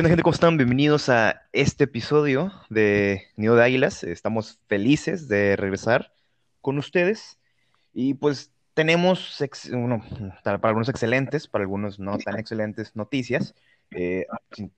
¿Qué 0.00 0.02
onda, 0.02 0.08
gente? 0.12 0.22
¿Cómo 0.22 0.32
están? 0.32 0.56
Bienvenidos 0.56 1.10
a 1.10 1.42
este 1.52 1.84
episodio 1.84 2.50
de 2.70 3.24
Nido 3.36 3.54
de 3.54 3.64
Águilas. 3.64 4.02
Estamos 4.02 4.58
felices 4.66 5.28
de 5.28 5.56
regresar 5.56 6.14
con 6.62 6.78
ustedes. 6.78 7.38
Y 7.92 8.14
pues 8.14 8.50
tenemos, 8.72 9.44
para 10.42 10.58
algunos 10.62 10.88
excelentes, 10.88 11.48
para 11.48 11.64
algunos 11.64 11.98
no 11.98 12.16
tan 12.16 12.38
excelentes 12.38 12.96
noticias. 12.96 13.54
Eh, 13.90 14.24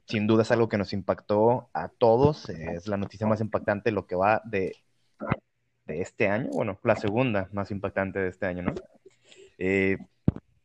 sin, 0.07 0.27
duda 0.27 0.43
es 0.43 0.51
algo 0.51 0.69
que 0.69 0.77
nos 0.77 0.93
impactó 0.93 1.71
a 1.73 1.87
todos. 1.87 2.49
es 2.49 2.89
la 2.89 2.97
noticia 2.97 3.25
más 3.29 3.41
impactante, 3.41 3.93
lo 3.93 4.09
que 4.09 4.17
va 4.17 4.43
de, 4.45 4.75
de 5.87 6.01
este 6.01 6.31
año. 6.31 6.49
Bueno, 6.51 6.81
la 6.83 6.97
segunda 6.97 7.49
más 7.53 7.71
impactante 7.71 8.19
de 8.19 8.29
este 8.29 8.47
año, 8.47 8.65
¿no? 8.65 8.75
Eh, 9.57 9.99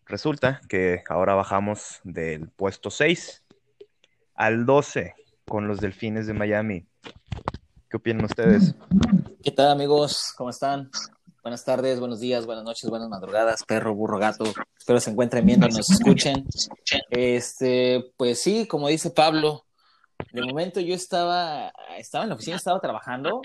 resulta 0.08 0.62
que 0.68 1.04
ahora 1.08 1.36
bajamos 1.36 2.02
del 2.04 2.50
puesto 2.50 2.90
6 2.90 3.44
al 4.38 4.66
12 4.66 5.16
con 5.46 5.68
los 5.68 5.82
Delfines 5.82 6.28
de 6.28 6.34
Miami. 6.34 6.86
¿Qué 7.90 7.98
opinan 7.98 8.26
ustedes? 8.26 8.76
¿Qué 9.44 9.52
tal 9.52 9.72
amigos? 9.72 10.34
¿Cómo 10.38 10.52
están? 10.52 10.90
Buenas 11.42 11.66
tardes, 11.66 12.00
buenos 12.00 12.20
días, 12.20 12.46
buenas 12.46 12.64
noches, 12.64 12.90
buenas 12.90 13.10
madrugadas, 13.10 13.64
perro, 13.64 13.96
burro, 13.96 14.20
gato. 14.20 14.44
Espero 14.78 15.00
se 15.00 15.12
encuentren 15.12 15.46
bien, 15.46 15.60
nos 15.62 15.90
escuchen. 15.90 16.46
Este, 17.10 18.12
pues 18.18 18.42
sí, 18.42 18.68
como 18.68 18.90
dice 18.90 19.10
Pablo, 19.10 19.66
de 20.32 20.42
momento 20.42 20.82
yo 20.82 20.94
estaba, 20.94 21.72
estaba 21.98 22.26
en 22.26 22.30
la 22.30 22.36
oficina, 22.36 22.58
estaba 22.58 22.80
trabajando. 22.80 23.42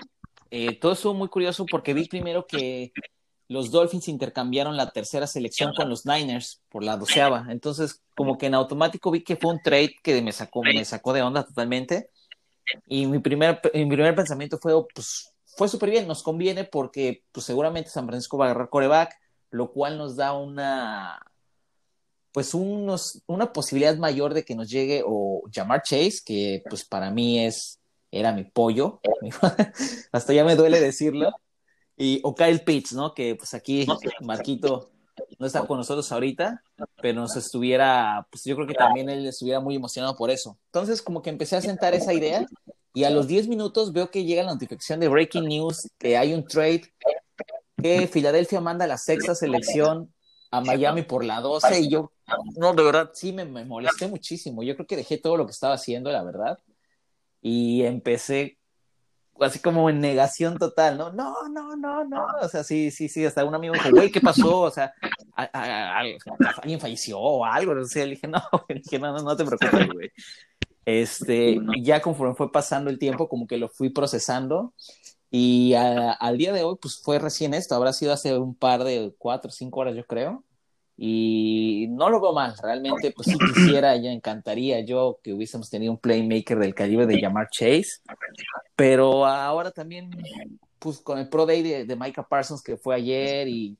Eh, 0.51 0.79
todo 0.79 0.93
estuvo 0.93 1.15
muy 1.15 1.29
curioso 1.29 1.65
porque 1.65 1.95
vi 1.95 2.07
primero 2.07 2.47
que 2.47 2.93
los 3.53 3.71
Dolphins 3.71 4.09
intercambiaron 4.09 4.77
la 4.77 4.91
tercera 4.91 5.27
selección 5.27 5.73
con 5.75 5.89
los 5.89 6.07
Niners 6.07 6.63
por 6.71 6.83
la 6.83 6.97
doceava. 6.97 7.47
Entonces, 7.51 8.03
como 8.17 8.39
que 8.39 8.47
en 8.47 8.55
automático 8.55 9.11
vi 9.11 9.23
que 9.23 9.37
fue 9.37 9.53
un 9.53 9.63
trade 9.63 9.95
que 10.03 10.21
me 10.23 10.33
sacó, 10.33 11.13
de 11.13 11.23
onda 11.23 11.45
totalmente. 11.45 12.11
Y 12.87 13.07
mi 13.07 13.19
primer, 13.19 13.61
mi 13.75 13.87
primer 13.87 14.15
pensamiento 14.15 14.59
fue, 14.59 14.73
pues, 14.95 15.35
fue 15.45 15.69
súper 15.69 15.91
bien, 15.91 16.09
nos 16.09 16.23
conviene 16.23 16.65
porque 16.65 17.25
pues, 17.31 17.45
seguramente 17.45 17.91
San 17.91 18.07
Francisco 18.07 18.39
va 18.39 18.47
a 18.47 18.51
agarrar 18.51 18.71
coreback, 18.71 19.15
lo 19.51 19.71
cual 19.71 19.99
nos 19.99 20.17
da 20.17 20.33
una, 20.33 21.21
pues, 22.33 22.55
unos, 22.55 23.23
una 23.27 23.53
posibilidad 23.53 23.97
mayor 23.99 24.33
de 24.33 24.45
que 24.45 24.55
nos 24.55 24.71
llegue 24.71 25.03
o 25.07 25.43
llamar 25.51 25.83
Chase, 25.83 26.21
que 26.25 26.63
pues 26.69 26.85
para 26.87 27.11
mí 27.11 27.45
es, 27.45 27.79
era 28.11 28.33
mi 28.33 28.45
pollo. 28.45 29.01
Hasta 30.13 30.33
ya 30.33 30.45
me 30.45 30.57
duele 30.57 30.81
decirlo 30.81 31.33
y, 31.97 32.21
o 32.23 32.35
Kyle 32.35 32.61
Pitts, 32.61 32.93
¿no? 32.93 33.15
Que 33.15 33.35
pues 33.35 33.55
aquí 33.55 33.87
Marquito 34.21 34.91
no 35.39 35.47
está 35.47 35.67
con 35.67 35.79
nosotros 35.79 36.11
ahorita, 36.11 36.63
pero 37.01 37.21
nos 37.21 37.37
estuviera, 37.37 38.27
pues 38.31 38.45
yo 38.45 38.55
creo 38.55 38.67
que 38.67 38.75
también 38.75 39.09
él 39.09 39.27
estuviera 39.27 39.61
muy 39.61 39.77
emocionado 39.77 40.17
por 40.17 40.31
eso. 40.31 40.59
Entonces 40.67 41.03
como 41.03 41.23
que 41.23 41.31
empecé 41.31 41.57
a 41.57 41.61
sentar 41.61 41.95
esa 41.95 42.15
idea 42.15 42.47
y 42.95 43.05
a 43.05 43.11
los 43.11 43.27
10 43.27 43.49
minutos 43.49 43.93
veo 43.93 44.11
que 44.11 44.25
llega 44.25 44.43
la 44.43 44.53
notificación 44.53 45.01
de 45.01 45.09
Breaking 45.09 45.45
News, 45.45 45.89
que 45.99 46.17
hay 46.17 46.35
un 46.35 46.47
trade, 46.47 46.83
que 47.81 48.07
Filadelfia 48.07 48.61
manda 48.61 48.87
la 48.87 48.99
sexta 48.99 49.35
selección 49.35 50.13
a 50.51 50.61
Miami 50.61 51.03
por 51.03 51.25
la 51.25 51.41
12 51.41 51.81
y 51.81 51.89
yo, 51.89 52.13
no, 52.57 52.75
de 52.75 52.83
verdad, 52.83 53.11
sí 53.15 53.33
me, 53.33 53.45
me 53.45 53.65
molesté 53.65 54.07
muchísimo. 54.09 54.63
Yo 54.63 54.75
creo 54.77 54.87
que 54.87 54.97
dejé 54.97 55.19
todo 55.19 55.37
lo 55.37 55.47
que 55.47 55.53
estaba 55.53 55.75
haciendo, 55.75 56.13
la 56.13 56.23
verdad, 56.23 56.59
y 57.41 57.83
empecé 57.83 58.59
así 59.41 59.59
como 59.59 59.89
en 59.91 60.01
negación 60.01 60.59
total, 60.59 60.99
¿no? 60.99 61.13
No, 61.13 61.49
no, 61.49 61.77
no, 61.77 62.05
no. 62.05 62.27
O 62.41 62.49
sea, 62.49 62.65
sí, 62.65 62.91
sí, 62.91 63.09
sí. 63.09 63.25
Hasta 63.25 63.45
un 63.45 63.55
amigo 63.55 63.75
dijo, 63.75 63.91
güey, 63.91 64.11
¿qué 64.11 64.21
pasó? 64.21 64.61
O 64.61 64.71
sea, 64.71 64.93
alguien 65.35 66.81
falleció 66.81 67.19
o 67.19 67.45
algo. 67.45 67.73
O 67.73 67.85
sea, 67.85 68.05
le 68.05 68.13
dije, 68.13 68.29
no, 68.29 68.41
le 68.69 68.77
dije, 68.77 68.99
no, 68.99 69.13
no, 69.13 69.23
no 69.23 69.37
te 69.37 69.45
preocupes, 69.45 69.89
güey. 69.93 70.11
Este, 70.85 71.61
ya 71.81 72.03
conforme 72.03 72.35
fue 72.35 72.51
pasando 72.51 72.91
el 72.91 72.99
tiempo, 72.99 73.29
como 73.29 73.47
que 73.47 73.57
lo 73.57 73.69
fui 73.69 73.91
procesando. 73.91 74.75
Y 75.31 75.73
al 75.75 76.37
día 76.37 76.53
de 76.53 76.63
hoy, 76.63 76.77
pues 76.81 77.01
fue 77.01 77.19
recién 77.19 77.55
esto. 77.55 77.75
Habrá 77.75 77.93
sido 77.93 78.13
hace 78.13 78.37
un 78.37 78.55
par 78.55 78.85
de 78.85 79.15
cuatro 79.17 79.49
o 79.49 79.53
cinco 79.53 79.81
horas, 79.81 79.97
yo 79.97 80.05
creo. 80.05 80.45
Y 80.97 81.87
no 81.91 82.11
lo 82.11 82.21
veo 82.21 82.33
mal, 82.33 82.55
realmente, 82.63 83.13
pues 83.13 83.29
si 83.29 83.39
quisiera, 83.55 83.97
ya 83.97 84.11
encantaría 84.11 84.81
yo 84.81 85.19
que 85.23 85.33
hubiésemos 85.33 85.71
tenido 85.71 85.93
un 85.93 85.99
playmaker 85.99 86.59
del 86.59 86.75
calibre 86.75 87.07
de 87.07 87.21
llamar 87.21 87.49
Chase, 87.51 88.03
pero 88.77 89.27
ahora 89.27 89.71
también, 89.71 90.11
pues 90.79 91.01
con 91.01 91.19
el 91.19 91.29
Pro 91.29 91.47
Day 91.47 91.63
de, 91.85 91.97
Micah 91.97 92.23
Parsons 92.23 92.63
que 92.63 92.77
fue 92.77 92.95
ayer 92.95 93.49
y, 93.49 93.77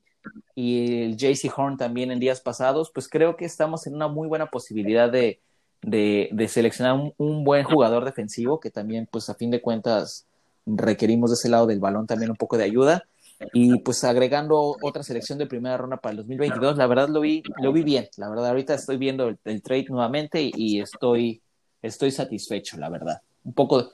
y 0.55 1.03
el 1.03 1.17
JC 1.17 1.51
Horn 1.55 1.77
también 1.77 2.11
en 2.11 2.19
días 2.19 2.41
pasados, 2.41 2.91
pues 2.93 3.07
creo 3.07 3.35
que 3.35 3.45
estamos 3.45 3.85
en 3.87 3.95
una 3.95 4.07
muy 4.07 4.27
buena 4.27 4.47
posibilidad 4.47 5.11
de, 5.11 5.39
de, 5.81 6.47
seleccionar 6.47 6.93
un, 6.93 7.13
un, 7.17 7.43
buen 7.43 7.63
jugador 7.63 8.05
defensivo 8.05 8.59
que 8.59 8.71
también, 8.71 9.07
pues 9.09 9.29
a 9.29 9.35
fin 9.35 9.51
de 9.51 9.61
cuentas, 9.61 10.25
requerimos 10.65 11.29
de 11.29 11.35
ese 11.35 11.49
lado 11.49 11.67
del 11.67 11.79
balón 11.79 12.07
también 12.07 12.31
un 12.31 12.37
poco 12.37 12.57
de 12.57 12.63
ayuda. 12.63 13.03
Y 13.51 13.79
pues 13.79 14.03
agregando 14.03 14.75
otra 14.81 15.03
selección 15.03 15.37
de 15.37 15.47
primera 15.47 15.77
ronda 15.77 15.97
para 15.97 16.11
el 16.11 16.17
2022, 16.17 16.77
la 16.77 16.87
verdad 16.87 17.09
lo 17.09 17.21
vi, 17.21 17.43
lo 17.61 17.73
vi 17.73 17.83
bien. 17.83 18.07
La 18.17 18.29
verdad, 18.29 18.47
ahorita 18.47 18.75
estoy 18.75 18.97
viendo 18.97 19.27
el, 19.43 19.61
trade 19.61 19.85
nuevamente 19.89 20.41
y, 20.41 20.79
estoy, 20.79 21.41
estoy 21.81 22.11
satisfecho, 22.11 22.77
la 22.77 22.89
verdad. 22.89 23.21
Un 23.43 23.53
poco 23.53 23.93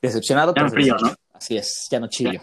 decepcionado, 0.00 0.52
pero 0.52 0.68
frío, 0.68 0.96
¿no? 1.00 1.12
así 1.32 1.56
es, 1.56 1.88
ya 1.90 2.00
no 2.00 2.08
chillo. 2.08 2.40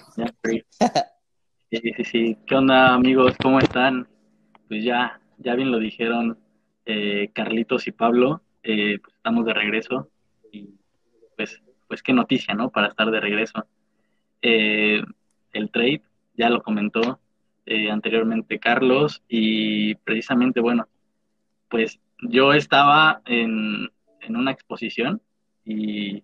sí, 1.71 1.79
sí, 1.97 2.03
sí. 2.03 2.37
¿Qué 2.47 2.55
onda, 2.55 2.93
amigos? 2.93 3.33
¿Cómo 3.41 3.59
están? 3.59 4.07
Pues 4.67 4.83
ya, 4.83 5.19
ya 5.37 5.55
bien 5.55 5.71
lo 5.71 5.79
dijeron 5.79 6.39
eh, 6.85 7.29
Carlitos 7.33 7.87
y 7.87 7.91
Pablo. 7.91 8.41
Eh, 8.63 8.97
pues 8.99 9.13
estamos 9.15 9.45
de 9.45 9.53
regreso 9.53 10.09
y 10.51 10.69
pues, 11.35 11.61
pues 11.87 12.01
qué 12.01 12.13
noticia, 12.13 12.55
¿no? 12.55 12.71
Para 12.71 12.87
estar 12.87 13.11
de 13.11 13.19
regreso. 13.19 13.67
Eh, 14.41 15.01
el 15.53 15.71
trade 15.71 16.01
ya 16.37 16.49
lo 16.49 16.61
comentó 16.61 17.19
eh, 17.65 17.89
anteriormente 17.89 18.59
Carlos 18.59 19.23
y 19.27 19.95
precisamente, 19.95 20.59
bueno, 20.59 20.87
pues 21.69 21.99
yo 22.21 22.53
estaba 22.53 23.21
en, 23.25 23.89
una 24.29 24.51
exposición 24.51 25.21
y, 25.63 26.23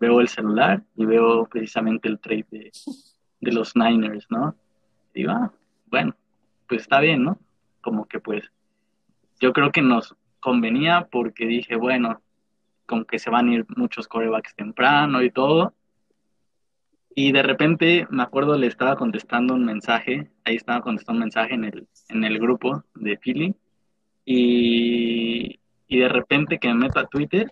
veo 0.00 0.20
el 0.20 0.28
celular 0.28 0.82
y 0.96 1.06
veo 1.06 1.46
precisamente 1.46 2.08
el 2.08 2.18
trade 2.18 2.46
de, 3.40 3.52
los 3.52 3.76
Niners, 3.76 4.26
¿no? 4.30 4.54
Y 5.14 5.20
digo, 5.20 5.32
ah, 5.32 5.52
bueno, 5.86 6.14
pues 6.68 6.82
está 6.82 7.00
bien, 7.00 7.22
¿no? 7.22 7.38
Como 7.80 8.06
que 8.06 8.20
pues 8.20 8.50
yo 9.40 9.52
creo 9.52 9.70
que 9.72 9.82
nos 9.82 10.14
convenía 10.40 11.08
porque 11.10 11.46
dije, 11.46 11.76
bueno, 11.76 12.20
con 12.84 13.04
que 13.04 13.18
se 13.18 13.30
van 13.30 13.48
a 13.48 13.54
ir 13.54 13.66
muchos 13.76 14.08
corebacks 14.08 14.54
temprano 14.54 15.22
y 15.22 15.30
todo, 15.30 15.74
y 17.18 17.32
de 17.32 17.42
repente, 17.42 18.06
me 18.10 18.22
acuerdo, 18.22 18.58
le 18.58 18.66
estaba 18.66 18.94
contestando 18.94 19.54
un 19.54 19.64
mensaje, 19.64 20.30
ahí 20.44 20.56
estaba 20.56 20.82
contestando 20.82 21.16
un 21.16 21.24
mensaje 21.24 21.54
en 21.54 21.64
el, 21.64 21.88
en 22.10 22.24
el 22.24 22.38
grupo 22.38 22.84
de 22.94 23.16
Philly, 23.16 23.54
y, 24.26 25.58
de 25.88 26.08
repente 26.10 26.58
que 26.58 26.68
me 26.68 26.74
meto 26.74 27.00
a 27.00 27.06
Twitter, 27.06 27.50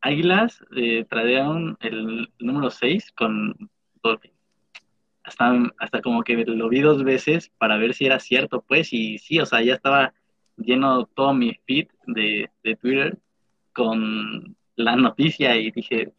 Águilas 0.00 0.64
eh, 0.74 1.04
tradearon 1.10 1.76
el 1.80 2.32
número 2.38 2.70
6 2.70 3.12
con 3.12 3.54
Dolphins. 4.02 4.34
Hasta, 5.24 5.70
hasta 5.78 6.00
como 6.00 6.22
que 6.22 6.36
lo 6.46 6.70
vi 6.70 6.80
dos 6.80 7.04
veces 7.04 7.50
para 7.58 7.76
ver 7.76 7.92
si 7.92 8.06
era 8.06 8.18
cierto, 8.18 8.62
pues, 8.62 8.94
y 8.94 9.18
sí, 9.18 9.38
o 9.40 9.44
sea, 9.44 9.60
ya 9.60 9.74
estaba 9.74 10.14
lleno 10.56 11.04
todo 11.04 11.34
mi 11.34 11.52
feed 11.66 11.88
de, 12.06 12.48
de 12.64 12.76
Twitter 12.76 13.18
con 13.74 14.56
la 14.74 14.96
noticia 14.96 15.54
y 15.56 15.70
dije, 15.70 16.14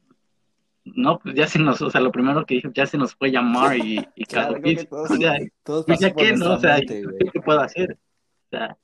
no, 0.86 1.20
pues 1.20 1.36
ya 1.36 1.48
se 1.48 1.60
nos, 1.60 1.82
o 1.82 1.90
sea, 1.90 2.02
lo 2.02 2.12
primero 2.12 2.46
que 2.46 2.56
dije, 2.56 2.70
ya 2.74 2.86
se 2.86 2.98
nos 2.98 3.16
fue 3.16 3.32
llamar 3.32 3.78
y, 3.78 4.06
y 4.16 4.26
claro, 4.26 4.56
todos, 4.90 5.12
o 5.12 5.16
sea, 5.16 6.14
¿qué, 6.16 6.34
no? 6.34 6.54
O 6.54 6.60
sea, 6.60 6.80
¿qué 6.80 7.42
puedo 7.44 7.60
hacer? 7.62 7.98
O 8.46 8.50
sea, 8.50 8.78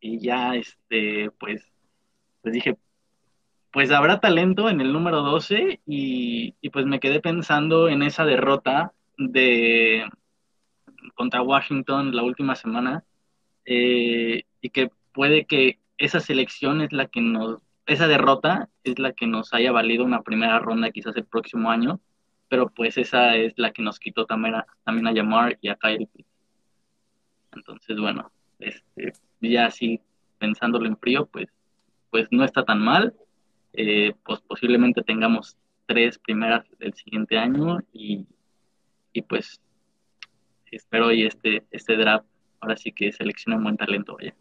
y 0.00 0.20
ya, 0.20 0.54
este, 0.54 1.30
pues, 1.38 1.62
pues 2.42 2.54
dije, 2.54 2.76
pues 3.72 3.90
habrá 3.90 4.20
talento 4.20 4.70
en 4.70 4.80
el 4.80 4.92
número 4.92 5.22
12 5.22 5.80
y, 5.86 6.54
y 6.60 6.70
pues 6.70 6.86
me 6.86 7.00
quedé 7.00 7.20
pensando 7.20 7.88
en 7.88 8.02
esa 8.02 8.24
derrota 8.24 8.92
de 9.18 10.04
contra 11.14 11.42
Washington 11.42 12.14
la 12.14 12.22
última 12.22 12.54
semana 12.54 13.04
eh, 13.64 14.44
y 14.60 14.70
que 14.70 14.90
puede 15.12 15.44
que 15.44 15.78
esa 15.98 16.20
selección 16.20 16.80
es 16.80 16.92
la 16.92 17.06
que 17.06 17.20
nos 17.20 17.60
esa 17.86 18.08
derrota 18.08 18.68
es 18.84 18.98
la 18.98 19.12
que 19.12 19.26
nos 19.26 19.54
haya 19.54 19.72
valido 19.72 20.04
una 20.04 20.22
primera 20.22 20.58
ronda 20.58 20.90
quizás 20.90 21.16
el 21.16 21.24
próximo 21.24 21.70
año, 21.70 22.00
pero 22.48 22.68
pues 22.68 22.98
esa 22.98 23.36
es 23.36 23.54
la 23.56 23.72
que 23.72 23.82
nos 23.82 23.98
quitó 23.98 24.26
también 24.26 24.56
a, 24.56 24.66
también 24.84 25.06
a 25.06 25.12
Yamar 25.12 25.58
y 25.60 25.68
a 25.68 25.76
Kyle. 25.76 26.08
Entonces, 27.52 27.98
bueno, 27.98 28.30
este, 28.58 29.12
ya 29.40 29.66
así 29.66 30.00
pensándolo 30.38 30.86
en 30.86 30.96
frío, 30.96 31.26
pues, 31.26 31.48
pues 32.10 32.28
no 32.30 32.44
está 32.44 32.64
tan 32.64 32.80
mal. 32.80 33.14
Eh, 33.72 34.14
pues 34.24 34.40
posiblemente 34.40 35.02
tengamos 35.02 35.56
tres 35.86 36.18
primeras 36.18 36.64
el 36.80 36.94
siguiente 36.94 37.38
año 37.38 37.80
y, 37.92 38.26
y 39.12 39.22
pues 39.22 39.60
espero 40.70 41.12
y 41.12 41.24
este, 41.24 41.64
este 41.70 41.96
draft 41.96 42.26
ahora 42.60 42.76
sí 42.76 42.92
que 42.92 43.12
seleccione 43.12 43.56
un 43.56 43.64
buen 43.64 43.76
talento 43.76 44.16
allá. 44.18 44.34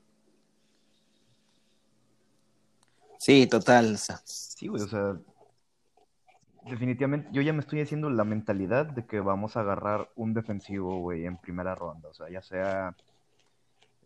Sí, 3.18 3.48
total. 3.48 3.98
Sí, 3.98 4.68
güey, 4.68 4.82
o 4.82 4.88
sea, 4.88 5.16
definitivamente 6.66 7.30
yo 7.32 7.42
ya 7.42 7.54
me 7.54 7.60
estoy 7.60 7.82
haciendo 7.82 8.10
la 8.10 8.24
mentalidad 8.24 8.86
de 8.88 9.06
que 9.06 9.20
vamos 9.20 9.56
a 9.56 9.62
agarrar 9.62 10.10
un 10.16 10.34
defensivo, 10.34 11.00
güey, 11.00 11.26
en 11.26 11.38
primera 11.38 11.76
ronda. 11.76 12.10
O 12.10 12.14
sea, 12.14 12.30
ya 12.30 12.42
sea 12.42 12.96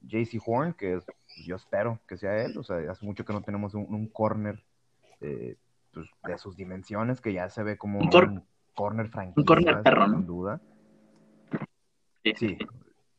JC 0.02 0.40
Horn, 0.46 0.74
que 0.74 0.96
es, 0.96 1.06
pues, 1.06 1.46
yo 1.46 1.56
espero 1.56 2.00
que 2.08 2.18
sea 2.18 2.44
él. 2.44 2.58
O 2.58 2.64
sea, 2.64 2.78
hace 2.92 3.06
mucho 3.06 3.26
que 3.26 3.34
no 3.34 3.42
tenemos 3.42 3.74
un, 3.74 4.08
corner 4.08 4.62
eh, 5.22 5.56
pues, 5.94 6.10
de 6.26 6.38
sus 6.38 6.56
dimensiones, 6.56 7.22
que 7.22 7.34
ya 7.34 7.50
se 7.50 7.64
ve 7.64 7.78
como 7.78 8.00
un, 8.00 8.10
corner 8.74 9.10
franquicia. 9.10 9.42
Un 9.42 9.46
corner 9.46 9.82
perro, 9.84 10.08
¿no? 10.08 10.18
Sin 10.18 10.26
duda. 10.26 10.62
Sí, 12.36 12.58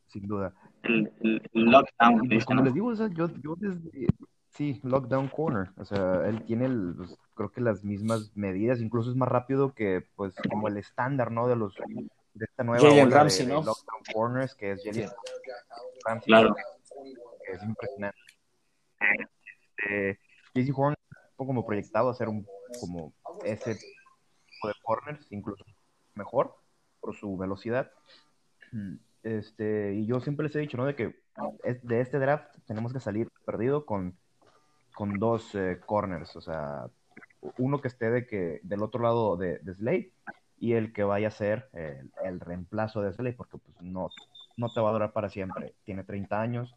sin 0.07 0.27
duda. 0.27 0.53
El, 0.83 1.11
el, 1.21 1.41
lockdown. 1.53 2.27
Pues, 2.27 2.45
como 2.45 2.63
les 2.63 2.73
digo, 2.73 2.87
o 2.87 2.95
sea, 2.95 3.07
yo, 3.09 3.27
yo 3.41 3.55
desde, 3.57 4.07
sí, 4.51 4.79
lockdown 4.83 5.27
corner. 5.27 5.69
O 5.77 5.85
sea, 5.85 6.27
él 6.27 6.43
tiene, 6.43 6.65
el, 6.65 6.93
pues, 6.97 7.17
creo 7.35 7.51
que 7.51 7.61
las 7.61 7.83
mismas 7.83 8.31
medidas, 8.35 8.79
incluso 8.79 9.09
es 9.09 9.15
más 9.15 9.29
rápido 9.29 9.73
que, 9.73 10.05
pues, 10.15 10.33
como 10.49 10.67
el 10.67 10.77
estándar, 10.77 11.31
¿no? 11.31 11.47
De 11.47 11.55
los 11.55 11.75
de 12.33 12.45
esta 12.45 12.63
nueva 12.63 13.05
Ramsey, 13.09 13.45
¿no? 13.45 13.55
lockdown 13.55 14.01
corners, 14.13 14.55
que 14.55 14.71
es 14.71 14.83
Jalen 14.83 15.09
Ramsey, 16.05 16.27
claro. 16.27 16.55
que 17.45 17.51
es 17.51 17.63
impresionante. 17.63 18.19
Este, 19.81 20.19
JC 20.53 20.77
Horn, 20.77 20.95
un 21.09 21.17
poco 21.35 21.47
como 21.47 21.65
proyectado 21.65 22.09
a 22.09 22.13
ser 22.13 22.29
un, 22.29 22.45
como 22.79 23.13
ese 23.43 23.75
tipo 23.75 24.67
de 24.67 24.73
corners, 24.83 25.27
incluso 25.31 25.63
mejor 26.15 26.55
por 26.99 27.15
su 27.15 27.37
velocidad. 27.37 27.91
Este, 29.23 29.93
y 29.93 30.05
yo 30.05 30.19
siempre 30.21 30.45
les 30.45 30.55
he 30.55 30.59
dicho, 30.59 30.77
¿no? 30.77 30.85
De 30.85 30.95
que 30.95 31.21
de 31.83 32.01
este 32.01 32.19
draft 32.19 32.55
tenemos 32.65 32.93
que 32.93 32.99
salir 32.99 33.29
perdido 33.45 33.85
con, 33.85 34.17
con 34.93 35.19
dos 35.19 35.55
eh, 35.55 35.79
corners, 35.85 36.35
o 36.35 36.41
sea, 36.41 36.87
uno 37.57 37.81
que 37.81 37.87
esté 37.87 38.09
de 38.09 38.25
que, 38.25 38.59
del 38.63 38.83
otro 38.83 39.01
lado 39.01 39.37
de, 39.37 39.59
de 39.59 39.73
Slade 39.73 40.11
y 40.59 40.73
el 40.73 40.93
que 40.93 41.03
vaya 41.03 41.29
a 41.29 41.31
ser 41.31 41.69
el, 42.23 42.39
reemplazo 42.39 43.01
de 43.01 43.11
Slade, 43.13 43.33
porque 43.33 43.57
pues 43.57 43.75
no, 43.81 44.09
no 44.57 44.69
te 44.71 44.79
va 44.79 44.89
a 44.89 44.93
durar 44.93 45.11
para 45.11 45.29
siempre. 45.29 45.73
Tiene 45.83 46.03
30 46.03 46.39
años, 46.39 46.75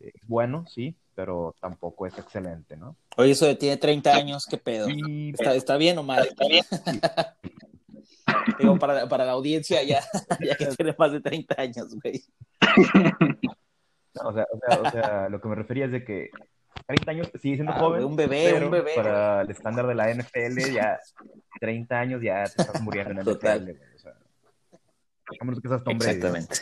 es 0.00 0.26
bueno, 0.26 0.66
sí, 0.66 0.96
pero 1.14 1.54
tampoco 1.60 2.06
es 2.06 2.18
excelente, 2.18 2.76
¿no? 2.76 2.96
Oye, 3.16 3.30
eso 3.30 3.46
de 3.46 3.54
tiene 3.54 3.76
30 3.76 4.14
años, 4.14 4.46
¿qué 4.46 4.58
pedo? 4.58 4.88
¿Está, 4.88 5.54
¿Está, 5.54 5.76
bien 5.76 5.96
o 5.98 6.02
mal? 6.02 6.26
¿Está 6.26 6.48
bien? 6.48 6.64
Digo, 8.58 8.78
para, 8.78 9.08
para 9.08 9.24
la 9.24 9.32
audiencia 9.32 9.82
ya, 9.84 10.00
ya 10.40 10.56
que 10.56 10.66
tiene 10.66 10.94
más 10.98 11.12
de 11.12 11.20
30 11.20 11.54
años, 11.56 11.94
güey. 12.02 12.22
o, 14.24 14.32
sea, 14.32 14.46
o, 14.50 14.58
sea, 14.58 14.80
o 14.80 14.90
sea, 14.90 15.28
lo 15.28 15.40
que 15.40 15.48
me 15.48 15.54
refería 15.54 15.84
es 15.84 15.92
de 15.92 16.04
que 16.04 16.30
30 16.90 17.10
años 17.10 17.30
sigue 17.40 17.54
siendo 17.54 17.72
ah, 17.72 17.78
joven. 17.78 18.04
Un 18.04 18.16
bebé, 18.16 18.64
un 18.64 18.70
bebé. 18.70 18.92
Para 18.96 19.42
el 19.42 19.50
estándar 19.50 19.86
de 19.86 19.94
la 19.94 20.12
NFL, 20.12 20.72
ya 20.72 20.98
30 21.60 21.98
años 21.98 22.22
ya 22.22 22.44
te 22.44 22.62
estás 22.62 22.82
muriendo 22.82 23.12
en 23.12 23.18
el 23.18 23.24
NFL. 23.24 23.70
O 23.94 23.98
sea, 23.98 24.14
que 25.62 25.68
seas 25.68 25.82
Exactamente. 25.86 26.56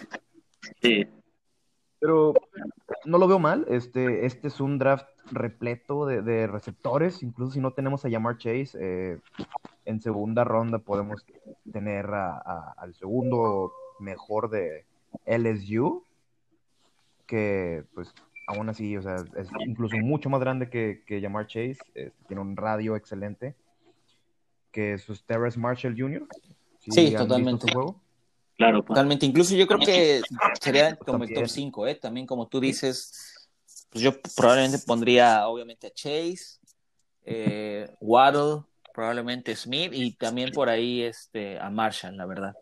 Sí. 0.82 1.08
Pero 1.98 2.34
no 3.06 3.18
lo 3.18 3.26
veo 3.26 3.38
mal. 3.38 3.64
Este, 3.68 4.26
este 4.26 4.48
es 4.48 4.60
un 4.60 4.78
draft 4.78 5.08
repleto 5.30 6.04
de, 6.04 6.20
de 6.20 6.46
receptores. 6.46 7.22
Incluso 7.22 7.52
si 7.52 7.60
no 7.60 7.72
tenemos 7.72 8.04
a 8.04 8.10
Yamar 8.10 8.36
Chase, 8.36 8.76
eh, 8.78 9.20
en 9.86 10.02
segunda 10.02 10.44
ronda 10.44 10.78
podemos 10.78 11.24
tener 11.72 12.06
a, 12.06 12.74
al 12.76 12.94
segundo 12.94 13.72
mejor 13.98 14.50
de 14.50 14.84
LSU, 15.24 16.04
que 17.26 17.84
pues 17.94 18.14
aún 18.48 18.68
así, 18.70 18.96
o 18.96 19.02
sea, 19.02 19.16
es 19.36 19.48
incluso 19.66 19.96
mucho 19.98 20.30
más 20.30 20.40
grande 20.40 20.70
que, 20.70 21.02
que 21.06 21.20
Jamar 21.20 21.46
Chase, 21.46 21.76
este, 21.94 22.12
tiene 22.26 22.40
un 22.40 22.56
radio 22.56 22.96
excelente, 22.96 23.54
que 24.72 24.94
es 24.94 25.06
Terrace 25.26 25.58
Marshall 25.58 25.94
Jr. 25.96 26.26
sí, 26.80 27.14
totalmente. 27.14 27.66
Claro. 28.56 28.82
Pues. 28.82 28.86
Totalmente. 28.86 29.26
Incluso 29.26 29.54
yo 29.54 29.66
creo 29.66 29.78
que 29.78 30.22
sería 30.60 30.96
como 30.96 31.24
el 31.24 31.32
top 31.32 31.46
5, 31.46 31.86
¿eh? 31.86 31.94
También 31.94 32.26
como 32.26 32.48
tú 32.48 32.58
dices, 32.58 33.48
pues 33.90 34.02
yo 34.02 34.12
probablemente 34.34 34.78
pondría 34.86 35.46
obviamente 35.46 35.86
a 35.86 35.90
Chase, 35.90 36.58
eh, 37.24 37.88
Waddle, 38.00 38.62
probablemente 38.94 39.54
Smith 39.54 39.92
y 39.92 40.12
también 40.12 40.50
por 40.52 40.68
ahí 40.68 41.02
este, 41.02 41.60
a 41.60 41.70
Marshall, 41.70 42.16
la 42.16 42.26
verdad. 42.26 42.54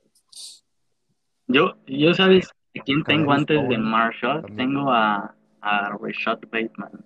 Yo, 1.47 1.77
yo 1.87 2.13
sabes, 2.13 2.49
¿quién 2.85 3.05
tengo 3.05 3.33
antes 3.33 3.69
de 3.69 3.79
Marshall? 3.79 4.45
Tengo 4.57 4.93
a 4.93 5.37
a 5.67 5.91
Rashad 6.01 6.39
Bateman. 6.51 7.05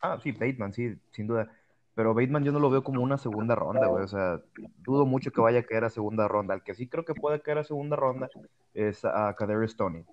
Ah, 0.00 0.18
sí, 0.22 0.32
Bateman, 0.32 0.72
sí, 0.72 0.94
sin 1.12 1.26
duda. 1.26 1.50
Pero 1.94 2.12
Bateman 2.12 2.44
yo 2.44 2.52
no 2.52 2.58
lo 2.58 2.68
veo 2.68 2.84
como 2.84 3.02
una 3.02 3.16
segunda 3.16 3.54
ronda, 3.54 3.86
güey. 3.86 4.04
O 4.04 4.08
sea, 4.08 4.38
dudo 4.82 5.06
mucho 5.06 5.30
que 5.30 5.40
vaya 5.40 5.60
a 5.60 5.62
caer 5.62 5.84
a 5.84 5.90
segunda 5.90 6.28
ronda. 6.28 6.54
El 6.54 6.62
que 6.62 6.74
sí 6.74 6.86
creo 6.86 7.04
que 7.04 7.14
puede 7.14 7.40
caer 7.40 7.58
a 7.58 7.64
segunda 7.64 7.96
ronda 7.96 8.28
es 8.74 9.04
a 9.04 9.34
Kader 9.34 9.66
Stoney, 9.66 10.04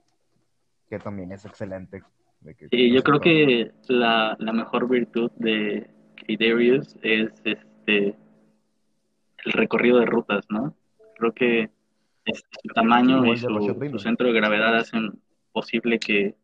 que 0.89 0.99
también 0.99 1.33
es 1.33 1.43
excelente. 1.45 2.03
sí, 2.69 2.93
yo 2.93 3.03
creo 3.03 3.19
que 3.19 3.71
la, 3.87 4.37
mejor 4.39 4.87
virtud 4.87 5.31
de 5.37 5.89
Kadarius 6.15 6.95
es 7.01 7.29
este 7.43 8.15
el 9.43 9.51
recorrido 9.53 9.99
de 9.99 10.05
rutas, 10.05 10.45
¿no? 10.49 10.75
Creo 11.17 11.33
que 11.33 11.69
este, 12.23 12.47
su 12.61 12.73
tamaño 12.75 13.25
y 13.25 13.37
su 13.37 13.99
centro 13.99 14.27
de 14.27 14.33
gravedad 14.33 14.77
hacen 14.77 15.19
posible 15.51 15.99
que 15.99 16.35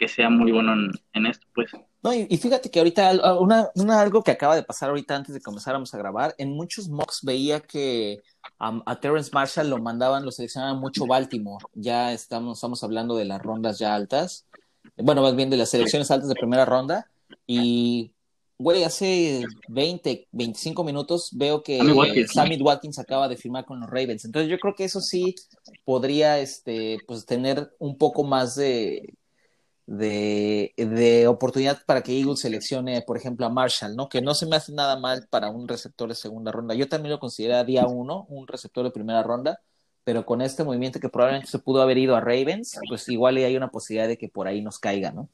que 0.00 0.08
sea 0.08 0.30
muy 0.30 0.50
bueno 0.50 0.72
en, 1.12 1.26
esto, 1.26 1.46
pues. 1.54 1.70
No, 2.02 2.14
y, 2.14 2.34
fíjate 2.38 2.70
que 2.70 2.78
ahorita 2.78 3.38
una, 3.38 3.68
algo 4.00 4.22
que 4.22 4.30
acaba 4.30 4.56
de 4.56 4.62
pasar 4.62 4.88
ahorita 4.88 5.14
antes 5.14 5.34
de 5.34 5.42
comenzáramos 5.42 5.92
a 5.92 5.98
grabar, 5.98 6.34
en 6.38 6.54
muchos 6.54 6.88
mocks 6.88 7.20
veía 7.22 7.60
que 7.60 8.22
a 8.58 9.00
Terrence 9.00 9.30
Marshall 9.30 9.68
lo 9.68 9.76
mandaban, 9.76 10.24
lo 10.24 10.32
seleccionaban 10.32 10.80
mucho 10.80 11.06
Baltimore. 11.06 11.66
Ya 11.74 12.14
estamos, 12.14 12.56
estamos 12.56 12.82
hablando 12.82 13.14
de 13.14 13.26
las 13.26 13.42
rondas 13.42 13.78
ya 13.78 13.94
altas. 13.94 14.46
Bueno, 14.96 15.20
más 15.20 15.36
bien 15.36 15.50
de 15.50 15.58
las 15.58 15.68
selecciones 15.68 16.10
altas 16.10 16.30
de 16.30 16.34
primera 16.34 16.64
ronda. 16.64 17.06
Y, 17.46 18.12
güey, 18.56 18.84
hace 18.84 19.44
20, 19.68 20.28
25 20.32 20.82
minutos 20.82 21.28
veo 21.32 21.62
que 21.62 21.78
Sammy 22.32 22.56
Watkins 22.56 22.98
acaba 22.98 23.28
de 23.28 23.36
firmar 23.36 23.66
con 23.66 23.80
los 23.80 23.90
Ravens. 23.90 24.24
Entonces 24.24 24.50
yo 24.50 24.58
creo 24.58 24.74
que 24.74 24.84
eso 24.84 25.02
sí 25.02 25.34
podría 25.84 26.38
este, 26.38 26.96
pues, 27.06 27.26
tener 27.26 27.70
un 27.78 27.98
poco 27.98 28.24
más 28.24 28.54
de 28.54 29.12
de, 29.90 31.26
oportunidad 31.28 31.84
para 31.84 32.02
que 32.02 32.16
Eagles 32.16 32.40
seleccione, 32.40 33.02
por 33.02 33.16
ejemplo, 33.16 33.44
a 33.44 33.50
Marshall, 33.50 33.96
¿no? 33.96 34.08
Que 34.08 34.22
no 34.22 34.34
se 34.34 34.46
me 34.46 34.56
hace 34.56 34.72
nada 34.72 34.96
mal 34.98 35.26
para 35.28 35.50
un 35.50 35.66
receptor 35.66 36.08
de 36.08 36.14
segunda 36.14 36.52
ronda. 36.52 36.74
Yo 36.74 36.88
también 36.88 37.12
lo 37.12 37.18
consideraría 37.18 37.86
uno, 37.86 38.24
un 38.28 38.46
receptor 38.46 38.84
de 38.84 38.92
primera 38.92 39.22
ronda, 39.22 39.60
pero 40.04 40.24
con 40.24 40.42
este 40.42 40.62
movimiento 40.62 41.00
que 41.00 41.08
probablemente 41.08 41.50
se 41.50 41.58
pudo 41.58 41.82
haber 41.82 41.98
ido 41.98 42.14
a 42.14 42.20
Ravens, 42.20 42.78
pues 42.88 43.08
igual 43.08 43.36
hay 43.36 43.56
una 43.56 43.70
posibilidad 43.70 44.06
de 44.06 44.16
que 44.16 44.28
por 44.28 44.46
ahí 44.46 44.62
nos 44.62 44.78
caiga, 44.78 45.10
¿no? 45.10 45.28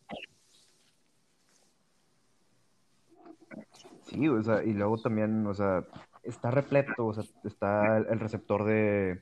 Sí, 4.06 4.26
o 4.28 4.42
sea, 4.42 4.64
y 4.64 4.72
luego 4.72 4.96
también, 4.98 5.46
o 5.46 5.52
sea, 5.52 5.84
está 6.22 6.50
repleto, 6.50 7.06
o 7.06 7.12
sea, 7.12 7.24
está 7.44 7.98
el 7.98 8.20
receptor 8.20 8.64
de, 8.64 9.20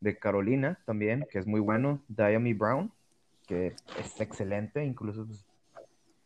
de 0.00 0.18
Carolina 0.18 0.80
también, 0.84 1.26
que 1.30 1.38
es 1.38 1.46
muy 1.46 1.60
bueno, 1.60 2.02
Diami 2.08 2.54
Brown 2.54 2.92
que 3.52 3.76
es 4.00 4.20
excelente, 4.20 4.82
incluso 4.82 5.26
pues, 5.26 5.44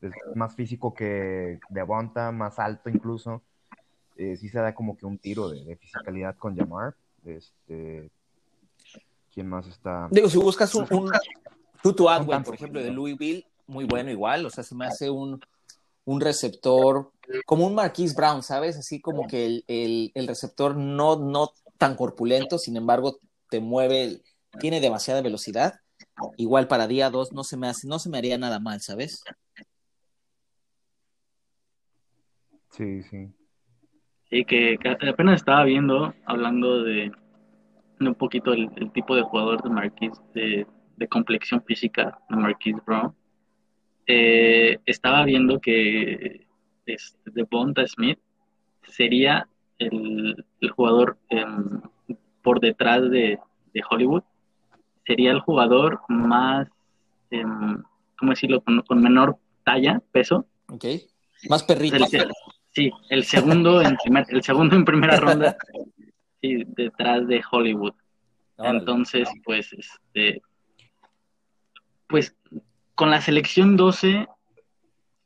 es 0.01 0.37
más 0.37 0.55
físico 0.55 0.95
que 0.95 1.59
Devonta, 1.69 2.31
más 2.31 2.59
alto 2.59 2.89
incluso. 2.89 3.43
Eh, 4.17 4.37
sí 4.37 4.49
se 4.49 4.61
da 4.61 4.75
como 4.75 4.97
que 4.97 5.07
un 5.07 5.19
tiro 5.19 5.49
de, 5.49 5.65
de 5.65 5.77
fisicalidad 5.77 6.37
con 6.37 6.57
Jamar. 6.57 6.95
Este, 7.25 8.09
¿Quién 9.35 9.49
más 9.49 9.67
está? 9.67 10.07
Digo, 10.11 10.29
si 10.29 10.39
buscas 10.39 10.73
un, 10.77 10.87
un 10.91 11.11
Tutu 11.83 12.09
Atwell, 12.09 12.45
por 12.45 12.55
ejemplo, 12.55 12.81
de 12.81 12.91
Louisville, 12.93 13.45
muy 13.67 13.85
bueno 13.85 14.11
igual, 14.11 14.47
o 14.47 14.51
sea, 14.51 14.63
se 14.63 14.77
me 14.77 14.87
hace 14.87 15.11
un, 15.11 15.41
un 16.05 16.21
receptor 16.21 17.11
como 17.45 17.67
un 17.67 17.75
Marquise 17.75 18.15
Brown, 18.15 18.45
¿sabes? 18.45 18.77
Así 18.77 19.01
como 19.01 19.27
que 19.27 19.47
el, 19.47 19.65
el, 19.67 20.13
el, 20.15 20.29
receptor 20.29 20.77
no, 20.77 21.17
no 21.17 21.51
tan 21.77 21.97
corpulento, 21.97 22.59
sin 22.59 22.77
embargo, 22.77 23.19
te 23.51 23.59
mueve, 23.59 24.23
tiene 24.61 24.81
demasiada 24.81 25.21
velocidad 25.21 25.81
igual 26.37 26.69
para 26.69 26.87
día 26.87 27.11
2 27.11 27.33
no 27.33 27.45
se 27.45 27.57
me 27.57 27.69
hace, 27.69 27.87
no 27.87 27.99
se 27.99 28.09
me 28.09 28.19
haría 28.19 28.39
nada 28.39 28.61
mal, 28.61 28.81
¿sabes? 28.81 29.23
Sí, 32.71 33.03
sí. 33.03 33.33
Sí, 34.31 34.45
que, 34.45 34.79
apenas 35.09 35.37
estaba 35.37 35.65
viendo, 35.65 36.15
hablando 36.25 36.83
de, 36.83 37.13
un 38.01 38.15
poquito 38.15 38.53
el, 38.53 38.71
tipo 38.93 39.15
de 39.15 39.23
jugador 39.23 39.63
de 39.63 39.71
Marquis, 39.71 40.13
de, 40.35 40.67
complexión 41.09 41.63
física 41.65 42.19
de 42.29 42.37
Marquis 42.37 42.77
Brown. 42.85 43.15
Eh, 44.07 44.79
estaba 44.87 45.25
viendo 45.25 45.61
que 45.61 46.47
este, 46.87 47.31
de 47.31 47.43
Bonta 47.45 47.87
Smith 47.87 48.19
sería 48.83 49.49
el, 49.79 50.45
jugador 50.75 51.19
em, 51.29 51.81
por 52.43 52.61
detrás 52.61 53.11
de, 53.11 53.39
de 53.73 53.83
Hollywood 53.89 54.23
sería 55.07 55.31
el 55.31 55.41
jugador 55.41 56.01
más, 56.09 56.69
eh, 57.31 57.45
¿cómo 58.19 58.31
decirlo?, 58.31 58.63
con, 58.63 59.03
menor 59.03 59.39
talla, 59.65 60.03
peso, 60.13 60.47
Más 61.49 61.63
perrito. 61.63 61.97
sí, 62.73 62.91
el 63.09 63.25
segundo 63.25 63.81
en 63.81 63.97
el 64.29 64.43
segundo 64.43 64.77
en 64.77 64.85
primera 64.85 65.17
ronda, 65.17 65.57
sí, 66.41 66.65
detrás 66.67 67.27
de 67.29 67.43
Hollywood. 67.51 67.95
Entonces, 68.59 69.29
pues, 69.45 69.73
este, 69.73 70.41
pues, 72.09 72.35
con 72.95 73.11
la 73.11 73.21
selección 73.21 73.77
12, 73.77 74.27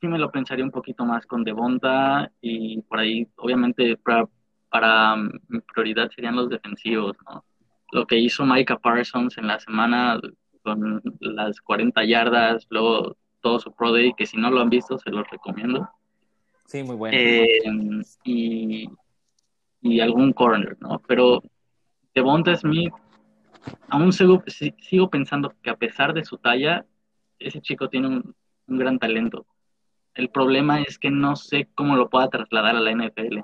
sí 0.01 0.09
me 0.09 0.19
lo 0.19 0.31
pensaría 0.33 0.65
un 0.65 0.71
poquito 0.73 1.05
más 1.05 1.27
con 1.27 1.45
Devonta 1.45 2.31
y 2.41 2.83
por 2.83 2.99
ahí, 2.99 3.29
obviamente, 3.37 3.97
para, 3.97 4.29
para 4.69 5.17
mi 5.17 5.61
prioridad 5.73 6.11
serían 6.11 6.37
los 6.37 6.49
defensivos, 6.49 7.17
¿no? 7.25 7.45
Lo 7.93 8.07
que 8.07 8.19
hizo 8.19 8.45
Micah 8.45 8.79
Parsons 8.79 9.37
en 9.39 9.47
la 9.47 9.59
semana 9.59 10.21
con 10.63 11.03
las 11.21 11.61
40 11.61 12.05
yardas, 12.05 12.67
luego 12.71 13.17
todo 13.41 13.59
su 13.59 13.73
Pro 13.73 13.93
Day, 13.93 14.13
que 14.17 14.27
si 14.27 14.37
no 14.37 14.51
lo 14.51 14.61
han 14.61 14.71
visto, 14.71 14.99
se 14.99 15.11
los 15.11 15.29
recomiendo. 15.31 15.89
Sí, 16.67 16.83
muy 16.83 16.97
bueno. 16.97 17.17
Eh, 17.19 17.47
y, 18.25 18.89
y, 19.81 20.01
algún 20.01 20.33
corner, 20.33 20.77
¿no? 20.81 21.03
Pero 21.09 21.43
Devonta 22.15 22.55
Smith, 22.57 22.93
aún 23.89 24.13
sigo, 24.13 24.45
sigo 24.47 25.11
pensando 25.11 25.53
que 25.63 25.71
a 25.71 25.77
pesar 25.77 26.13
de 26.13 26.25
su 26.25 26.39
talla, 26.39 26.85
ese 27.39 27.61
chico 27.61 27.89
tiene 27.89 28.09
un, 28.09 28.35
un 28.69 28.79
gran 28.79 28.99
talento. 28.99 29.47
El 30.15 30.29
problema 30.29 30.83
es 30.83 30.99
que 30.99 31.11
no 31.11 31.37
sé 31.37 31.69
cómo 31.75 31.97
lo 31.97 32.11
pueda 32.11 32.29
trasladar 32.29 32.77
a 32.77 32.81
la 32.81 32.93
NFL. 32.93 33.41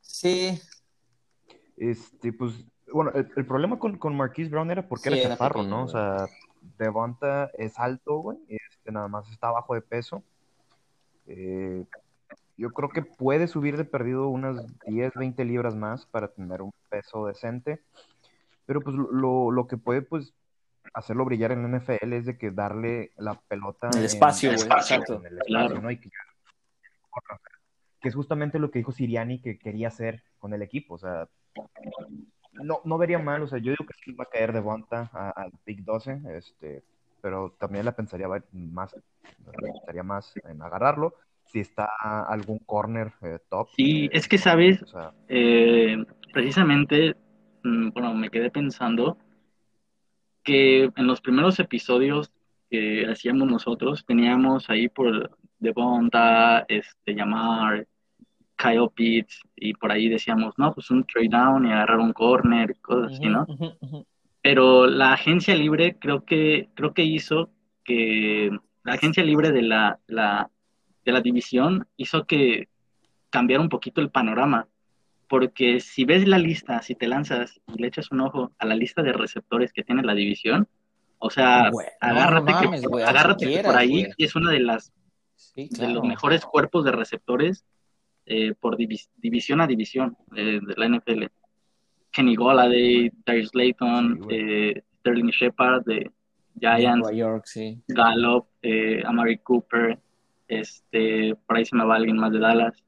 Sí. 0.00 0.58
Este, 1.82 2.32
pues, 2.32 2.64
bueno, 2.92 3.10
el, 3.10 3.44
problema 3.44 3.76
con, 3.76 3.98
con, 3.98 4.16
Marquise 4.16 4.48
Brown 4.48 4.70
era 4.70 4.86
porque 4.86 5.08
era 5.08 5.30
chaparro, 5.30 5.64
¿no? 5.64 5.82
O 5.82 5.88
sea, 5.88 6.28
Devonta 6.78 7.50
es 7.58 7.76
alto, 7.76 8.18
güey, 8.18 8.38
este, 8.46 8.92
nada 8.92 9.08
más 9.08 9.28
está 9.32 9.50
bajo 9.50 9.74
de 9.74 9.80
peso. 9.80 10.22
Eh, 11.26 11.84
yo 12.56 12.70
creo 12.70 12.88
que 12.88 13.02
puede 13.02 13.48
subir 13.48 13.76
de 13.76 13.84
perdido 13.84 14.28
unas 14.28 14.64
10, 14.86 15.14
20 15.14 15.44
libras 15.44 15.74
más 15.74 16.06
para 16.06 16.28
tener 16.28 16.62
un 16.62 16.72
peso 16.88 17.26
decente. 17.26 17.80
Pero 18.64 18.80
pues 18.80 18.94
lo, 18.94 19.50
lo 19.50 19.66
que 19.66 19.76
puede, 19.76 20.02
pues, 20.02 20.32
hacerlo 20.94 21.24
brillar 21.24 21.50
en 21.50 21.62
la 21.62 21.78
NFL 21.78 22.12
es 22.12 22.26
de 22.26 22.38
que 22.38 22.52
darle 22.52 23.10
la 23.16 23.34
pelota 23.34 23.90
el 23.92 24.04
espacio, 24.04 24.50
en, 24.50 24.54
el 24.54 24.60
espacio, 24.60 24.96
en 25.16 25.26
el 25.26 25.38
espacio 25.38 25.80
¿no? 25.80 25.88
que, 25.88 26.10
que, 28.00 28.08
es 28.08 28.14
justamente 28.14 28.60
lo 28.60 28.70
que 28.70 28.78
dijo 28.78 28.92
Siriani 28.92 29.40
que 29.40 29.58
quería 29.58 29.88
hacer 29.88 30.22
con 30.38 30.54
el 30.54 30.62
equipo, 30.62 30.94
o 30.94 30.98
sea, 30.98 31.28
no, 32.52 32.80
no 32.84 32.98
vería 32.98 33.18
mal, 33.18 33.42
o 33.42 33.46
sea, 33.46 33.58
yo 33.58 33.72
digo 33.72 33.86
que 33.86 33.94
sí 34.04 34.12
va 34.12 34.24
a 34.24 34.30
caer 34.30 34.52
de 34.52 34.60
Bonta 34.60 35.10
al 35.12 35.52
Big 35.64 35.84
12, 35.84 36.20
este, 36.36 36.82
pero 37.20 37.54
también 37.58 37.84
la 37.84 37.96
pensaría 37.96 38.28
más, 38.52 38.94
pensaría 39.56 40.02
más 40.02 40.34
en 40.44 40.60
agarrarlo 40.62 41.14
si 41.46 41.60
está 41.60 41.88
algún 42.28 42.58
corner 42.60 43.12
eh, 43.22 43.38
top. 43.48 43.68
Sí, 43.76 44.06
eh, 44.06 44.10
es 44.12 44.28
que 44.28 44.38
sabes, 44.38 44.82
eh, 45.28 45.96
precisamente, 46.32 47.14
mm, 47.62 47.90
bueno, 47.90 48.14
me 48.14 48.30
quedé 48.30 48.50
pensando 48.50 49.18
que 50.42 50.84
en 50.84 51.06
los 51.06 51.20
primeros 51.20 51.58
episodios 51.60 52.32
que 52.70 53.06
hacíamos 53.06 53.48
nosotros, 53.48 54.04
teníamos 54.06 54.70
ahí 54.70 54.88
por 54.88 55.36
Devonta, 55.58 56.64
este, 56.68 57.14
llamar 57.14 57.86
Kyle 58.62 58.88
Pitts, 58.94 59.42
y 59.56 59.74
por 59.74 59.90
ahí 59.90 60.08
decíamos, 60.08 60.54
no, 60.56 60.72
pues 60.72 60.90
un 60.90 61.04
trade 61.04 61.28
down 61.28 61.66
y 61.66 61.72
agarrar 61.72 61.98
un 61.98 62.12
corner, 62.12 62.76
cosas 62.80 63.14
así, 63.14 63.26
¿no? 63.26 63.46
Pero 64.40 64.86
la 64.86 65.12
agencia 65.14 65.54
libre 65.54 65.96
creo 65.98 66.24
que, 66.24 66.68
creo 66.74 66.94
que 66.94 67.02
hizo 67.02 67.50
que 67.84 68.50
la 68.84 68.94
agencia 68.94 69.24
libre 69.24 69.50
de 69.50 69.62
la, 69.62 69.98
la, 70.06 70.50
de 71.04 71.12
la 71.12 71.20
división 71.20 71.86
hizo 71.96 72.24
que 72.26 72.68
cambiara 73.30 73.62
un 73.62 73.68
poquito 73.68 74.00
el 74.00 74.10
panorama 74.10 74.68
porque 75.32 75.80
si 75.80 76.04
ves 76.04 76.28
la 76.28 76.36
lista, 76.36 76.82
si 76.82 76.94
te 76.94 77.08
lanzas 77.08 77.58
y 77.74 77.80
le 77.80 77.88
echas 77.88 78.12
un 78.12 78.20
ojo 78.20 78.52
a 78.58 78.66
la 78.66 78.74
lista 78.74 79.02
de 79.02 79.14
receptores 79.14 79.72
que 79.72 79.82
tiene 79.82 80.02
la 80.02 80.12
división, 80.12 80.68
o 81.16 81.30
sea, 81.30 81.70
agárrate, 82.02 82.52
que, 82.52 83.02
agárrate 83.02 83.62
por 83.64 83.74
ahí 83.74 84.08
es 84.18 84.36
una 84.36 84.50
de 84.50 84.60
las 84.60 84.92
de 85.56 85.88
los 85.88 86.04
mejores 86.04 86.44
cuerpos 86.44 86.84
de 86.84 86.92
receptores 86.92 87.64
eh, 88.26 88.54
por 88.54 88.76
división 88.76 89.60
a 89.60 89.66
división 89.66 90.16
eh, 90.36 90.60
de 90.62 90.74
la 90.76 90.88
NFL. 90.88 91.24
Kenny 92.10 92.36
Golladay, 92.36 93.10
Darius 93.26 93.54
Layton, 93.54 94.26
eh, 94.30 94.82
Sterling 95.00 95.30
Shepard 95.30 95.84
de 95.84 96.10
Giants, 96.60 97.10
York, 97.12 97.44
sí. 97.46 97.82
Gallup, 97.88 98.46
Amari 99.06 99.38
Cooper, 99.38 99.98
este, 100.46 101.34
por 101.46 101.56
ahí 101.56 101.64
se 101.64 101.74
me 101.74 101.84
va 101.84 101.96
alguien 101.96 102.18
más 102.18 102.32
de 102.32 102.38
Dallas. 102.38 102.84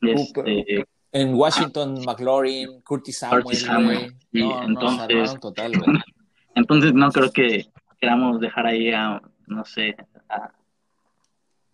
Este, 0.00 0.86
en 1.12 1.34
Washington, 1.34 2.02
McLaurin, 2.04 2.80
Curtis 2.80 3.18
Samuel. 3.18 4.14
no, 4.32 4.62
entonces, 4.62 5.38
total, 5.40 5.72
entonces 6.54 6.92
no 6.94 7.10
creo 7.10 7.30
que 7.30 7.66
queramos 8.00 8.40
dejar 8.40 8.66
ahí 8.66 8.90
a, 8.90 9.20
no 9.46 9.64
sé, 9.64 9.96
a, 10.28 10.50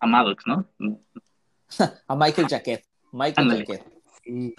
a 0.00 0.06
Maddox, 0.06 0.44
¿no? 0.46 0.66
a 2.08 2.16
Michael 2.16 2.48
Jacket. 2.48 2.84
Michael 3.12 3.58
Jacket. 3.58 3.84
Sí. 4.24 4.54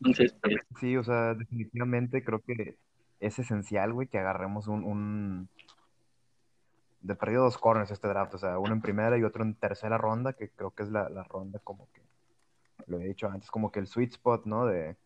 Entonces, 0.00 0.34
pues, 0.40 0.56
sí, 0.80 0.96
o 0.96 1.04
sea, 1.04 1.34
definitivamente 1.34 2.24
creo 2.24 2.40
que 2.40 2.78
es 3.20 3.38
esencial, 3.38 3.92
güey, 3.92 4.08
que 4.08 4.18
agarremos 4.18 4.68
un, 4.68 4.84
un... 4.84 5.48
de 7.02 7.14
perdido 7.14 7.42
dos 7.42 7.58
corners 7.58 7.90
este 7.90 8.08
draft, 8.08 8.32
o 8.34 8.38
sea, 8.38 8.58
uno 8.58 8.72
en 8.72 8.80
primera 8.80 9.18
y 9.18 9.22
otro 9.22 9.42
en 9.42 9.54
tercera 9.54 9.98
ronda, 9.98 10.32
que 10.32 10.48
creo 10.48 10.70
que 10.70 10.84
es 10.84 10.90
la, 10.90 11.10
la 11.10 11.24
ronda 11.24 11.58
como 11.58 11.88
que 11.92 12.00
lo 12.86 13.00
he 13.00 13.04
dicho 13.04 13.28
antes, 13.28 13.50
como 13.50 13.70
que 13.70 13.80
el 13.80 13.86
sweet 13.86 14.12
spot, 14.12 14.46
¿no? 14.46 14.66
De, 14.66 14.96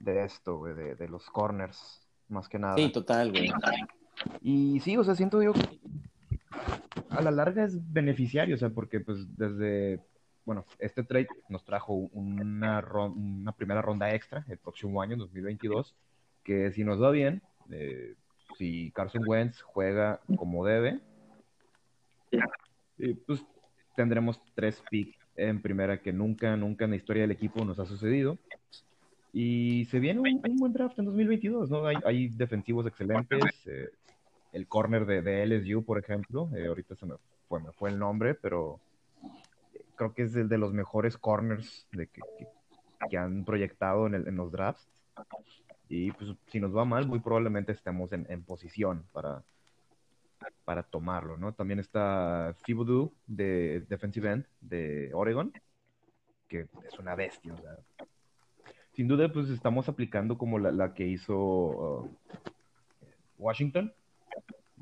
de 0.00 0.24
esto, 0.24 0.58
güey, 0.58 0.74
de, 0.74 1.08
los 1.08 1.28
corners, 1.30 2.06
más 2.28 2.48
que 2.48 2.58
nada. 2.58 2.76
Sí, 2.76 2.90
total, 2.90 3.30
güey. 3.30 3.52
Y 4.40 4.80
sí, 4.80 4.96
o 4.96 5.04
sea, 5.04 5.14
siento 5.14 5.42
yo 5.42 5.52
que 5.52 5.80
a 7.16 7.22
la 7.22 7.30
larga 7.30 7.64
es 7.64 7.92
beneficiario, 7.92 8.54
o 8.54 8.58
sea, 8.58 8.70
porque 8.70 9.00
pues 9.00 9.36
desde, 9.36 10.00
bueno, 10.44 10.64
este 10.78 11.02
trade 11.02 11.28
nos 11.48 11.64
trajo 11.64 11.94
una, 11.94 12.84
una 13.14 13.52
primera 13.52 13.82
ronda 13.82 14.14
extra 14.14 14.44
el 14.48 14.58
próximo 14.58 15.00
año, 15.00 15.16
2022, 15.16 15.94
que 16.42 16.72
si 16.72 16.84
nos 16.84 17.02
va 17.02 17.10
bien, 17.10 17.42
eh, 17.70 18.14
si 18.58 18.90
Carson 18.92 19.22
Wentz 19.26 19.60
juega 19.62 20.20
como 20.36 20.64
debe, 20.64 21.00
eh, 22.98 23.16
pues 23.26 23.44
tendremos 23.96 24.40
tres 24.54 24.82
picks 24.90 25.18
en 25.36 25.60
primera 25.60 26.00
que 26.00 26.12
nunca, 26.12 26.56
nunca 26.56 26.84
en 26.84 26.90
la 26.92 26.96
historia 26.96 27.22
del 27.22 27.32
equipo 27.32 27.64
nos 27.64 27.78
ha 27.78 27.86
sucedido. 27.86 28.38
Y 29.32 29.86
se 29.86 29.98
viene 29.98 30.20
un, 30.20 30.56
buen 30.56 30.72
draft 30.72 30.96
en 31.00 31.06
2022, 31.06 31.68
¿no? 31.68 31.86
Hay, 31.86 32.28
defensivos 32.28 32.86
excelentes. 32.86 33.42
Eh, 33.66 33.88
el 34.54 34.66
corner 34.66 35.04
de, 35.04 35.46
LSU, 35.46 35.84
por 35.84 35.98
ejemplo, 35.98 36.48
eh, 36.56 36.66
ahorita 36.66 36.94
se 36.94 37.06
me 37.06 37.14
fue, 37.48 37.60
me 37.60 37.72
fue 37.72 37.90
el 37.90 37.98
nombre, 37.98 38.34
pero 38.34 38.80
creo 39.96 40.14
que 40.14 40.22
es 40.22 40.34
el 40.36 40.48
de 40.48 40.58
los 40.58 40.72
mejores 40.72 41.18
corners 41.18 41.86
de 41.92 42.06
que, 42.06 42.22
que, 43.10 43.18
han 43.18 43.44
proyectado 43.44 44.06
en, 44.06 44.36
los 44.36 44.50
drafts. 44.50 44.88
Y 45.88 46.12
pues 46.12 46.34
si 46.46 46.60
nos 46.60 46.74
va 46.74 46.84
mal, 46.84 47.06
muy 47.06 47.20
probablemente 47.20 47.72
estemos 47.72 48.12
en, 48.12 48.26
en 48.30 48.42
posición 48.42 49.04
para, 49.12 49.42
para 50.64 50.82
tomarlo, 50.82 51.36
¿no? 51.36 51.52
También 51.52 51.78
está 51.78 52.56
Thibodeau 52.64 53.12
de 53.26 53.84
Defensive 53.88 54.32
End 54.32 54.46
de 54.60 55.10
Oregon, 55.12 55.52
que 56.48 56.66
es 56.86 56.98
una 56.98 57.14
bestia, 57.14 57.54
sin 58.94 59.08
duda, 59.08 59.28
pues 59.32 59.50
estamos 59.50 59.88
aplicando 59.88 60.38
como 60.38 60.58
la, 60.58 60.94
que 60.94 61.04
hizo 61.04 61.36
uh, 61.36 62.16
Washington, 63.38 63.92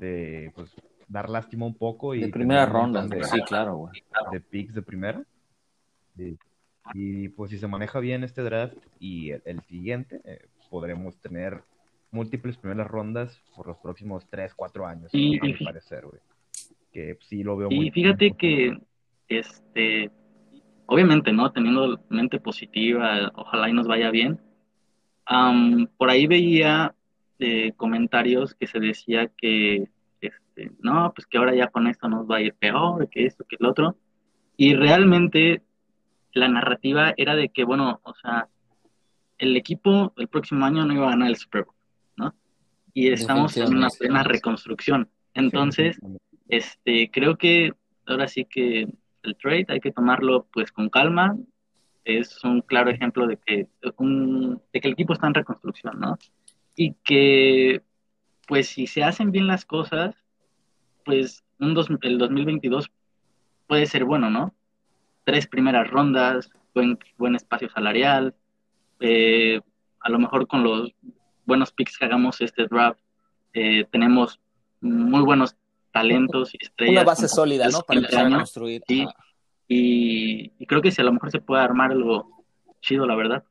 de 0.03 0.51
pues 0.53 0.75
dar 1.07 1.29
lástima 1.29 1.65
un 1.65 1.75
poco 1.75 2.13
y... 2.15 2.21
De 2.21 2.27
primera 2.27 2.65
ronda, 2.65 3.07
sí, 3.23 3.41
claro, 3.47 3.75
güey. 3.75 4.03
De 4.31 4.39
picks 4.41 4.73
de 4.73 4.81
primera. 4.81 5.23
Y, 6.93 7.29
pues 7.29 7.51
si 7.51 7.57
se 7.57 7.67
maneja 7.67 7.99
bien 7.99 8.23
este 8.23 8.41
draft 8.41 8.77
y 8.99 9.31
el, 9.31 9.61
siguiente, 9.67 10.21
eh, 10.25 10.45
podremos 10.69 11.17
tener 11.21 11.63
múltiples 12.11 12.57
primeras 12.57 12.87
rondas 12.87 13.41
por 13.55 13.67
los 13.67 13.77
próximos 13.77 14.27
3, 14.29 14.53
4 14.53 14.85
años, 14.85 15.09
y, 15.13 15.39
parecer, 15.63 16.05
güey. 16.05 16.21
Que 16.91 17.17
sí 17.21 17.41
lo 17.41 17.57
veo 17.57 17.69
y 17.71 17.89
fíjate 17.89 18.33
que, 18.33 18.77
este, 19.27 20.11
obviamente, 20.85 21.31
¿no? 21.31 21.51
Teniendo 21.51 21.99
mente 22.09 22.39
positiva, 22.39 23.31
ojalá 23.35 23.69
y 23.69 23.73
nos 23.73 23.87
vaya 23.87 24.11
bien. 24.11 24.39
por 25.97 26.09
ahí 26.09 26.27
veía 26.27 26.93
eh, 27.39 27.71
comentarios 27.77 28.53
que 28.53 28.67
se 28.67 28.79
decía 28.79 29.31
que, 29.35 29.89
este, 30.55 30.71
no, 30.81 31.11
pues 31.13 31.27
que 31.27 31.37
ahora 31.37 31.55
ya 31.55 31.67
con 31.67 31.87
esto 31.87 32.07
nos 32.07 32.29
va 32.29 32.37
a 32.37 32.41
ir 32.41 32.53
peor, 32.53 33.09
que 33.09 33.25
esto, 33.25 33.45
que 33.47 33.57
el 33.59 33.65
otro. 33.65 33.97
Y 34.57 34.75
realmente 34.75 35.61
la 36.33 36.47
narrativa 36.47 37.13
era 37.17 37.35
de 37.35 37.49
que, 37.49 37.63
bueno, 37.63 37.99
o 38.03 38.13
sea, 38.15 38.47
el 39.37 39.55
equipo 39.57 40.13
el 40.17 40.27
próximo 40.27 40.65
año 40.65 40.85
no 40.85 40.93
iba 40.93 41.07
a 41.07 41.11
ganar 41.11 41.29
el 41.29 41.37
Super 41.37 41.63
Bowl 41.65 41.75
y 42.95 43.09
estamos 43.09 43.57
en 43.57 43.75
una 43.75 43.87
plena 43.89 44.23
reconstrucción. 44.23 45.09
Entonces, 45.33 45.99
Este, 46.47 47.09
creo 47.09 47.37
que 47.37 47.73
ahora 48.05 48.27
sí 48.27 48.45
que 48.45 48.87
el 49.23 49.37
trade 49.37 49.65
hay 49.69 49.79
que 49.79 49.91
tomarlo 49.91 50.45
pues 50.53 50.71
con 50.71 50.89
calma. 50.89 51.35
Es 52.05 52.43
un 52.43 52.61
claro 52.61 52.91
ejemplo 52.91 53.25
de 53.25 53.37
que, 53.37 53.67
de 53.81 54.79
que 54.79 54.87
el 54.87 54.93
equipo 54.93 55.13
está 55.13 55.25
en 55.25 55.33
reconstrucción, 55.33 55.99
¿no? 55.99 56.19
Y 56.75 56.93
que 57.03 57.81
pues 58.47 58.67
si 58.67 58.85
se 58.85 59.03
hacen 59.03 59.31
bien 59.31 59.47
las 59.47 59.65
cosas, 59.65 60.22
pues 61.03 61.43
un 61.59 61.99
el 62.01 62.17
2022 62.17 62.89
puede 63.67 63.85
ser 63.85 64.05
bueno, 64.05 64.29
¿no? 64.29 64.53
Tres 65.23 65.47
primeras 65.47 65.89
rondas, 65.89 66.49
buen, 66.73 66.99
buen 67.17 67.35
espacio 67.35 67.69
salarial, 67.69 68.35
eh, 68.99 69.61
a 69.99 70.09
lo 70.09 70.19
mejor 70.19 70.47
con 70.47 70.63
los 70.63 70.91
buenos 71.45 71.71
picks 71.71 71.97
que 71.97 72.05
hagamos 72.05 72.41
este 72.41 72.67
draft, 72.67 72.99
eh, 73.53 73.85
tenemos 73.91 74.39
muy 74.81 75.21
buenos 75.21 75.55
talentos 75.91 76.53
y 76.53 76.57
estrellas. 76.61 76.93
Una 76.93 77.03
base 77.03 77.27
sólida, 77.27 77.67
¿no? 77.69 77.81
Para 77.81 77.99
empezar 77.99 78.27
a 78.27 78.35
construir. 78.35 78.81
y, 79.67 80.49
creo 80.65 80.81
que 80.81 80.91
si 80.91 81.01
a 81.01 81.05
lo 81.05 81.13
mejor 81.13 81.31
se 81.31 81.39
puede 81.39 81.63
armar 81.63 81.91
algo 81.91 82.45
chido, 82.81 83.05
la 83.05 83.15
verdad. 83.15 83.43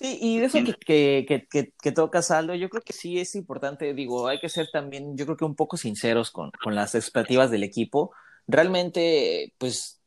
Sí, 0.00 0.16
y 0.18 0.38
de 0.38 0.46
eso 0.46 0.56
que, 0.64 1.26
que, 1.26 1.46
que, 1.50 1.74
que, 1.78 1.92
tocas, 1.92 2.30
Aldo, 2.30 2.54
yo 2.54 2.70
creo 2.70 2.82
que 2.82 2.94
sí 2.94 3.18
es 3.18 3.34
importante, 3.34 3.92
digo, 3.92 4.28
hay 4.28 4.40
que 4.40 4.48
ser 4.48 4.70
también, 4.72 5.14
yo 5.14 5.26
creo 5.26 5.36
que 5.36 5.44
un 5.44 5.54
poco 5.54 5.76
sinceros 5.76 6.30
con, 6.30 6.50
con 6.64 6.74
las 6.74 6.94
expectativas 6.94 7.50
del 7.50 7.64
equipo. 7.64 8.10
Realmente, 8.46 9.52
pues, 9.58 10.00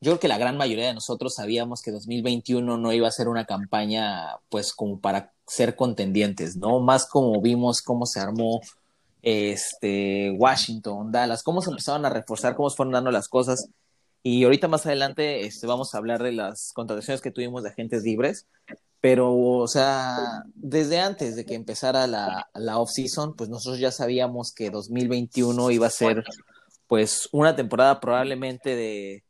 yo 0.00 0.10
creo 0.10 0.18
que 0.18 0.26
la 0.26 0.36
gran 0.36 0.56
mayoría 0.56 0.88
de 0.88 0.94
nosotros 0.94 1.36
sabíamos 1.36 1.80
que 1.80 1.92
2021 1.92 2.76
no 2.76 2.92
iba 2.92 3.06
a 3.06 3.12
ser 3.12 3.28
una 3.28 3.44
campaña, 3.44 4.38
pues, 4.48 4.72
como 4.72 4.98
para 4.98 5.32
ser 5.46 5.76
contendientes, 5.76 6.56
¿no? 6.56 6.80
Más 6.80 7.06
como 7.06 7.40
vimos 7.40 7.82
cómo 7.82 8.06
se 8.06 8.18
armó 8.18 8.60
este, 9.22 10.32
Washington, 10.32 11.12
Dallas, 11.12 11.44
cómo 11.44 11.62
se 11.62 11.70
empezaron 11.70 12.04
a 12.04 12.10
reforzar, 12.10 12.56
cómo 12.56 12.68
se 12.68 12.76
fueron 12.76 12.94
dando 12.94 13.12
las 13.12 13.28
cosas. 13.28 13.68
Y 14.24 14.42
ahorita 14.42 14.66
más 14.66 14.86
adelante 14.86 15.46
este, 15.46 15.68
vamos 15.68 15.94
a 15.94 15.98
hablar 15.98 16.20
de 16.20 16.32
las 16.32 16.72
contrataciones 16.72 17.20
que 17.20 17.30
tuvimos 17.30 17.62
de 17.62 17.68
agentes 17.68 18.02
libres. 18.02 18.48
Pero, 19.00 19.34
o 19.34 19.66
sea, 19.66 20.42
desde 20.54 21.00
antes 21.00 21.34
de 21.34 21.46
que 21.46 21.54
empezara 21.54 22.06
la, 22.06 22.48
la 22.54 22.78
off-season, 22.78 23.34
pues 23.34 23.48
nosotros 23.48 23.80
ya 23.80 23.90
sabíamos 23.90 24.52
que 24.52 24.68
2021 24.68 25.70
iba 25.70 25.86
a 25.86 25.90
ser, 25.90 26.22
pues, 26.86 27.28
una 27.32 27.56
temporada 27.56 27.98
probablemente 27.98 28.76
de, 28.76 29.24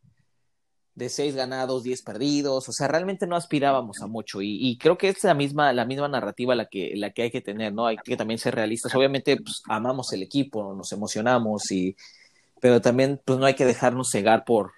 de 1.00 1.08
seis 1.08 1.36
ganados, 1.36 1.84
diez 1.84 2.02
perdidos, 2.02 2.68
o 2.68 2.72
sea, 2.72 2.88
realmente 2.88 3.26
no 3.26 3.36
aspirábamos 3.36 4.00
a 4.02 4.08
mucho 4.08 4.42
y, 4.42 4.76
creo 4.78 4.98
que 4.98 5.08
es 5.08 5.22
la 5.22 5.34
misma, 5.34 5.72
la 5.72 5.84
misma 5.84 6.08
narrativa 6.08 6.54
la 6.54 6.66
que, 6.66 6.92
la 6.96 7.10
que 7.10 7.22
hay 7.22 7.30
que 7.30 7.40
tener, 7.40 7.72
¿no? 7.72 7.86
Hay 7.86 7.96
que 7.96 8.16
también 8.16 8.38
ser 8.38 8.56
realistas. 8.56 8.94
Obviamente, 8.94 9.36
pues, 9.36 9.62
amamos 9.68 10.12
el 10.12 10.22
equipo, 10.22 10.74
nos 10.74 10.90
emocionamos 10.92 11.70
y, 11.70 11.96
pero 12.60 12.80
también, 12.80 13.20
pues, 13.24 13.38
no 13.38 13.46
hay 13.46 13.54
que 13.54 13.64
dejarnos 13.64 14.10
cegar 14.10 14.44
por, 14.44 14.72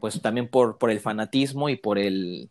pues, 0.00 0.20
también 0.22 0.48
por, 0.48 0.78
por 0.78 0.90
el 0.90 1.00
fanatismo 1.00 1.68
y 1.68 1.76
por 1.76 1.98
el, 1.98 2.50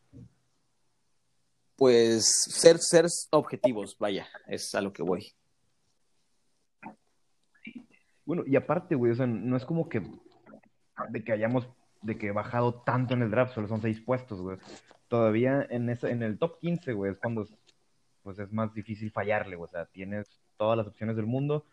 pues, 1.77 2.43
ser, 2.49 2.79
ser 2.79 3.05
objetivos, 3.31 3.97
vaya, 3.97 4.27
es 4.47 4.73
a 4.75 4.81
lo 4.81 4.91
que 4.91 5.03
voy. 5.03 5.33
Bueno, 8.25 8.43
y 8.45 8.55
aparte, 8.57 8.95
güey, 8.95 9.13
o 9.13 9.15
sea, 9.15 9.27
no 9.27 9.55
es 9.55 9.63
como 9.63 9.87
que 9.87 10.01
de 11.09 11.23
que 11.23 11.31
hayamos 11.31 11.69
de 12.01 12.17
que 12.17 12.27
he 12.27 12.31
bajado 12.31 12.81
tanto 12.81 13.13
en 13.13 13.21
el 13.21 13.31
draft, 13.31 13.53
solo 13.53 13.67
son 13.67 13.81
seis 13.81 14.01
puestos, 14.01 14.41
güey. 14.41 14.57
Todavía 15.07 15.65
en, 15.69 15.89
ese, 15.89 16.09
en 16.11 16.23
el 16.23 16.37
top 16.37 16.59
15, 16.59 16.93
güey, 16.93 17.11
es 17.11 17.17
cuando 17.17 17.47
pues 18.23 18.39
es 18.39 18.51
más 18.51 18.73
difícil 18.73 19.11
fallarle, 19.11 19.55
güey. 19.55 19.69
O 19.69 19.71
sea, 19.71 19.85
tienes 19.85 20.27
todas 20.57 20.77
las 20.77 20.87
opciones 20.87 21.15
del 21.15 21.25
mundo. 21.25 21.65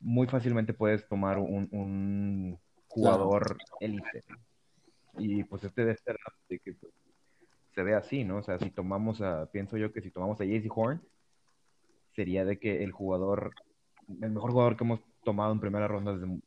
Muy 0.00 0.26
fácilmente 0.26 0.74
puedes 0.74 1.08
tomar 1.08 1.38
un, 1.38 1.68
un 1.72 2.58
jugador 2.88 3.56
élite. 3.80 4.24
Y 5.16 5.44
pues 5.44 5.64
este 5.64 5.84
de 5.84 5.92
este 5.92 6.14
de 6.48 6.58
que 6.58 6.74
pues, 6.74 6.92
se 7.74 7.82
ve 7.82 7.94
así, 7.94 8.24
¿no? 8.24 8.38
O 8.38 8.42
sea, 8.42 8.58
si 8.58 8.70
tomamos 8.70 9.20
a, 9.20 9.46
pienso 9.50 9.76
yo 9.76 9.92
que 9.92 10.00
si 10.00 10.10
tomamos 10.10 10.40
a 10.40 10.44
JC 10.44 10.68
Horn, 10.74 11.00
sería 12.14 12.44
de 12.44 12.58
que 12.58 12.82
el 12.82 12.92
jugador, 12.92 13.52
el 14.20 14.30
mejor 14.30 14.52
jugador 14.52 14.76
que 14.76 14.84
hemos 14.84 15.00
tomado 15.24 15.52
en 15.52 15.60
primera 15.60 15.86
ronda 15.86 16.12
desde, 16.12 16.40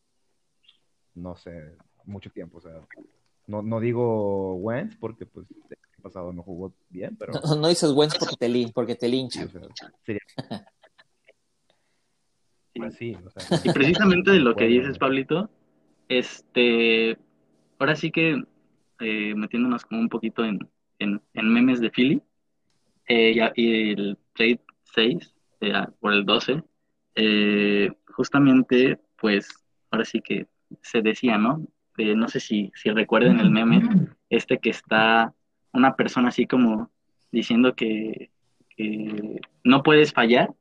no 1.16 1.36
sé, 1.36 1.76
mucho 2.06 2.30
tiempo. 2.30 2.58
O 2.58 2.62
sea, 2.62 2.74
no, 3.48 3.62
no 3.62 3.80
digo 3.80 4.56
Wentz 4.56 4.96
porque 4.98 5.26
pues 5.26 5.48
el 5.70 6.02
pasado 6.02 6.34
no 6.34 6.44
jugó 6.44 6.74
bien, 6.90 7.16
pero... 7.18 7.34
No, 7.58 7.68
dices 7.68 7.92
Wentz 7.92 8.18
porque 8.18 8.36
te, 8.38 8.72
porque 8.74 8.96
te 8.96 9.08
lincha. 9.08 9.48
Pues 12.74 12.96
sí, 12.96 13.18
Y 13.64 13.72
precisamente 13.72 14.32
de 14.32 14.40
lo 14.40 14.56
que 14.56 14.66
dices, 14.66 14.98
Pablito, 14.98 15.50
este, 16.08 17.18
ahora 17.80 17.96
sí 17.96 18.12
que 18.12 18.44
eh, 19.00 19.36
metiéndonos 19.36 19.86
como 19.86 20.02
un 20.02 20.10
poquito 20.10 20.46
en, 20.46 20.60
en, 21.02 21.22
memes 21.34 21.80
de 21.80 21.90
Philly, 21.90 22.22
eh, 23.08 23.52
y 23.56 23.92
el 23.92 24.18
trade 24.34 24.62
6 24.96 25.36
eh, 25.62 25.74
por 26.00 26.14
el 26.14 26.26
12, 26.26 26.64
justamente, 28.08 29.00
pues, 29.20 29.50
ahora 29.90 30.06
sí 30.06 30.22
que 30.22 30.48
se 30.82 31.02
decía, 31.02 31.38
¿no? 31.38 31.66
no 31.98 32.28
sé 32.28 32.40
si, 32.40 32.72
si 32.76 32.90
recuerden 32.90 33.40
el 33.40 33.52
meme, 33.52 34.08
este 34.30 34.58
que 34.58 34.72
está 34.72 35.34
una 35.74 35.96
persona 35.96 36.30
así 36.30 36.48
como 36.48 36.90
diciendo 37.32 37.76
que, 37.76 38.32
no 39.64 39.84
puedes 39.84 40.12
fallar 40.12 40.52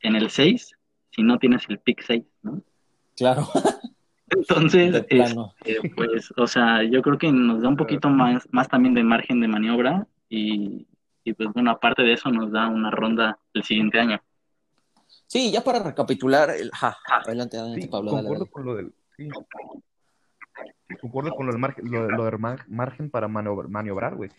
en 0.00 0.16
el 0.16 0.28
6 0.28 0.76
si 1.12 1.22
no 1.22 1.38
tienes 1.38 1.62
el 1.70 1.78
pick 1.78 2.02
6, 2.02 2.22
¿no? 2.42 2.62
Claro. 3.16 3.48
Entonces, 4.36 4.94
este, 4.94 5.90
pues, 5.96 6.32
o 6.36 6.46
sea, 6.46 6.82
yo 6.82 7.02
creo 7.02 7.18
que 7.18 7.30
nos 7.32 7.62
da 7.62 7.68
un 7.68 7.76
poquito 7.76 8.08
más, 8.08 8.46
más 8.50 8.68
también 8.68 8.94
de 8.94 9.02
margen 9.02 9.40
de 9.40 9.48
maniobra 9.48 10.06
y, 10.28 10.86
pues 11.36 11.48
bueno, 11.52 11.70
aparte 11.70 12.02
de 12.02 12.14
eso 12.14 12.30
nos 12.30 12.52
da 12.52 12.68
una 12.68 12.90
ronda 12.90 13.38
el 13.54 13.62
siguiente 13.62 13.98
año. 14.00 14.20
Sí, 15.26 15.50
ya 15.50 15.62
para 15.62 15.82
recapitular, 15.82 16.50
el... 16.50 16.70
adelante, 17.24 17.56
adelante 17.56 17.88
Pablo. 17.88 18.10
con 18.50 18.64
lo 18.64 18.74
del, 18.76 18.92
concuerdo 21.00 21.34
con 21.34 21.46
lo 21.46 21.52
del 21.52 21.60
margen, 21.60 21.90
lo, 21.90 22.38
margen 22.68 23.10
para 23.10 23.28
maniobrar, 23.28 24.16
güey. 24.16 24.30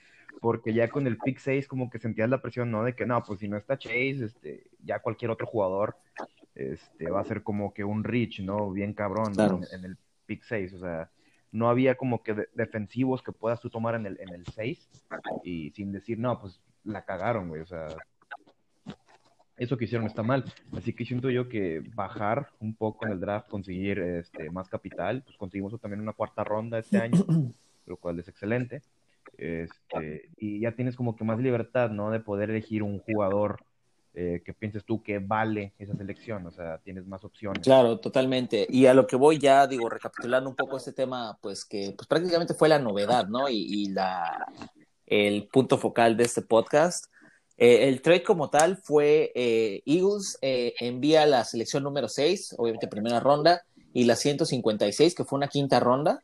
Porque 0.42 0.74
ya 0.74 0.90
con 0.90 1.08
el 1.08 1.18
pick 1.18 1.40
6 1.40 1.68
como 1.68 1.90
que 1.90 1.98
sentías 1.98 2.30
la 2.30 2.42
presión, 2.42 2.70
¿no? 2.70 2.84
De 2.84 2.94
que 2.94 3.06
no, 3.06 3.24
pues 3.24 3.40
si 3.40 3.48
no 3.48 3.58
está 3.58 3.78
Chase, 3.78 4.26
este, 4.26 4.68
ya 4.84 5.00
cualquier 5.00 5.32
otro 5.32 5.48
jugador 5.48 5.96
este, 6.56 7.10
va 7.10 7.22
a 7.22 7.26
ser 7.26 7.44
como 7.44 7.74
que 7.74 7.84
un 7.84 8.04
reach, 8.04 8.40
¿no? 8.40 8.72
Bien 8.72 8.94
cabrón 8.94 9.34
en, 9.72 9.86
el 9.86 9.98
pick 10.26 10.44
6. 10.44 10.74
O 10.74 10.80
sea, 10.80 11.10
no 11.52 11.70
había 11.70 11.96
como 11.96 12.24
que 12.24 12.48
defensivos 12.54 13.22
que 13.22 13.32
puedas 13.32 13.60
tú 13.60 13.70
tomar 13.70 13.96
en 13.96 14.06
el, 14.06 14.20
en 14.20 14.34
el 14.34 14.46
6 14.46 14.90
y 15.44 15.72
sin 15.72 15.92
decir, 15.92 16.18
no, 16.18 16.40
pues 16.40 16.60
la 16.84 17.04
cagaron, 17.04 17.50
güey. 17.50 17.62
O 17.62 17.66
sea, 17.66 17.88
eso 19.58 19.78
que 19.78 19.86
hicieron 19.86 20.08
está 20.08 20.24
mal. 20.24 20.46
Así 20.74 20.94
que 20.94 21.06
siento 21.06 21.30
yo 21.30 21.50
que 21.50 21.84
bajar 21.94 22.50
un 22.60 22.76
poco 22.76 23.06
en 23.06 23.14
el 23.14 23.20
draft, 23.20 23.50
conseguir 23.50 24.00
este, 24.00 24.50
más 24.50 24.70
capital, 24.70 25.24
pues 25.24 25.38
conseguimos 25.38 25.80
también 25.80 26.02
una 26.02 26.14
cuarta 26.14 26.44
ronda 26.44 26.80
este 26.80 26.98
año, 26.98 27.20
lo 27.86 27.98
cual 27.98 28.20
es 28.20 28.28
excelente. 28.28 28.82
Este, 29.38 30.30
y 30.38 30.62
ya 30.62 30.74
tienes 30.74 30.96
como 30.96 31.16
que 31.16 31.24
más 31.24 31.40
libertad, 31.40 31.90
¿no? 31.90 32.12
De 32.12 32.20
poder 32.20 32.50
elegir 32.50 32.84
un 32.84 33.00
jugador 33.00 33.60
eh, 34.16 34.42
que 34.44 34.54
pienses 34.54 34.84
tú 34.86 35.04
que 35.04 35.20
vale 35.20 35.74
esa 35.78 35.96
selección, 35.96 36.46
o 36.48 36.52
sea, 36.52 36.80
tienes 36.80 37.06
más 37.06 37.24
opciones. 37.24 37.62
Claro, 37.62 38.00
totalmente. 38.00 38.66
Y 38.70 38.86
a 38.86 38.94
lo 38.94 39.06
que 39.06 39.16
voy 39.16 39.38
ya, 39.38 39.68
digo, 39.68 39.90
recapitulando 39.90 40.50
un 40.50 40.56
poco 40.56 40.78
este 40.78 40.94
tema, 40.94 41.38
pues 41.42 41.66
que 41.66 41.94
pues 41.96 42.08
prácticamente 42.08 42.54
fue 42.54 42.70
la 42.70 42.80
novedad, 42.80 43.28
¿no? 43.28 43.50
Y, 43.50 43.58
y 43.58 43.90
la, 43.90 44.46
el 45.06 45.48
punto 45.48 45.78
focal 45.78 46.18
de 46.18 46.24
este 46.24 46.42
podcast 46.42 47.06
eh, 47.58 47.88
el 47.88 48.02
trade 48.02 48.24
como 48.24 48.50
tal 48.50 48.78
fue 48.78 49.32
eh, 49.34 49.82
Eagles 49.86 50.38
eh, 50.42 50.74
envía 50.80 51.26
la 51.26 51.46
selección 51.46 51.84
número 51.84 52.10
6, 52.10 52.56
obviamente 52.58 52.88
primera 52.88 53.20
ronda, 53.20 53.64
y 53.94 54.04
la 54.04 54.16
156, 54.18 55.16
que 55.16 55.24
fue 55.24 55.38
una 55.38 55.48
quinta 55.48 55.80
ronda, 55.80 56.22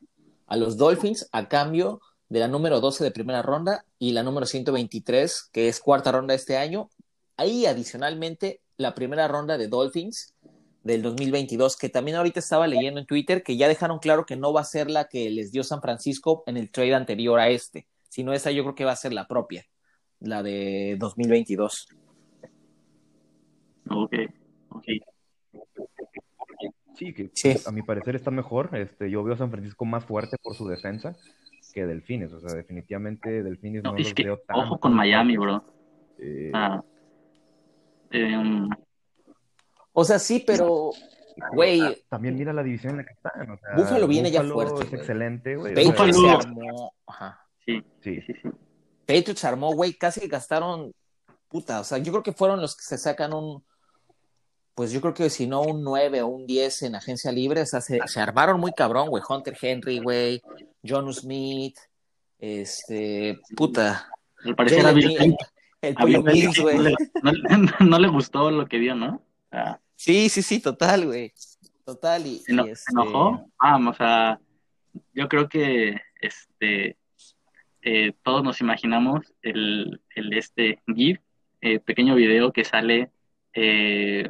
a 0.48 0.58
los 0.58 0.76
Dolphins 0.76 1.30
a 1.32 1.48
cambio 1.48 2.02
de 2.28 2.40
la 2.40 2.50
número 2.50 2.82
12 2.82 3.04
de 3.04 3.12
primera 3.12 3.42
ronda 3.42 3.86
y 3.98 4.12
la 4.12 4.24
número 4.24 4.46
123, 4.46 5.50
que 5.54 5.70
es 5.70 5.80
cuarta 5.80 6.12
ronda 6.12 6.34
este 6.34 6.58
año. 6.58 6.90
Ahí 7.42 7.66
adicionalmente 7.66 8.62
la 8.78 8.94
primera 8.94 9.28
ronda 9.28 9.58
de 9.58 9.68
Dolphins 9.68 10.36
del 10.84 11.02
2022, 11.02 11.76
que 11.76 11.90
también 11.90 12.18
ahorita 12.18 12.40
estaba 12.40 12.68
leyendo 12.68 13.00
en 13.00 13.08
Twitter, 13.08 13.42
que 13.42 13.58
ya 13.58 13.68
dejaron 13.68 13.98
claro 13.98 14.28
que 14.28 14.36
no 14.36 14.54
va 14.54 14.62
a 14.62 14.64
ser 14.64 14.92
la 14.92 15.08
que 15.08 15.32
les 15.32 15.52
dio 15.52 15.64
San 15.64 15.82
Francisco 15.82 16.44
en 16.46 16.56
el 16.56 16.70
trade 16.70 16.94
anterior 16.94 17.40
a 17.40 17.50
este, 17.50 17.88
sino 18.10 18.32
esa 18.34 18.52
yo 18.52 18.62
creo 18.62 18.76
que 18.76 18.86
va 18.86 18.92
a 18.92 18.96
ser 18.96 19.12
la 19.12 19.28
propia 19.28 19.66
la 20.20 20.44
de 20.44 20.98
2022. 21.00 21.88
Ok, 23.90 24.14
ok. 24.70 24.86
Sí, 26.94 27.12
que 27.12 27.32
a 27.66 27.72
mi 27.72 27.82
parecer 27.82 28.16
está 28.16 28.30
mejor. 28.30 28.70
Este, 28.78 29.10
yo 29.10 29.24
veo 29.24 29.34
a 29.34 29.38
San 29.38 29.50
Francisco 29.50 29.84
más 29.86 30.06
fuerte 30.06 30.38
por 30.44 30.54
su 30.54 30.68
defensa 30.68 31.18
que 31.74 31.88
Delfines. 31.88 32.32
O 32.34 32.40
sea, 32.40 32.54
definitivamente 32.54 33.42
Delfines 33.42 33.84
no, 33.84 33.98
los 33.98 34.14
veo 34.14 34.38
tan. 34.46 34.60
Ojo 34.60 34.80
con 34.80 34.94
Miami, 34.94 35.38
bro. 35.38 35.64
Eh, 36.20 36.52
ah, 36.54 36.84
em, 38.12 38.70
o 39.94 40.04
sea, 40.04 40.20
sí, 40.20 40.44
pero 40.46 40.92
Güey. 41.54 42.04
También 42.10 42.36
mira 42.36 42.54
la 42.54 42.64
división 42.64 42.92
en 42.92 42.98
la 42.98 43.04
que 43.06 43.14
están. 43.14 43.50
O 43.50 43.58
sea, 43.58 43.76
Búfalo 43.76 44.08
viene 44.08 44.32
ya 44.32 44.42
Buffalo 44.42 44.54
fuerte, 44.70 44.84
Es 44.84 44.90
güey. 44.90 45.02
excelente, 45.02 45.56
güey. 45.56 45.74
Patriots 45.74 46.22
se 46.22 46.30
armó. 46.30 46.94
Ajá. 47.06 47.48
Sí, 47.66 47.84
sí. 48.04 48.22
sí, 48.22 48.34
sí. 48.42 48.50
Patriots 49.06 49.46
armó, 49.46 49.74
güey, 49.74 49.94
casi 49.94 50.28
gastaron. 50.28 50.94
Puta, 51.48 51.82
o 51.82 51.84
sea, 51.84 51.98
yo 51.98 52.12
creo 52.14 52.24
que 52.24 52.34
fueron 52.34 52.62
los 52.62 52.76
que 52.76 52.84
se 52.84 52.98
sacan 52.98 53.34
un. 53.34 53.64
Pues 54.74 54.92
yo 54.92 55.02
creo 55.02 55.14
que 55.14 55.30
si 55.30 55.48
no 55.48 55.62
un 55.62 55.84
9 55.84 56.22
o 56.22 56.28
un 56.28 56.48
10 56.48 56.84
en 56.84 56.96
agencia 56.96 57.32
libre, 57.32 57.62
o 57.62 57.66
sea, 57.66 57.82
se, 57.82 58.00
se 58.06 58.22
armaron 58.22 58.60
muy 58.60 58.72
cabrón, 58.72 59.10
güey. 59.10 59.22
Hunter 59.28 59.58
Henry, 59.62 60.00
güey. 60.00 60.42
John 60.86 61.12
Smith. 61.14 61.78
Este. 62.40 63.38
Puta. 63.56 64.10
Al 64.46 64.56
parecer 64.56 64.96
Mills, 64.96 65.36
el 65.82 65.96
Pollo 65.96 66.22
güey. 66.22 66.44
no, 66.48 66.82
le- 66.84 66.96
no 67.24 67.32
le- 67.32 67.42
no 67.90 68.00
le 68.00 68.08
gustó 68.08 68.52
lo 68.52 68.68
que 68.68 68.78
vio, 68.78 68.96
¿no? 68.96 69.16
O 69.16 69.50
sea, 69.50 69.80
Sí, 69.96 70.30
sí, 70.30 70.42
sí, 70.42 70.60
total, 70.60 71.06
güey. 71.06 71.32
Total. 71.86 72.26
Y, 72.26 72.40
se, 72.40 72.54
este, 72.54 72.92
enojó. 72.92 73.46
Ah, 73.60 73.78
o 73.78 73.94
sea, 73.94 74.40
yo 75.14 75.28
creo 75.30 75.48
que 75.48 76.00
este 76.20 76.98
eh, 77.84 78.14
todos 78.24 78.44
nos 78.44 78.62
imaginamos 78.62 79.34
el, 79.42 80.02
el 80.16 80.34
este 80.34 80.80
GIF, 80.96 81.20
eh, 81.62 81.80
pequeño 81.80 82.16
video 82.16 82.52
que 82.52 82.64
sale 82.64 83.12
eh, 83.54 84.30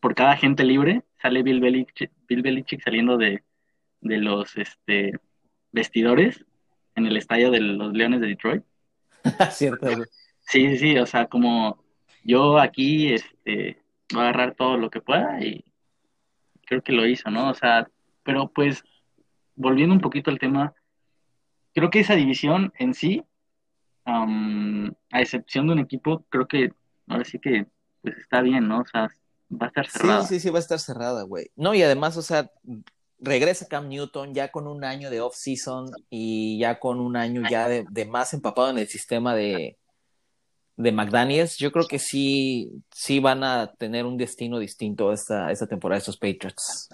por 0.00 0.14
cada 0.14 0.36
gente 0.36 0.64
libre, 0.64 1.02
sale 1.20 1.42
Bill 1.42 1.60
Belichick, 1.60 2.10
Bill 2.28 2.42
Belichick 2.42 2.82
saliendo 2.82 3.16
de, 3.16 3.42
de 4.00 4.16
los 4.18 4.56
este 4.56 5.12
vestidores 5.70 6.44
en 6.96 7.06
el 7.06 7.16
estadio 7.16 7.50
de 7.50 7.60
los 7.60 7.92
Leones 7.94 8.20
de 8.20 8.26
Detroit. 8.26 8.62
Cierto, 9.50 9.86
güey. 9.86 10.08
Sí, 10.52 10.68
sí, 10.68 10.76
sí, 10.76 10.98
o 10.98 11.06
sea, 11.06 11.28
como 11.28 11.82
yo 12.24 12.58
aquí 12.58 13.14
este 13.14 13.82
voy 14.12 14.20
a 14.20 14.24
agarrar 14.24 14.54
todo 14.54 14.76
lo 14.76 14.90
que 14.90 15.00
pueda 15.00 15.42
y 15.42 15.64
creo 16.66 16.82
que 16.82 16.92
lo 16.92 17.06
hizo, 17.06 17.30
¿no? 17.30 17.48
O 17.48 17.54
sea, 17.54 17.88
pero 18.22 18.52
pues 18.52 18.84
volviendo 19.54 19.94
un 19.94 20.02
poquito 20.02 20.30
al 20.30 20.38
tema, 20.38 20.74
creo 21.72 21.88
que 21.88 22.00
esa 22.00 22.16
división 22.16 22.70
en 22.78 22.92
sí, 22.92 23.24
am, 24.04 24.94
a 25.10 25.22
excepción 25.22 25.68
de 25.68 25.72
un 25.72 25.78
equipo, 25.78 26.26
creo 26.28 26.46
que 26.46 26.74
ahora 27.08 27.24
sí 27.24 27.38
que 27.38 27.66
pues 28.02 28.18
está 28.18 28.42
bien, 28.42 28.68
¿no? 28.68 28.80
O 28.80 28.84
sea, 28.84 29.08
va 29.50 29.64
a 29.64 29.68
estar 29.68 29.86
cerrada. 29.86 30.26
Sí, 30.26 30.34
sí, 30.34 30.40
sí, 30.40 30.50
va 30.50 30.58
a 30.58 30.60
estar 30.60 30.78
cerrada, 30.78 31.22
güey. 31.22 31.50
No, 31.56 31.72
y 31.72 31.82
además, 31.82 32.18
o 32.18 32.22
sea, 32.22 32.50
regresa 33.18 33.68
Cam 33.68 33.88
Newton 33.88 34.34
ya 34.34 34.52
con 34.52 34.66
un 34.66 34.84
año 34.84 35.08
de 35.08 35.22
off-season 35.22 35.86
y 36.10 36.58
ya 36.58 36.78
con 36.78 37.00
un 37.00 37.16
año 37.16 37.40
ya 37.48 37.68
de, 37.68 37.86
de 37.90 38.04
más 38.04 38.34
empapado 38.34 38.68
en 38.68 38.76
el 38.76 38.88
sistema 38.88 39.34
de, 39.34 39.78
de 40.76 40.92
McDaniels. 40.92 41.56
Yo 41.58 41.70
creo 41.72 41.86
que 41.86 41.98
sí, 41.98 42.70
sí 42.90 43.20
van 43.20 43.44
a 43.44 43.72
tener 43.78 44.06
un 44.06 44.16
destino 44.16 44.58
distinto 44.58 45.12
esta, 45.12 45.50
esta 45.50 45.66
temporada 45.66 45.98
estos 45.98 46.16
Patriots. 46.16 46.88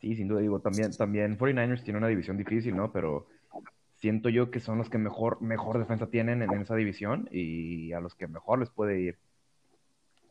Sí, 0.00 0.16
sin 0.16 0.28
duda, 0.28 0.40
digo, 0.40 0.60
también, 0.60 0.90
también 0.92 1.38
49ers 1.38 1.82
tiene 1.82 1.98
una 1.98 2.08
división 2.08 2.36
difícil, 2.36 2.76
¿no? 2.76 2.92
Pero 2.92 3.26
siento 3.96 4.28
yo 4.28 4.50
que 4.50 4.60
son 4.60 4.76
los 4.76 4.90
que 4.90 4.98
mejor, 4.98 5.40
mejor 5.40 5.78
defensa 5.78 6.08
tienen 6.08 6.42
en 6.42 6.52
esa 6.60 6.74
división 6.74 7.28
y 7.32 7.92
a 7.92 8.00
los 8.00 8.14
que 8.14 8.26
mejor 8.28 8.58
les 8.58 8.68
puede 8.70 9.00
ir. 9.00 9.16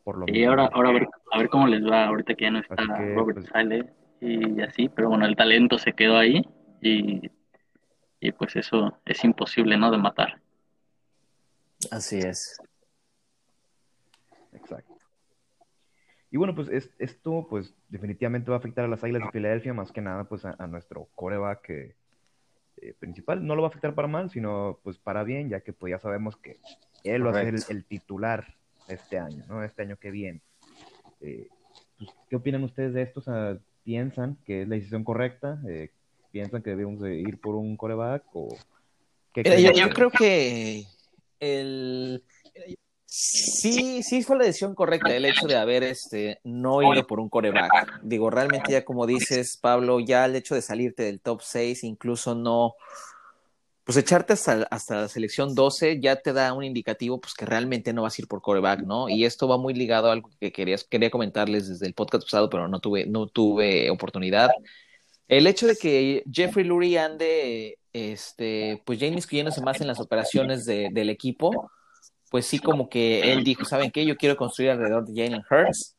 Por 0.04 0.18
lo 0.18 0.26
Y 0.28 0.32
mismo. 0.32 0.50
ahora, 0.50 0.70
ahora 0.72 0.90
a 0.90 0.92
ver, 0.92 1.08
a 1.32 1.38
ver 1.38 1.48
cómo 1.48 1.66
les 1.66 1.82
va 1.84 2.04
ahorita 2.06 2.34
que 2.34 2.44
ya 2.44 2.50
no 2.50 2.60
está 2.60 2.76
que, 2.76 3.14
Robert 3.14 3.38
pues- 3.38 3.50
Sale 3.50 3.92
y 4.20 4.60
así, 4.60 4.88
pero 4.88 5.08
bueno, 5.08 5.26
el 5.26 5.34
talento 5.34 5.78
se 5.78 5.92
quedó 5.92 6.16
ahí 6.18 6.42
y, 6.80 7.30
y 8.24 8.32
pues 8.32 8.56
eso 8.56 8.98
es 9.04 9.22
imposible, 9.22 9.76
¿no? 9.76 9.90
De 9.90 9.98
matar. 9.98 10.40
Así 11.90 12.18
es. 12.18 12.56
Exacto. 14.54 14.94
Y 16.30 16.38
bueno, 16.38 16.54
pues 16.54 16.68
es- 16.68 16.90
esto 16.98 17.46
pues 17.50 17.74
definitivamente 17.90 18.50
va 18.50 18.56
a 18.56 18.60
afectar 18.60 18.86
a 18.86 18.88
las 18.88 19.04
Águilas 19.04 19.24
de 19.24 19.30
Filadelfia, 19.30 19.74
más 19.74 19.92
que 19.92 20.00
nada 20.00 20.24
pues 20.24 20.46
a, 20.46 20.56
a 20.58 20.66
nuestro 20.66 21.06
coreback 21.14 21.68
eh, 21.70 21.94
eh, 22.78 22.94
principal. 22.98 23.46
No 23.46 23.54
lo 23.54 23.60
va 23.62 23.68
a 23.68 23.70
afectar 23.70 23.94
para 23.94 24.08
mal, 24.08 24.30
sino 24.30 24.78
pues 24.82 24.96
para 24.96 25.22
bien, 25.22 25.50
ya 25.50 25.60
que 25.60 25.74
pues 25.74 25.90
ya 25.90 25.98
sabemos 25.98 26.36
que 26.38 26.58
él 27.04 27.26
va 27.26 27.30
a 27.30 27.34
ser 27.34 27.54
el 27.68 27.84
titular 27.84 28.54
este 28.88 29.18
año, 29.18 29.44
¿no? 29.48 29.62
Este 29.62 29.82
año 29.82 29.96
que 29.98 30.10
viene. 30.10 30.40
Eh, 31.20 31.48
pues, 31.98 32.10
¿qué 32.30 32.36
opinan 32.36 32.64
ustedes 32.64 32.94
de 32.94 33.02
esto? 33.02 33.20
O 33.20 33.22
sea, 33.22 33.58
¿piensan 33.84 34.36
que 34.46 34.62
es 34.62 34.68
la 34.68 34.76
decisión 34.76 35.04
correcta? 35.04 35.60
Eh, 35.68 35.90
¿Piensan 36.34 36.62
que 36.62 36.70
debemos 36.70 37.00
de 37.00 37.14
ir 37.14 37.38
por 37.38 37.54
un 37.54 37.76
coreback? 37.76 38.24
¿O 38.32 38.48
qué 39.32 39.72
yo, 39.72 39.88
creo 39.90 40.10
que 40.10 40.84
el 41.38 42.24
sí, 43.06 44.02
sí 44.02 44.20
fue 44.24 44.38
la 44.38 44.46
decisión 44.46 44.74
correcta 44.74 45.14
el 45.14 45.26
hecho 45.26 45.46
de 45.46 45.54
haber 45.54 45.84
este 45.84 46.40
no 46.42 46.82
ido 46.92 47.06
por 47.06 47.20
un 47.20 47.28
coreback. 47.28 48.00
Digo, 48.02 48.30
realmente 48.30 48.72
ya 48.72 48.84
como 48.84 49.06
dices, 49.06 49.56
Pablo, 49.62 50.00
ya 50.00 50.24
el 50.24 50.34
hecho 50.34 50.56
de 50.56 50.62
salirte 50.62 51.04
del 51.04 51.20
top 51.20 51.40
6, 51.40 51.84
incluso 51.84 52.34
no, 52.34 52.74
pues 53.84 53.96
echarte 53.96 54.32
hasta, 54.32 54.66
hasta 54.72 55.02
la 55.02 55.08
selección 55.08 55.54
12 55.54 56.00
ya 56.00 56.16
te 56.16 56.32
da 56.32 56.52
un 56.52 56.64
indicativo 56.64 57.20
pues 57.20 57.34
que 57.34 57.46
realmente 57.46 57.92
no 57.92 58.02
vas 58.02 58.18
a 58.18 58.22
ir 58.22 58.26
por 58.26 58.42
coreback, 58.42 58.80
¿no? 58.80 59.08
Y 59.08 59.24
esto 59.24 59.46
va 59.46 59.56
muy 59.56 59.72
ligado 59.72 60.08
a 60.08 60.12
algo 60.14 60.30
que 60.40 60.50
querías, 60.50 60.82
quería 60.82 61.10
comentarles 61.10 61.68
desde 61.68 61.86
el 61.86 61.94
podcast 61.94 62.24
pasado, 62.24 62.50
pero 62.50 62.66
no 62.66 62.80
tuve, 62.80 63.06
no 63.06 63.28
tuve 63.28 63.88
oportunidad. 63.88 64.50
El 65.28 65.46
hecho 65.46 65.66
de 65.66 65.76
que 65.76 66.22
Jeffrey 66.30 66.64
Lurie 66.64 66.98
ande, 66.98 67.78
este, 67.92 68.82
pues 68.84 68.98
ya 68.98 69.06
inmiscuyéndose 69.06 69.60
más 69.62 69.80
en 69.80 69.86
las 69.86 70.00
operaciones 70.00 70.64
de- 70.66 70.88
del 70.92 71.10
equipo, 71.10 71.70
pues 72.30 72.46
sí 72.46 72.58
como 72.58 72.88
que 72.88 73.32
él 73.32 73.44
dijo, 73.44 73.64
¿saben 73.64 73.90
qué? 73.90 74.04
Yo 74.04 74.16
quiero 74.16 74.36
construir 74.36 74.70
alrededor 74.72 75.04
de 75.06 75.12
Jalen 75.22 75.42
Hurts 75.50 75.96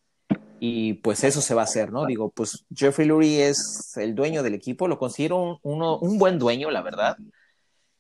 y 0.60 0.94
pues 0.96 1.24
eso 1.24 1.42
se 1.42 1.54
va 1.54 1.62
a 1.62 1.66
hacer, 1.66 1.92
¿no? 1.92 2.06
Digo, 2.06 2.30
pues 2.32 2.66
Jeffrey 2.74 3.08
Lurie 3.08 3.48
es 3.48 3.96
el 3.98 4.14
dueño 4.16 4.44
del 4.44 4.54
equipo, 4.54 4.88
lo 4.88 4.98
considero 5.00 5.38
un, 5.42 5.58
uno- 5.64 5.98
un 6.00 6.18
buen 6.18 6.38
dueño, 6.40 6.70
la 6.72 6.82
verdad. 6.82 7.18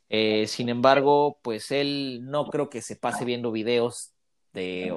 Eh, 0.09 0.45
sin 0.47 0.69
embargo, 0.69 1.39
pues 1.41 1.71
él 1.71 2.19
no 2.25 2.47
creo 2.49 2.69
que 2.69 2.81
se 2.81 2.95
pase 2.95 3.25
viendo 3.25 3.51
videos 3.51 4.11
de 4.53 4.93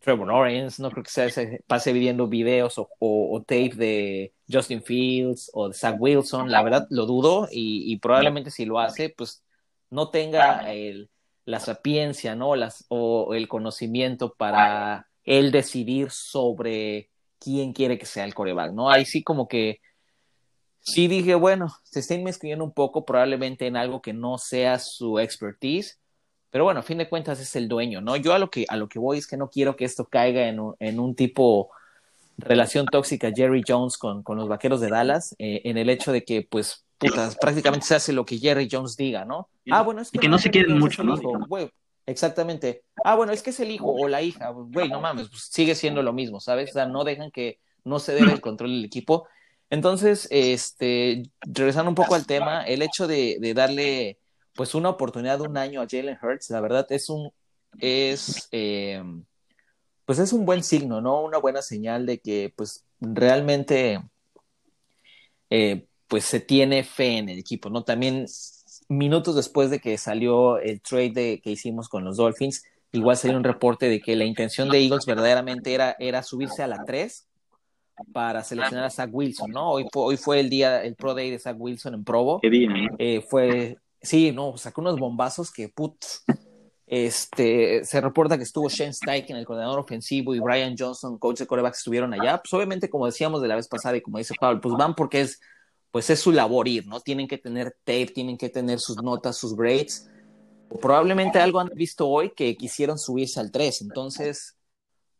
Trevor 0.00 0.28
Lawrence, 0.28 0.82
no 0.82 0.90
creo 0.90 1.04
que 1.04 1.10
se, 1.10 1.30
se 1.30 1.62
pase 1.66 1.92
viendo 1.92 2.26
videos 2.26 2.78
o, 2.78 2.88
o- 2.98 3.40
tape 3.42 3.74
de 3.76 4.32
Justin 4.50 4.82
Fields 4.82 5.50
o 5.52 5.68
de 5.68 5.74
Zach 5.74 5.96
Wilson, 5.98 6.50
la 6.50 6.62
verdad 6.62 6.86
lo 6.90 7.06
dudo 7.06 7.48
y, 7.50 7.96
probablemente 7.98 8.50
si 8.50 8.64
lo 8.64 8.78
hace, 8.80 9.10
pues 9.10 9.42
no 9.90 10.08
tenga 10.10 10.66
la 11.44 11.60
sapiencia, 11.60 12.34
¿no? 12.34 12.56
Las, 12.56 12.86
o 12.88 13.34
el 13.34 13.46
conocimiento 13.46 14.34
para 14.34 15.06
él 15.24 15.50
decidir 15.52 16.10
sobre 16.10 17.10
quién 17.38 17.72
quiere 17.72 17.98
que 17.98 18.06
sea 18.06 18.24
el 18.24 18.34
coreback, 18.34 18.72
¿no? 18.72 18.90
Ahí 18.90 19.04
sí 19.04 19.22
como 19.22 19.48
que 19.48 19.80
sí 20.80 21.08
dije, 21.08 21.34
bueno, 21.34 21.68
se 21.84 22.00
está 22.00 22.14
inmiscuyendo 22.14 22.64
un 22.64 22.72
poco 22.72 23.04
probablemente 23.04 23.66
en 23.66 23.76
algo 23.76 24.00
que 24.00 24.12
no 24.12 24.38
sea 24.38 24.78
su 24.78 25.18
expertise, 25.18 25.99
pero 26.50 26.64
bueno, 26.64 26.80
a 26.80 26.82
fin 26.82 26.98
de 26.98 27.08
cuentas 27.08 27.40
es 27.40 27.54
el 27.56 27.68
dueño, 27.68 28.00
¿no? 28.00 28.16
Yo 28.16 28.34
a 28.34 28.38
lo 28.38 28.50
que, 28.50 28.66
a 28.68 28.76
lo 28.76 28.88
que 28.88 28.98
voy 28.98 29.18
es 29.18 29.26
que 29.26 29.36
no 29.36 29.48
quiero 29.48 29.76
que 29.76 29.84
esto 29.84 30.04
caiga 30.04 30.48
en 30.48 30.60
un, 30.60 30.74
en 30.80 30.98
un 30.98 31.14
tipo 31.14 31.70
relación 32.38 32.86
tóxica 32.86 33.30
Jerry 33.34 33.62
Jones 33.66 33.98
con, 33.98 34.22
con 34.22 34.36
los 34.36 34.48
vaqueros 34.48 34.80
de 34.80 34.88
Dallas, 34.88 35.34
eh, 35.38 35.62
en 35.64 35.78
el 35.78 35.90
hecho 35.90 36.12
de 36.12 36.24
que, 36.24 36.42
pues, 36.42 36.84
putas, 36.98 37.36
prácticamente 37.36 37.86
se 37.86 37.94
hace 37.94 38.12
lo 38.12 38.24
que 38.24 38.38
Jerry 38.38 38.68
Jones 38.70 38.96
diga, 38.96 39.24
¿no? 39.24 39.48
Ah, 39.70 39.82
bueno, 39.82 40.00
es 40.02 40.10
Y 40.12 40.18
que 40.18 40.28
no 40.28 40.38
se 40.38 40.50
quieren 40.50 40.78
mucho, 40.78 41.02
¿no? 41.02 41.14
hijo. 41.14 41.70
Exactamente. 42.06 42.82
Ah, 43.04 43.14
bueno, 43.14 43.32
es 43.32 43.42
que 43.42 43.50
es 43.50 43.60
el 43.60 43.70
hijo 43.70 43.92
o 43.92 44.08
la 44.08 44.22
hija, 44.22 44.48
güey, 44.50 44.88
no 44.88 45.00
mames, 45.00 45.28
pues 45.28 45.42
sigue 45.50 45.74
siendo 45.74 46.02
lo 46.02 46.12
mismo, 46.12 46.40
¿sabes? 46.40 46.70
O 46.70 46.72
sea, 46.72 46.86
no 46.86 47.04
dejan 47.04 47.30
que 47.30 47.58
no 47.84 47.98
se 47.98 48.14
debe 48.14 48.32
el 48.32 48.40
control 48.40 48.70
del 48.70 48.84
equipo. 48.84 49.28
Entonces, 49.68 50.26
este, 50.30 51.22
regresando 51.42 51.90
un 51.90 51.94
poco 51.94 52.16
al 52.16 52.26
tema, 52.26 52.64
el 52.64 52.82
hecho 52.82 53.06
de, 53.06 53.36
de 53.40 53.54
darle 53.54 54.18
pues 54.60 54.74
una 54.74 54.90
oportunidad 54.90 55.38
de 55.38 55.48
un 55.48 55.56
año 55.56 55.80
a 55.80 55.86
Jalen 55.90 56.18
Hurts, 56.22 56.50
la 56.50 56.60
verdad 56.60 56.86
es 56.90 57.08
un, 57.08 57.32
es, 57.78 58.46
eh, 58.52 59.02
pues 60.04 60.18
es 60.18 60.34
un 60.34 60.44
buen 60.44 60.62
signo, 60.62 61.00
¿no? 61.00 61.22
Una 61.22 61.38
buena 61.38 61.62
señal 61.62 62.04
de 62.04 62.18
que 62.18 62.52
pues 62.54 62.84
realmente 63.00 64.02
eh, 65.48 65.86
pues 66.08 66.26
se 66.26 66.40
tiene 66.40 66.84
fe 66.84 67.16
en 67.16 67.30
el 67.30 67.38
equipo, 67.38 67.70
¿no? 67.70 67.84
También 67.84 68.26
minutos 68.90 69.34
después 69.34 69.70
de 69.70 69.78
que 69.78 69.96
salió 69.96 70.58
el 70.58 70.82
trade 70.82 71.12
de, 71.12 71.40
que 71.42 71.52
hicimos 71.52 71.88
con 71.88 72.04
los 72.04 72.18
Dolphins, 72.18 72.62
igual 72.92 73.16
salió 73.16 73.38
un 73.38 73.44
reporte 73.44 73.88
de 73.88 74.02
que 74.02 74.14
la 74.14 74.26
intención 74.26 74.68
de 74.68 74.82
Eagles 74.84 75.06
verdaderamente 75.06 75.72
era, 75.72 75.96
era 75.98 76.22
subirse 76.22 76.62
a 76.62 76.66
la 76.66 76.84
3 76.84 77.26
para 78.12 78.44
seleccionar 78.44 78.84
a 78.84 78.90
Zach 78.90 79.08
Wilson, 79.10 79.52
¿no? 79.52 79.70
Hoy 79.70 79.86
fue, 79.90 80.02
hoy 80.02 80.16
fue 80.18 80.38
el 80.38 80.50
día, 80.50 80.84
el 80.84 80.96
Pro 80.96 81.14
Day 81.14 81.30
de 81.30 81.38
Zach 81.38 81.56
Wilson 81.58 81.94
en 81.94 82.04
Provo. 82.04 82.40
Qué 82.42 82.50
día, 82.50 82.68
¿no? 82.68 82.96
Eh, 82.98 83.22
fue, 83.26 83.78
sí, 84.00 84.32
no, 84.32 84.56
sacó 84.56 84.80
unos 84.80 84.98
bombazos 84.98 85.50
que, 85.50 85.68
put, 85.68 85.96
este, 86.86 87.84
se 87.84 88.00
reporta 88.00 88.36
que 88.36 88.42
estuvo 88.42 88.68
Shane 88.68 88.92
Steichen, 88.92 89.36
el 89.36 89.46
coordinador 89.46 89.78
ofensivo, 89.78 90.34
y 90.34 90.40
Brian 90.40 90.74
Johnson, 90.76 91.18
coach 91.18 91.38
de 91.38 91.46
corebacks, 91.46 91.78
estuvieron 91.78 92.12
allá. 92.12 92.38
Pues 92.38 92.52
obviamente, 92.52 92.90
como 92.90 93.06
decíamos 93.06 93.40
de 93.42 93.48
la 93.48 93.56
vez 93.56 93.68
pasada 93.68 93.96
y 93.96 94.00
como 94.00 94.18
dice 94.18 94.34
Pablo, 94.38 94.60
pues 94.60 94.74
van 94.76 94.94
porque 94.94 95.20
es, 95.20 95.40
pues 95.90 96.10
es 96.10 96.20
su 96.20 96.32
labor 96.32 96.66
ir, 96.66 96.86
¿no? 96.86 97.00
Tienen 97.00 97.28
que 97.28 97.38
tener 97.38 97.76
tape, 97.84 98.06
tienen 98.06 98.36
que 98.36 98.48
tener 98.48 98.80
sus 98.80 98.96
notas, 99.02 99.36
sus 99.36 99.54
grades. 99.54 100.10
probablemente 100.80 101.38
algo 101.38 101.60
han 101.60 101.68
visto 101.68 102.08
hoy 102.08 102.32
que 102.34 102.56
quisieron 102.56 102.98
subirse 102.98 103.38
al 103.38 103.52
3. 103.52 103.82
Entonces, 103.82 104.56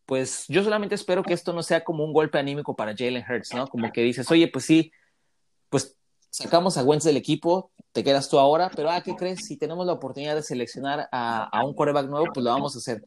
pues 0.06 0.46
yo 0.48 0.64
solamente 0.64 0.96
espero 0.96 1.22
que 1.22 1.34
esto 1.34 1.52
no 1.52 1.62
sea 1.62 1.84
como 1.84 2.04
un 2.04 2.12
golpe 2.12 2.36
anímico 2.36 2.74
para 2.74 2.96
Jalen 2.96 3.24
Hurts, 3.28 3.54
¿no? 3.54 3.68
Como 3.68 3.92
que 3.92 4.02
dices, 4.02 4.28
oye, 4.32 4.48
pues 4.48 4.64
sí, 4.64 4.90
pues 5.68 5.99
sacamos 6.30 6.78
a 6.78 6.84
Wentz 6.84 7.04
del 7.04 7.16
equipo, 7.16 7.72
te 7.92 8.04
quedas 8.04 8.28
tú 8.28 8.38
ahora, 8.38 8.70
pero 8.74 8.90
ah, 8.90 9.02
¿qué 9.02 9.14
crees? 9.16 9.46
Si 9.46 9.56
tenemos 9.56 9.84
la 9.84 9.92
oportunidad 9.92 10.36
de 10.36 10.42
seleccionar 10.42 11.08
a, 11.12 11.50
un 11.64 11.74
quarterback 11.74 12.08
nuevo, 12.08 12.26
pues 12.32 12.44
lo 12.44 12.50
vamos 12.50 12.74
a 12.76 12.78
hacer. 12.78 13.04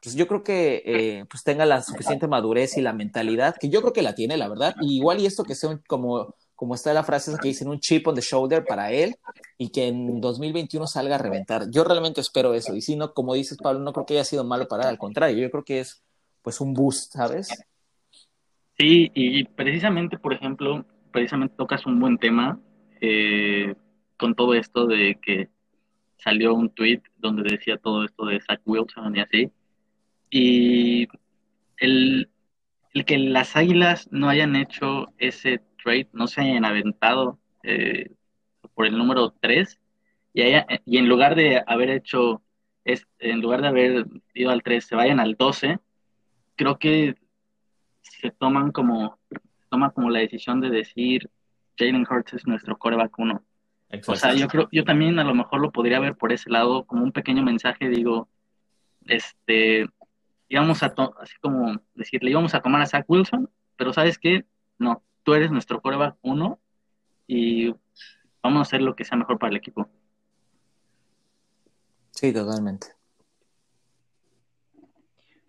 Pues 0.00 0.14
yo 0.14 0.26
creo 0.26 0.42
que 0.42 0.82
eh, 0.86 1.24
pues 1.28 1.42
tenga 1.42 1.66
la 1.66 1.82
suficiente 1.82 2.26
madurez 2.26 2.78
y 2.78 2.80
la 2.80 2.94
mentalidad, 2.94 3.56
que 3.60 3.68
yo 3.68 3.82
creo 3.82 3.92
que 3.92 4.02
la 4.02 4.14
tiene, 4.14 4.36
la 4.36 4.48
verdad. 4.48 4.74
Igual 4.80 5.20
y 5.20 5.26
esto 5.26 5.44
que 5.44 5.54
sea 5.54 5.78
como, 5.86 6.34
como 6.54 6.74
está 6.74 6.94
la 6.94 7.04
frase 7.04 7.36
que 7.42 7.48
dicen, 7.48 7.68
un 7.68 7.80
chip 7.80 8.06
on 8.06 8.14
the 8.14 8.22
shoulder 8.22 8.64
para 8.64 8.92
él 8.92 9.16
y 9.58 9.70
que 9.70 9.88
en 9.88 10.20
2021 10.20 10.86
salga 10.86 11.16
a 11.16 11.18
reventar. 11.18 11.70
Yo 11.70 11.84
realmente 11.84 12.22
espero 12.22 12.54
eso. 12.54 12.74
Y 12.74 12.80
si 12.80 12.96
no, 12.96 13.12
como 13.12 13.34
dices, 13.34 13.58
Pablo, 13.58 13.80
no 13.80 13.92
creo 13.92 14.06
que 14.06 14.14
haya 14.14 14.24
sido 14.24 14.44
malo 14.44 14.68
para 14.68 14.84
él, 14.84 14.88
al 14.90 14.98
contrario, 14.98 15.36
yo 15.36 15.50
creo 15.50 15.64
que 15.64 15.80
es 15.80 16.02
pues 16.40 16.62
un 16.62 16.72
boost, 16.72 17.12
¿sabes? 17.12 17.48
Sí, 18.78 19.10
y 19.12 19.44
precisamente, 19.44 20.16
por 20.16 20.32
ejemplo, 20.32 20.86
precisamente 21.12 21.54
tocas 21.56 21.86
un 21.86 22.00
buen 22.00 22.18
tema 22.18 22.58
eh, 23.00 23.74
con 24.16 24.34
todo 24.34 24.54
esto 24.54 24.86
de 24.86 25.18
que 25.20 25.48
salió 26.18 26.54
un 26.54 26.70
tweet 26.70 27.02
donde 27.18 27.50
decía 27.50 27.78
todo 27.78 28.04
esto 28.04 28.26
de 28.26 28.40
Zach 28.40 28.60
Wilson 28.64 29.16
y 29.16 29.20
así. 29.20 29.52
Y 30.30 31.08
el, 31.78 32.28
que 33.06 33.18
las 33.18 33.56
águilas 33.56 34.08
no 34.10 34.28
hayan 34.28 34.56
hecho 34.56 35.08
ese 35.18 35.62
trade, 35.82 36.08
no 36.12 36.26
se 36.26 36.42
hayan 36.42 36.64
aventado 36.64 37.38
eh, 37.62 38.10
por 38.74 38.86
el 38.86 38.96
número 38.96 39.30
3 39.40 39.80
y, 40.32 40.42
y 40.84 40.98
en 40.98 41.08
lugar 41.08 41.34
de 41.34 41.62
haber 41.66 41.90
hecho, 41.90 42.42
es, 42.84 43.06
en 43.18 43.40
lugar 43.40 43.62
de 43.62 43.68
haber 43.68 44.06
ido 44.34 44.50
al 44.50 44.62
3, 44.62 44.84
se 44.84 44.96
vayan 44.96 45.20
al 45.20 45.34
12, 45.36 45.78
creo 46.56 46.78
que 46.78 47.14
se 48.02 48.30
toman 48.30 48.70
como, 48.72 49.18
toma 49.70 49.90
como 49.90 50.10
la 50.10 50.18
decisión 50.18 50.60
de 50.60 50.68
decir 50.68 51.30
Jalen 51.78 52.06
Hurts 52.08 52.34
es 52.34 52.46
nuestro 52.46 52.76
coreback 52.76 53.18
uno. 53.18 53.42
O 54.06 54.14
sea, 54.14 54.34
yo 54.34 54.46
creo, 54.46 54.68
yo 54.70 54.84
también 54.84 55.18
a 55.18 55.24
lo 55.24 55.34
mejor 55.34 55.60
lo 55.60 55.72
podría 55.72 55.98
ver 55.98 56.14
por 56.16 56.32
ese 56.32 56.50
lado 56.50 56.84
como 56.84 57.02
un 57.02 57.12
pequeño 57.12 57.42
mensaje, 57.42 57.88
digo, 57.88 58.28
este, 59.06 59.88
íbamos 60.48 60.82
a, 60.82 60.94
así 61.20 61.34
como 61.40 61.80
decirle, 61.94 62.30
íbamos 62.30 62.54
a 62.54 62.60
tomar 62.60 62.82
a 62.82 62.86
Zach 62.86 63.04
Wilson, 63.08 63.50
pero 63.76 63.92
¿sabes 63.92 64.18
qué? 64.18 64.44
No, 64.78 65.02
tú 65.24 65.34
eres 65.34 65.50
nuestro 65.50 65.80
coreback 65.80 66.16
uno 66.22 66.60
y 67.26 67.74
vamos 68.42 68.58
a 68.58 68.62
hacer 68.62 68.82
lo 68.82 68.94
que 68.94 69.04
sea 69.04 69.18
mejor 69.18 69.38
para 69.38 69.50
el 69.50 69.56
equipo. 69.56 69.88
Sí, 72.10 72.32
totalmente 72.32 73.00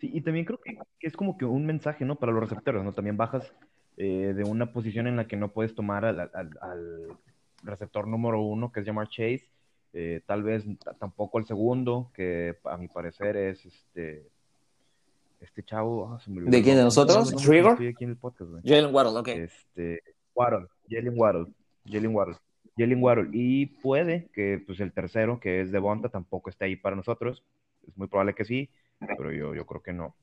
y 0.01 0.21
también 0.21 0.45
creo 0.45 0.59
que, 0.59 0.77
es 0.99 1.15
como 1.15 1.37
que 1.37 1.45
un 1.45 1.65
mensaje, 1.65 2.05
¿no? 2.05 2.15
Para 2.15 2.31
los 2.31 2.41
receptores, 2.41 2.83
¿no? 2.83 2.93
También 2.93 3.17
bajas 3.17 3.53
eh, 3.97 4.33
de 4.35 4.43
una 4.43 4.71
posición 4.71 5.07
en 5.07 5.15
la 5.15 5.27
que 5.27 5.37
no 5.37 5.49
puedes 5.49 5.75
tomar 5.75 6.05
al, 6.05 7.17
receptor 7.63 8.07
número 8.07 8.41
uno, 8.41 8.71
que 8.71 8.79
es 8.79 8.85
llamar 8.85 9.07
Chase, 9.07 9.47
eh, 9.93 10.21
tal 10.25 10.41
vez 10.41 10.65
tampoco 10.99 11.37
el 11.37 11.45
segundo, 11.45 12.11
que 12.13 12.57
a 12.63 12.77
mi 12.77 12.87
parecer 12.87 13.37
es 13.37 13.65
este 13.65 14.27
este 15.39 15.63
chavo. 15.63 16.07
Ah, 16.07 16.19
¿De 16.27 16.61
quién 16.63 16.77
de 16.77 16.83
nosotros? 16.83 17.35
¿Trigger? 17.35 17.71
Estoy 17.71 17.87
aquí 17.87 18.03
en 18.03 18.09
el 18.11 18.17
podcast, 18.17 18.51
Jalen 18.63 18.93
Waddle, 18.93 19.19
ok. 19.19 19.27
Este, 19.27 20.01
Waddle, 20.35 20.67
Jalen 20.89 21.13
Waddle, 21.15 21.45
Jalen 21.85 22.15
Waddle. 22.15 22.35
Jalen 22.77 23.03
Waddle. 23.03 23.29
Y 23.33 23.65
puede 23.67 24.29
que 24.33 24.63
pues 24.65 24.79
el 24.79 24.91
tercero, 24.91 25.39
que 25.39 25.61
es 25.61 25.71
de 25.71 25.79
Bonta, 25.79 26.09
tampoco 26.09 26.49
esté 26.49 26.65
ahí 26.65 26.75
para 26.75 26.95
nosotros. 26.95 27.43
Es 27.87 27.97
muy 27.97 28.07
probable 28.07 28.33
que 28.33 28.45
sí 28.45 28.69
pero 29.17 29.31
yo, 29.31 29.55
yo 29.55 29.65
creo 29.65 29.81
que 29.81 29.93
no. 29.93 30.15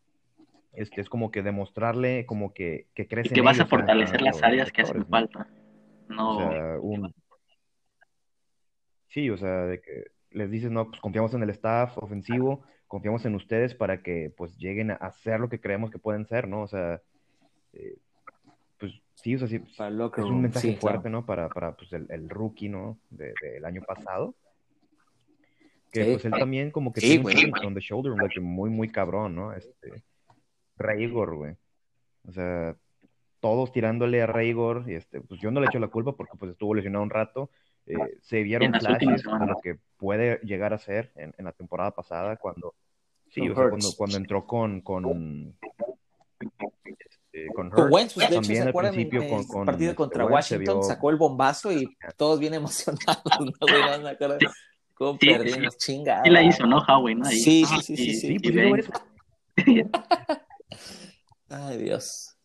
Este 0.78 1.00
es 1.00 1.08
como 1.08 1.32
que 1.32 1.42
demostrarle 1.42 2.24
como 2.24 2.54
que, 2.54 2.86
que 2.94 3.08
crece. 3.08 3.30
Y 3.30 3.34
que 3.34 3.40
vas 3.40 3.58
a 3.58 3.66
fortalecer 3.66 4.22
las 4.22 4.40
áreas 4.44 4.70
que 4.70 4.82
hacen 4.82 5.04
falta. 5.06 5.48
No. 6.08 7.12
Sí, 9.08 9.28
o 9.28 9.36
sea, 9.36 9.66
de 9.66 9.80
que 9.80 10.04
les 10.30 10.50
dices, 10.50 10.70
no, 10.70 10.88
pues 10.88 11.00
confiamos 11.00 11.34
en 11.34 11.42
el 11.42 11.50
staff 11.50 11.98
ofensivo, 11.98 12.62
confiamos 12.86 13.24
en 13.24 13.34
ustedes 13.34 13.74
para 13.74 14.02
que 14.02 14.32
pues 14.36 14.56
lleguen 14.56 14.92
a 14.92 14.94
hacer 14.94 15.40
lo 15.40 15.48
que 15.48 15.60
creemos 15.60 15.90
que 15.90 15.98
pueden 15.98 16.26
ser, 16.26 16.46
¿no? 16.46 16.62
O 16.62 16.68
sea, 16.68 17.02
eh, 17.72 17.96
pues 18.78 18.92
sí, 19.14 19.34
o 19.34 19.38
sea, 19.38 19.48
sí, 19.48 19.56
es 19.56 20.24
un 20.24 20.42
mensaje 20.42 20.76
fuerte, 20.76 21.10
¿no? 21.10 21.26
Para, 21.26 21.48
para 21.48 21.74
pues, 21.74 21.92
el, 21.92 22.06
el 22.10 22.28
rookie, 22.28 22.68
¿no? 22.68 22.98
Del 23.10 23.34
de, 23.42 23.66
año 23.66 23.82
pasado. 23.82 24.36
Que 25.90 26.04
pues 26.04 26.24
él 26.24 26.32
también 26.32 26.70
como 26.70 26.92
que 26.92 27.00
tiene 27.00 27.24
un 27.24 27.66
on 27.66 27.74
the 27.74 27.80
shoulder, 27.80 28.12
muy, 28.40 28.70
muy 28.70 28.88
cabrón, 28.90 29.34
¿no? 29.34 29.52
Este, 29.54 30.04
Raygor, 30.78 31.36
güey. 31.36 31.56
O 32.26 32.32
sea, 32.32 32.76
todos 33.40 33.72
tirándole 33.72 34.22
a 34.22 34.26
Raygor, 34.26 34.84
y 34.86 34.94
este, 34.94 35.20
pues 35.20 35.40
yo 35.40 35.50
no 35.50 35.60
le 35.60 35.66
echo 35.66 35.78
la 35.78 35.88
culpa 35.88 36.12
porque 36.12 36.36
pues 36.38 36.52
estuvo 36.52 36.74
lesionado 36.74 37.04
un 37.04 37.10
rato. 37.10 37.50
Eh, 37.86 37.96
se 38.20 38.42
vieron 38.42 38.72
flashes 38.74 39.22
de 39.22 39.46
lo 39.46 39.58
que 39.62 39.78
puede 39.96 40.40
llegar 40.42 40.74
a 40.74 40.78
ser 40.78 41.10
en, 41.16 41.32
la 41.38 41.52
temporada 41.52 41.90
pasada 41.92 42.36
cuando 42.36 42.74
sí, 43.30 43.48
o 43.48 43.54
sea, 43.54 43.70
cuando, 43.70 43.88
cuando 43.96 44.16
entró 44.18 44.46
con 44.46 44.82
con 44.82 45.56
este, 47.38 47.46
con, 47.54 47.70
con 47.70 47.92
Wentz, 47.92 48.14
pues, 48.14 48.28
de 48.28 48.36
hecho, 48.36 48.44
¿se 48.44 48.68
acuerdan 48.68 48.94
principio 48.94 49.22
en, 49.22 49.44
con, 49.44 49.66
partido 49.66 49.94
contra 49.94 50.26
Washington? 50.26 50.82
Sacó 50.84 51.10
el 51.10 51.16
bombazo 51.16 51.72
y 51.72 51.96
todos 52.16 52.38
bien 52.40 52.54
emocionados, 52.54 53.22
¿no? 53.40 53.52
¿Cómo 54.94 55.18
sí, 55.20 55.28
perdimos? 55.28 55.74
Sí. 55.74 55.92
Chingada. 55.92 56.24
Sí 56.24 56.30
la 56.30 56.42
hizo, 56.42 56.66
¿no, 56.66 56.78
Howie? 56.78 57.14
¿no? 57.14 57.24
Sí, 57.26 57.64
sí, 57.64 57.80
sí, 57.82 57.96
sí. 57.96 58.14
sí, 58.14 58.38
pues, 58.38 58.90
Ay, 61.60 61.78
Dios. 61.78 62.36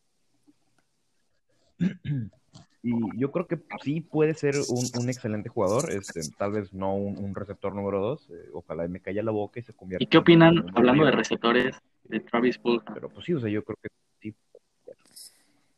Y 2.85 2.91
yo 3.17 3.31
creo 3.31 3.47
que 3.47 3.59
sí 3.81 4.01
puede 4.01 4.33
ser 4.33 4.55
un, 4.67 5.01
un 5.01 5.09
excelente 5.09 5.47
jugador, 5.47 5.89
este, 5.91 6.21
tal 6.37 6.51
vez 6.51 6.73
no 6.73 6.95
un, 6.95 7.17
un 7.17 7.33
receptor 7.33 7.73
número 7.73 8.01
dos, 8.01 8.29
eh, 8.29 8.49
ojalá 8.53 8.85
me 8.89 8.99
calla 8.99 9.23
la 9.23 9.31
boca 9.31 9.59
y 9.61 9.63
se 9.63 9.73
convierta. 9.73 10.03
¿Y 10.03 10.07
qué 10.07 10.17
opinan, 10.17 10.65
hablando 10.75 11.05
de 11.05 11.11
receptores, 11.11 11.77
de 12.03 12.19
Travis 12.19 12.57
Fulton? 12.57 12.93
Pero 12.93 13.09
pues 13.09 13.25
sí, 13.25 13.33
o 13.33 13.39
sea, 13.39 13.49
yo 13.49 13.63
creo 13.63 13.77
que 13.81 13.89
sí. 14.19 14.35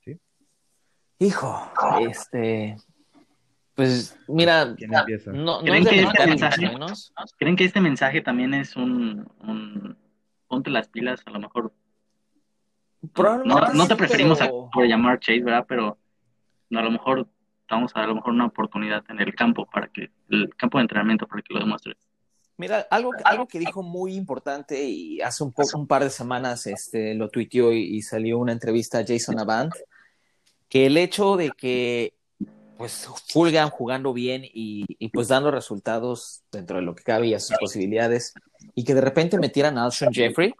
¿Sí? 0.03 0.19
Hijo, 1.19 1.71
este, 1.99 2.75
pues 3.75 4.17
mira, 4.27 4.65
no, 4.65 5.59
¿Creen, 5.61 5.85
que 5.85 6.01
este 6.01 6.25
mensaje, 6.25 6.71
¿Creen 7.37 7.55
que 7.55 7.65
este 7.65 7.81
mensaje 7.81 8.21
también 8.21 8.55
es 8.55 8.75
un, 8.75 9.31
un 9.41 9.95
ponte 10.47 10.71
las 10.71 10.87
pilas 10.87 11.21
a 11.27 11.29
lo 11.29 11.39
mejor? 11.39 11.71
No, 13.45 13.73
no 13.73 13.87
te 13.87 13.95
preferimos 13.95 14.39
por 14.73 14.87
llamar 14.87 15.19
Chase, 15.19 15.41
¿verdad? 15.41 15.65
Pero 15.67 15.97
a 16.71 16.81
lo 16.81 16.91
mejor 16.91 17.27
damos 17.69 17.91
a, 17.95 18.05
lo 18.05 18.15
mejor 18.15 18.33
una 18.33 18.45
oportunidad 18.45 19.03
en 19.09 19.19
el 19.19 19.33
campo 19.33 19.65
para 19.65 19.87
que 19.87 20.11
el 20.29 20.55
campo 20.55 20.77
de 20.77 20.83
entrenamiento 20.83 21.27
para 21.27 21.41
que 21.41 21.53
lo 21.53 21.59
demuestre. 21.59 21.95
Mira, 22.57 22.87
algo, 22.89 23.11
algo 23.25 23.47
que 23.47 23.59
dijo 23.59 23.83
muy 23.83 24.15
importante 24.15 24.81
y 24.83 25.19
hace 25.19 25.43
un, 25.43 25.51
poco, 25.51 25.77
un 25.77 25.87
par 25.87 26.03
de 26.03 26.09
semanas 26.09 26.67
este, 26.67 27.13
lo 27.13 27.29
tuiteó 27.29 27.73
y, 27.73 27.97
y 27.97 28.01
salió 28.01 28.39
una 28.39 28.53
entrevista 28.53 28.99
a 28.99 29.05
Jason 29.05 29.39
Avant, 29.39 29.73
que 30.69 30.85
el 30.85 30.95
hecho 30.97 31.35
de 31.35 31.51
que 31.51 32.13
pues 32.77 33.07
Fulgan 33.27 33.69
jugando 33.69 34.13
bien 34.13 34.43
y, 34.45 35.09
pues 35.09 35.27
dando 35.27 35.51
resultados 35.51 36.43
dentro 36.51 36.77
de 36.77 36.83
lo 36.83 36.95
que 36.95 37.03
cabía, 37.03 37.39
sus 37.39 37.57
posibilidades, 37.57 38.33
y 38.73 38.83
que 38.83 38.93
de 38.93 39.01
repente 39.01 39.39
metieran 39.39 39.77
a 39.77 39.85
Alshon 39.85 40.13
Jeffrey, 40.13 40.53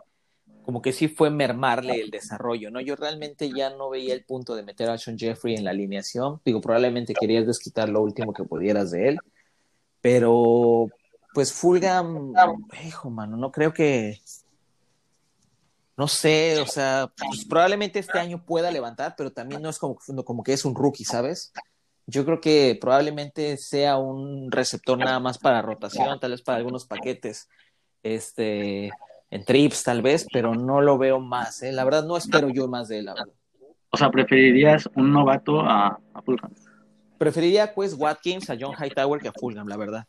como 0.65 0.82
que 0.82 0.91
sí 0.91 1.08
fue 1.08 1.30
mermarle 1.30 2.01
el 2.01 2.10
desarrollo, 2.10 2.71
¿no? 2.71 2.82
Yo 2.82 2.95
realmente 2.95 3.51
ya 3.56 3.69
no 3.69 3.89
veía 3.89 4.15
el 4.15 4.25
punto 4.25 4.56
de 4.56 4.63
meter 4.63 4.89
a 4.89 4.93
Alshon 4.93 5.17
Jeffrey 5.17 5.56
en 5.56 5.63
la 5.63 5.69
alineación, 5.69 6.41
digo, 6.43 6.60
probablemente 6.60 7.13
querías 7.13 7.45
desquitar 7.45 7.88
lo 7.88 8.01
último 8.01 8.34
que 8.34 8.43
pudieras 8.43 8.91
de 8.91 9.10
él, 9.10 9.19
pero 10.01 10.88
pues 11.34 11.54
Fulgan, 11.54 12.34
hijo, 12.84 13.10
mano, 13.12 13.38
no 13.38 13.51
creo 13.51 13.73
que, 13.73 14.19
no 15.97 16.08
sé, 16.08 16.60
o 16.60 16.65
sea, 16.65 17.12
pues 17.15 17.45
probablemente 17.45 17.99
este 17.99 18.17
año 18.17 18.43
pueda 18.43 18.71
levantar, 18.71 19.13
pero 19.15 19.32
también 19.32 19.62
no 19.62 19.69
es 19.69 19.78
como, 19.78 19.97
como 20.25 20.43
que 20.43 20.54
es 20.54 20.65
un 20.65 20.73
rookie, 20.73 21.06
¿sabes? 21.06 21.54
Yo 22.08 22.25
creo 22.25 22.41
que 22.41 22.78
probablemente 22.80 23.58
sea 23.58 23.97
un 23.97 24.51
receptor 24.51 24.97
nada 24.97 25.19
más 25.19 25.38
para 25.38 25.62
rotación, 25.62 26.19
tal 26.19 26.32
vez 26.32 26.41
para 26.41 26.58
algunos 26.58 26.86
paquetes, 26.86 27.49
este, 28.01 28.91
en 29.29 29.43
trips 29.43 29.83
tal 29.83 30.01
vez, 30.01 30.25
pero 30.31 30.53
no 30.53 30.81
lo 30.81 30.97
veo 30.97 31.19
más, 31.19 31.61
¿eh? 31.63 31.71
La 31.71 31.83
verdad 31.83 32.05
no 32.05 32.17
espero 32.17 32.49
yo 32.49 32.67
más 32.67 32.88
de 32.88 32.99
él, 32.99 33.05
la 33.05 33.13
verdad. 33.13 33.33
O 33.89 33.97
sea, 33.97 34.09
¿preferirías 34.09 34.89
un 34.95 35.11
novato 35.11 35.61
a, 35.61 35.99
a 36.13 36.21
Fulham? 36.21 36.51
Preferiría 37.17 37.63
a 37.63 37.73
Quest 37.73 37.95
Watkins, 37.97 38.49
a 38.49 38.57
John 38.59 38.75
Hightower 38.77 39.21
que 39.21 39.29
a 39.29 39.33
Fulham, 39.33 39.67
la 39.67 39.77
verdad. 39.77 40.05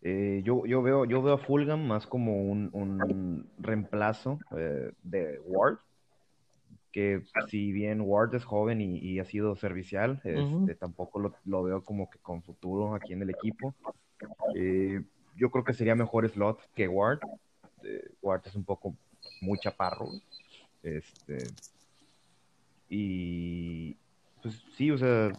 Eh, 0.00 0.42
yo, 0.44 0.66
yo, 0.66 0.82
veo, 0.82 1.04
yo 1.04 1.22
veo 1.22 1.34
a 1.34 1.38
Fulham 1.38 1.86
más 1.86 2.06
como 2.06 2.42
un, 2.50 2.70
un 2.72 3.48
reemplazo 3.58 4.40
eh, 4.56 4.90
de 5.02 5.38
Ward 5.46 5.78
que 6.92 7.22
si 7.48 7.72
bien 7.72 8.02
Ward 8.02 8.34
es 8.34 8.44
joven 8.44 8.80
y, 8.80 9.18
ha 9.18 9.24
sido 9.24 9.56
servicial, 9.56 10.20
este, 10.24 10.74
tampoco 10.74 11.34
lo, 11.44 11.62
veo 11.62 11.82
como 11.82 12.08
que 12.10 12.18
con 12.18 12.42
futuro 12.42 12.94
aquí 12.94 13.14
en 13.14 13.22
el 13.22 13.30
equipo. 13.30 13.74
Eh, 14.54 15.02
yo 15.36 15.50
creo 15.50 15.64
que 15.64 15.74
sería 15.74 15.94
mejor 15.94 16.28
slot 16.28 16.60
que 16.74 16.88
Ward. 16.88 17.20
Eh, 17.84 18.10
Ward 18.20 18.42
es 18.46 18.54
un 18.54 18.64
poco 18.64 18.94
muy 19.40 19.58
chaparro. 19.58 20.08
Este, 20.82 21.38
y 22.88 23.96
pues 24.42 24.60
sí, 24.76 24.90
o 24.90 24.98
sea, 24.98 25.32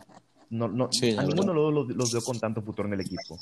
no, 0.50 0.68
no, 0.68 0.86
a 0.86 1.24
ninguno 1.24 1.54
los, 1.54 1.90
los, 1.90 2.12
veo 2.12 2.22
con 2.22 2.40
tanto 2.40 2.62
futuro 2.62 2.88
en 2.88 2.94
el 2.94 3.02
equipo. 3.02 3.40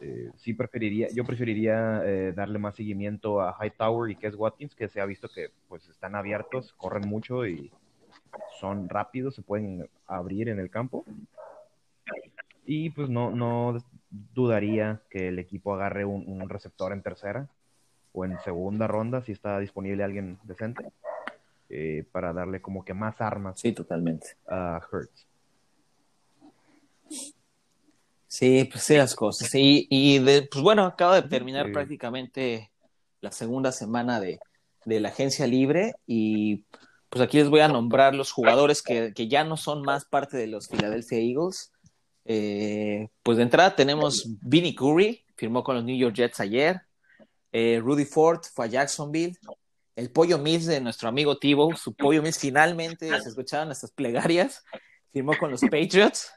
Eh, 0.00 0.30
sí 0.36 0.54
preferiría, 0.54 1.08
yo 1.14 1.24
preferiría 1.24 2.02
eh, 2.04 2.32
darle 2.34 2.58
más 2.58 2.74
seguimiento 2.74 3.40
a 3.40 3.54
Hightower 3.60 4.10
y 4.10 4.16
Kes 4.16 4.34
Watkins, 4.34 4.74
que 4.74 4.88
se 4.88 5.00
ha 5.00 5.04
visto 5.04 5.28
que 5.28 5.50
pues 5.68 5.86
están 5.88 6.14
abiertos, 6.14 6.72
corren 6.72 7.06
mucho 7.06 7.46
y 7.46 7.70
son 8.60 8.88
rápidos, 8.88 9.34
se 9.34 9.42
pueden 9.42 9.88
abrir 10.06 10.48
en 10.48 10.58
el 10.58 10.70
campo. 10.70 11.04
Y 12.64 12.90
pues 12.90 13.08
no, 13.08 13.30
no 13.30 13.76
dudaría 14.10 15.02
que 15.10 15.28
el 15.28 15.38
equipo 15.38 15.74
agarre 15.74 16.04
un, 16.04 16.48
receptor 16.48 16.92
en 16.92 17.02
tercera 17.02 17.48
o 18.12 18.24
en 18.24 18.38
segunda 18.40 18.86
ronda 18.86 19.22
si 19.22 19.32
está 19.32 19.58
disponible 19.58 20.04
alguien 20.04 20.38
decente 20.44 20.90
eh, 21.68 22.06
para 22.10 22.32
darle 22.32 22.62
como 22.62 22.84
que 22.84 22.94
más 22.94 23.20
armas. 23.20 23.60
Sí, 23.60 23.72
totalmente. 23.72 24.36
A 24.46 24.80
Hertz. 24.90 25.26
Sí, 28.26 28.68
pues 28.70 28.84
sí, 28.84 28.96
las 28.96 29.14
cosas. 29.14 29.54
Y, 29.54 29.86
y 29.90 30.20
pues 30.20 30.62
bueno, 30.62 30.84
acaba 30.84 31.20
de 31.20 31.28
terminar 31.28 31.72
prácticamente 31.72 32.70
la 33.20 33.32
segunda 33.32 33.72
semana 33.72 34.20
de, 34.20 34.38
la 34.84 35.08
agencia 35.08 35.46
libre 35.46 35.94
y 36.06 36.64
pues 37.10 37.22
aquí 37.22 37.36
les 37.38 37.50
voy 37.50 37.60
a 37.60 37.68
nombrar 37.68 38.14
los 38.14 38.32
jugadores 38.32 38.82
que, 38.82 39.12
ya 39.28 39.44
no 39.44 39.58
son 39.58 39.82
más 39.82 40.06
parte 40.06 40.36
de 40.36 40.46
los 40.46 40.68
Philadelphia 40.68 41.18
Eagles. 41.18 41.72
Eh, 42.30 43.08
pues 43.22 43.38
de 43.38 43.44
entrada 43.44 43.74
tenemos 43.74 44.28
Vinny 44.42 44.74
Curry, 44.74 45.24
firmó 45.34 45.64
con 45.64 45.76
los 45.76 45.84
New 45.84 45.96
York 45.96 46.14
Jets 46.14 46.40
ayer. 46.40 46.82
Eh, 47.50 47.80
Rudy 47.82 48.04
Ford 48.04 48.40
fue 48.52 48.66
a 48.66 48.68
Jacksonville. 48.68 49.34
El 49.96 50.10
pollo 50.10 50.36
Mills 50.36 50.66
de 50.66 50.78
nuestro 50.78 51.08
amigo 51.08 51.38
Tivo, 51.38 51.74
su 51.74 51.94
pollo 51.94 52.22
Mills 52.22 52.38
finalmente 52.38 53.08
se 53.20 53.30
escuchaban 53.30 53.70
estas 53.70 53.90
plegarias, 53.90 54.62
firmó 55.10 55.32
con 55.38 55.50
los 55.50 55.62
Patriots. 55.62 56.30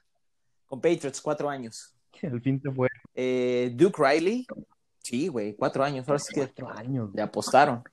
Con 0.65 0.80
Patriots, 0.80 1.19
cuatro 1.19 1.49
años. 1.49 1.93
El 2.21 2.41
fin 2.41 2.62
se 2.62 2.71
fue. 2.71 2.88
Eh, 3.13 3.71
Duke 3.75 4.01
Riley. 4.01 4.47
Sí, 4.99 5.27
güey, 5.27 5.56
cuatro 5.56 5.84
años. 5.84 6.08
Ahora 6.08 6.19
sí 6.19 6.34
que 6.34 6.41
cuatro 6.41 6.69
años. 6.69 7.10
Le 7.13 7.21
apostaron. 7.21 7.84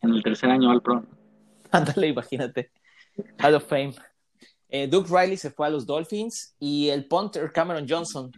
En 0.00 0.10
el 0.10 0.22
tercer 0.22 0.48
año 0.48 0.70
al 0.70 0.80
pro. 0.80 1.04
Ándale, 1.72 2.06
imagínate. 2.06 2.70
Hall 3.42 3.54
of 3.56 3.66
Fame. 3.66 3.94
Eh, 4.68 4.86
Duke 4.86 5.08
Riley 5.10 5.36
se 5.36 5.50
fue 5.50 5.66
a 5.66 5.70
los 5.70 5.86
Dolphins 5.86 6.54
y 6.58 6.88
el 6.88 7.06
punter 7.06 7.52
Cameron 7.52 7.86
Johnson, 7.88 8.30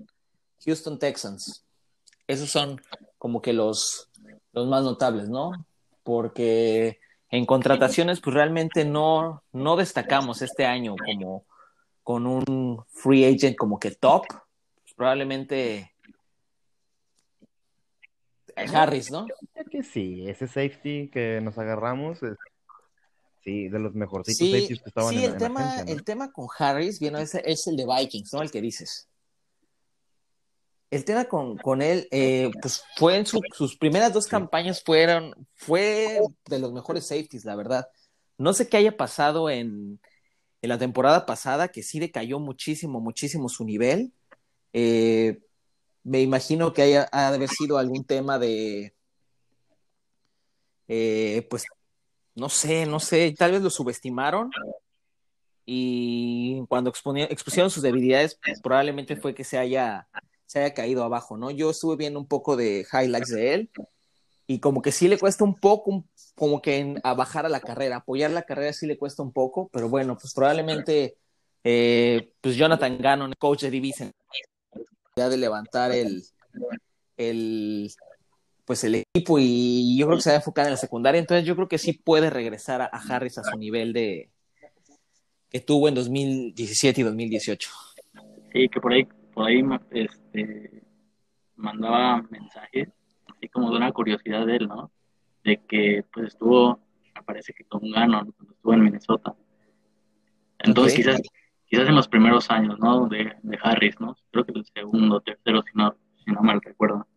Houston 0.64 0.98
Texans. 0.98 1.64
Esos 2.26 2.50
son 2.50 2.80
como 3.18 3.42
que 3.42 3.52
los, 3.52 4.08
los 4.52 4.68
más 4.68 4.84
notables, 4.84 5.28
¿no? 5.28 5.52
Porque 6.04 7.00
en 7.30 7.46
contrataciones, 7.46 8.20
pues 8.20 8.34
realmente 8.34 8.84
no, 8.84 9.42
no 9.52 9.76
destacamos 9.76 10.42
este 10.42 10.66
año 10.66 10.94
como 10.96 11.44
con 12.02 12.26
un 12.26 12.84
free 12.88 13.24
agent 13.24 13.56
como 13.56 13.78
que 13.78 13.90
top, 13.92 14.26
pues, 14.28 14.94
probablemente 14.94 15.92
Harris, 18.56 19.10
¿no? 19.10 19.26
que 19.70 19.82
sí, 19.82 20.28
ese 20.28 20.46
safety 20.46 21.08
que 21.08 21.40
nos 21.40 21.56
agarramos 21.58 22.22
es 22.22 22.36
sí, 23.42 23.68
de 23.68 23.78
los 23.78 23.94
mejorcitos 23.94 24.48
safeties 24.48 24.80
que 24.80 24.88
estaban 24.88 25.14
sí, 25.14 25.24
en, 25.24 25.32
el 25.32 25.38
tema, 25.38 25.80
el 25.86 26.04
tema 26.04 26.32
con 26.32 26.46
Harris, 26.58 26.98
bien, 26.98 27.16
es, 27.16 27.34
es 27.34 27.66
el 27.66 27.76
de 27.76 27.86
Vikings, 27.86 28.32
¿no? 28.32 28.42
El 28.42 28.50
que 28.50 28.60
dices. 28.60 29.08
El 30.90 31.04
tema 31.04 31.26
con, 31.26 31.56
con 31.56 31.82
él, 31.82 32.08
eh, 32.10 32.50
pues 32.60 32.82
fue 32.96 33.16
en 33.16 33.24
sus 33.24 33.76
primeras 33.76 34.12
dos 34.12 34.26
campañas 34.26 34.82
fueron, 34.82 35.34
fue 35.54 36.20
de 36.46 36.58
los 36.58 36.72
mejores 36.72 37.06
safeties, 37.06 37.44
la 37.44 37.54
verdad. 37.54 37.88
No 38.38 38.52
sé 38.52 38.68
qué 38.68 38.78
haya 38.78 38.96
pasado 38.96 39.50
en, 39.50 40.00
en 40.62 40.68
la 40.68 40.78
temporada 40.78 41.26
pasada, 41.26 41.68
que 41.68 41.82
sí 41.82 42.00
decayó 42.00 42.40
muchísimo, 42.40 43.00
muchísimo 43.00 43.48
su 43.48 43.64
nivel. 43.64 44.12
Eh, 44.72 45.40
me 46.02 46.20
imagino 46.22 46.72
que 46.72 46.82
haya, 46.82 47.08
ha 47.12 47.30
de 47.30 47.36
haber 47.36 47.48
sido 47.48 47.78
algún 47.78 48.04
tema 48.04 48.38
de, 48.38 48.94
eh, 50.88 51.46
pues, 51.48 51.64
no 52.34 52.48
sé, 52.48 52.86
no 52.86 53.00
sé, 53.00 53.34
tal 53.36 53.52
vez 53.52 53.62
lo 53.62 53.70
subestimaron 53.70 54.50
y 55.66 56.64
cuando 56.68 56.90
expusieron 56.90 57.70
sus 57.70 57.82
debilidades, 57.82 58.38
probablemente 58.62 59.16
fue 59.16 59.34
que 59.34 59.44
se 59.44 59.58
haya, 59.58 60.08
caído 60.74 61.04
abajo, 61.04 61.36
¿no? 61.36 61.52
Yo 61.52 61.70
estuve 61.70 61.94
viendo 61.94 62.18
un 62.18 62.26
poco 62.26 62.56
de 62.56 62.84
highlights 62.92 63.30
de 63.30 63.54
él 63.54 63.70
y 64.48 64.58
como 64.58 64.82
que 64.82 64.90
sí 64.90 65.06
le 65.06 65.18
cuesta 65.18 65.44
un 65.44 65.54
poco, 65.54 66.04
como 66.34 66.60
que 66.60 66.96
a 67.04 67.14
bajar 67.14 67.46
a 67.46 67.48
la 67.48 67.60
carrera, 67.60 67.98
apoyar 67.98 68.32
la 68.32 68.42
carrera 68.42 68.72
sí 68.72 68.86
le 68.86 68.98
cuesta 68.98 69.22
un 69.22 69.32
poco, 69.32 69.68
pero 69.72 69.88
bueno, 69.88 70.18
pues 70.18 70.34
probablemente 70.34 71.16
eh, 71.62 72.32
pues 72.40 72.56
Jonathan 72.56 72.98
Gannon, 72.98 73.34
coach 73.38 73.62
de 73.62 73.70
Division, 73.70 74.12
ya 75.14 75.28
de 75.28 75.36
levantar 75.36 75.92
el, 75.92 76.24
el 77.16 77.92
pues 78.70 78.84
el 78.84 78.94
equipo 78.94 79.40
y 79.40 79.98
yo 79.98 80.06
creo 80.06 80.16
que 80.16 80.22
se 80.22 80.30
va 80.30 80.34
a 80.34 80.36
enfocar 80.36 80.66
en 80.66 80.70
la 80.70 80.76
secundaria, 80.76 81.18
entonces 81.18 81.44
yo 81.44 81.56
creo 81.56 81.66
que 81.66 81.76
sí 81.76 81.92
puede 81.92 82.30
regresar 82.30 82.80
a, 82.80 82.86
Harris 82.86 83.36
a 83.38 83.42
su 83.42 83.58
nivel 83.58 83.92
de 83.92 84.30
que 85.50 85.58
tuvo 85.58 85.88
en 85.88 85.96
2017 85.96 87.00
y 87.00 87.02
2018. 87.02 87.68
Sí, 88.52 88.68
que 88.68 88.80
por 88.80 88.92
ahí, 88.92 89.08
por 89.34 89.48
ahí 89.48 89.64
este, 89.90 90.84
mandaba 91.56 92.22
mensajes 92.30 92.90
así 93.26 93.48
como 93.48 93.72
de 93.72 93.78
una 93.78 93.90
curiosidad 93.90 94.46
de 94.46 94.54
él, 94.54 94.68
¿no? 94.68 94.92
De 95.42 95.60
que 95.68 96.04
pues 96.12 96.28
estuvo, 96.28 96.78
me 97.12 97.24
parece 97.24 97.52
que 97.52 97.64
con 97.64 97.90
Gannon 97.90 98.30
cuando 98.30 98.54
estuvo 98.54 98.72
en 98.72 98.84
Minnesota. 98.84 99.34
Entonces 100.60 100.94
quizás, 100.94 101.20
quizás 101.66 101.88
en 101.88 101.96
los 101.96 102.06
primeros 102.06 102.48
años, 102.52 102.78
¿no? 102.78 103.08
De, 103.08 103.32
de, 103.42 103.58
Harris, 103.64 103.98
¿no? 103.98 104.16
Creo 104.30 104.44
que 104.44 104.52
el 104.52 104.64
segundo, 104.64 105.20
tercero, 105.22 105.60
si 105.62 105.72
no, 105.76 105.92
si 106.24 106.30
no 106.30 106.40
mal 106.42 106.60
recuerdo. 106.62 107.08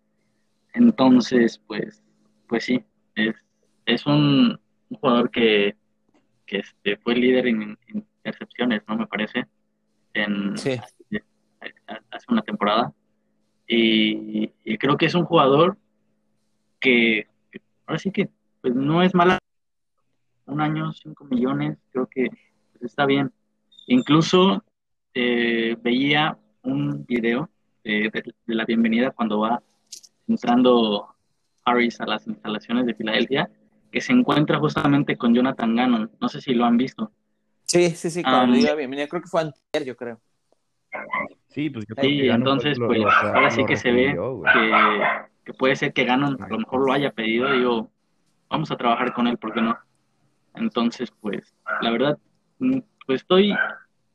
Entonces, 0.74 1.62
pues, 1.68 2.04
pues 2.48 2.66
sí, 2.66 2.84
es, 3.16 3.36
es 3.86 4.06
un, 4.06 4.60
jugador 5.00 5.32
que, 5.32 5.76
que 6.46 6.60
este, 6.60 6.98
fue 6.98 7.16
líder 7.16 7.48
en, 7.48 7.78
intercepciones, 7.88 8.82
¿no? 8.88 8.98
Me 8.98 9.08
parece, 9.08 9.48
en, 10.14 10.58
sí. 10.58 10.80
hace 12.12 12.26
una 12.30 12.42
temporada. 12.42 12.94
Y, 13.68 14.52
y, 14.64 14.78
creo 14.78 14.98
que 14.98 15.06
es 15.06 15.16
un 15.16 15.26
jugador 15.26 15.78
que, 16.80 17.28
ahora 17.88 17.98
sí 17.98 18.12
que 18.12 18.30
pues 18.62 18.76
no 18.76 19.02
es 19.04 19.14
mala. 19.14 19.40
Un 20.46 20.60
año, 20.60 20.92
5 20.92 21.26
millones, 21.26 21.78
creo 21.92 22.08
que 22.08 22.28
pues, 22.72 22.84
está 22.84 23.06
bien. 23.06 23.32
Incluso 23.88 24.64
eh, 25.14 25.78
veía 25.82 26.38
un 26.64 27.06
video 27.06 27.50
de, 27.84 28.12
la 28.48 28.66
bienvenida 28.66 29.12
cuando 29.12 29.40
va 29.40 29.62
entrando 30.28 31.16
Harris 31.66 32.00
a 32.02 32.06
las 32.06 32.28
instalaciones 32.28 32.86
de 32.86 32.94
Filadelfia, 32.96 33.50
que 33.92 34.02
se 34.02 34.14
encuentra 34.14 34.60
justamente 34.60 35.18
con 35.18 35.34
Jonathan 35.34 35.76
Gannon. 35.76 36.12
No 36.20 36.30
sé 36.30 36.42
si 36.42 36.54
lo 36.54 36.66
han 36.66 36.78
visto. 36.78 37.12
Sí, 37.66 37.92
sí, 37.92 38.10
sí, 38.10 38.24
cuando 38.24 38.58
um, 38.58 38.78
bienvenida, 38.78 39.08
creo 39.08 39.22
que 39.22 39.28
fue 39.28 39.42
antes, 39.42 39.86
yo 39.86 39.96
creo. 39.96 40.20
Sí, 41.48 41.70
pues 41.70 41.86
yo 41.88 41.96
sí, 42.00 42.30
entonces, 42.30 42.78
pues, 42.78 43.02
ahora 43.04 43.50
sí 43.50 43.66
que 43.66 43.78
se 43.78 43.92
ve 43.92 44.16
que 44.54 44.72
que 45.44 45.54
puede 45.54 45.76
ser 45.76 45.94
que 45.94 46.06
Ganon 46.06 46.42
a 46.42 46.48
lo 46.48 46.60
mejor 46.60 46.86
lo 46.86 46.94
haya 46.94 47.12
pedido, 47.12 47.52
digo, 47.52 47.92
vamos 48.50 48.72
a 48.72 48.78
trabajar 48.78 49.14
con 49.14 49.28
él, 49.28 49.38
¿por 49.38 49.54
qué 49.54 49.62
no? 49.62 49.78
Entonces, 50.56 51.12
pues, 51.20 51.54
la 51.82 51.92
verdad, 51.92 52.18
mm, 52.60 52.80
pues 53.06 53.22
estoy, 53.22 53.54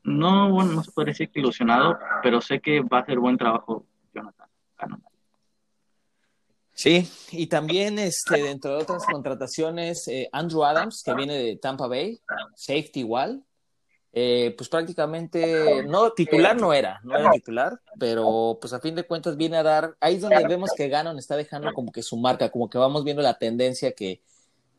no, 0.03 0.49
bueno, 0.49 0.73
no 0.73 0.83
se 0.83 0.91
puede 0.91 1.11
decir 1.11 1.29
que 1.29 1.39
ilusionado, 1.39 1.99
pero 2.23 2.41
sé 2.41 2.59
que 2.59 2.81
va 2.81 2.99
a 2.99 3.01
hacer 3.01 3.19
buen 3.19 3.37
trabajo 3.37 3.85
Jonathan 4.13 4.47
Ganon. 4.77 5.03
Sí, 6.79 7.11
y 7.31 7.47
también 7.47 7.99
este, 7.99 8.41
dentro 8.41 8.77
de 8.77 8.83
otras 8.83 9.05
contrataciones, 9.05 10.07
eh, 10.07 10.29
Andrew 10.31 10.63
Adams, 10.63 11.03
que 11.03 11.13
viene 11.13 11.33
de 11.33 11.57
Tampa 11.57 11.87
Bay, 11.87 12.21
safety 12.55 13.01
igual, 13.01 13.43
eh, 14.13 14.55
pues 14.57 14.69
prácticamente, 14.69 15.83
no, 15.83 16.13
titular 16.13 16.55
no 16.55 16.71
era, 16.71 17.01
no 17.03 17.17
era 17.17 17.31
titular, 17.31 17.81
pero 17.99 18.57
pues 18.61 18.71
a 18.71 18.79
fin 18.79 18.95
de 18.95 19.03
cuentas 19.03 19.35
viene 19.35 19.57
a 19.57 19.63
dar, 19.63 19.97
ahí 19.99 20.15
es 20.15 20.21
donde 20.21 20.47
vemos 20.47 20.69
que 20.73 20.87
Ganon 20.87 21.19
está 21.19 21.35
dejando 21.35 21.73
como 21.73 21.91
que 21.91 22.01
su 22.01 22.15
marca, 22.15 22.49
como 22.49 22.69
que 22.69 22.77
vamos 22.77 23.03
viendo 23.03 23.21
la 23.21 23.37
tendencia 23.37 23.91
que, 23.91 24.21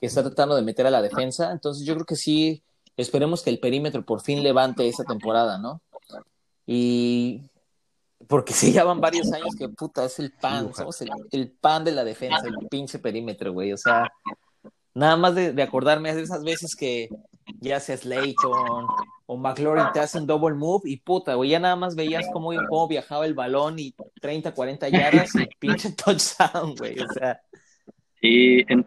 que 0.01 0.07
está 0.07 0.23
tratando 0.23 0.57
de 0.57 0.63
meter 0.63 0.87
a 0.87 0.91
la 0.91 1.03
defensa, 1.03 1.53
entonces 1.53 1.87
yo 1.87 1.93
creo 1.93 2.07
que 2.07 2.17
sí, 2.17 2.63
esperemos 2.97 3.43
que 3.43 3.51
el 3.51 3.61
perímetro 3.61 4.07
por 4.07 4.23
fin 4.23 4.43
levante 4.43 4.89
esa 4.89 5.05
temporada, 5.05 5.59
¿no? 5.59 5.83
Y 6.67 7.43
porque 8.31 8.53
sí, 8.53 8.73
ya 8.73 8.85
van 8.85 9.01
varios 9.01 9.33
años 9.33 9.57
que 9.59 9.69
puta, 9.69 10.05
es 10.05 10.21
el 10.21 10.31
pan, 10.31 10.73
somos 10.73 11.03
el, 11.03 11.11
el 11.33 11.51
pan 11.51 11.83
de 11.85 11.91
la 11.91 12.05
defensa, 12.05 12.47
el 12.47 12.69
pinche 12.69 13.01
perímetro, 13.01 13.53
güey, 13.53 13.73
o 13.73 13.77
sea, 13.77 14.09
nada 14.95 15.17
más 15.17 15.35
de, 15.35 15.53
de 15.53 15.63
acordarme 15.65 16.15
de 16.15 16.23
esas 16.23 16.45
veces 16.45 16.77
que 16.77 17.09
ya 17.59 17.81
sea 17.81 17.97
Slayton 17.97 18.87
o 19.27 19.37
McLaurin 19.37 19.87
te 19.93 19.99
hacen 19.99 20.29
double 20.29 20.55
move 20.55 20.83
y 20.85 20.99
puta, 20.99 21.35
güey, 21.35 21.51
ya 21.51 21.59
nada 21.59 21.75
más 21.75 21.97
veías 21.97 22.27
cómo, 22.33 22.51
cómo 22.69 22.87
viajaba 22.87 23.27
el 23.27 23.35
balón 23.35 23.81
y 23.81 23.97
30, 24.21 24.55
40 24.55 24.89
yardas 24.91 25.35
y 25.35 25.49
pinche 25.59 25.91
touchdown, 25.97 26.77
güey, 26.77 27.01
o 27.01 27.09
sea. 27.13 27.41
Y 28.23 28.61
en, 28.73 28.87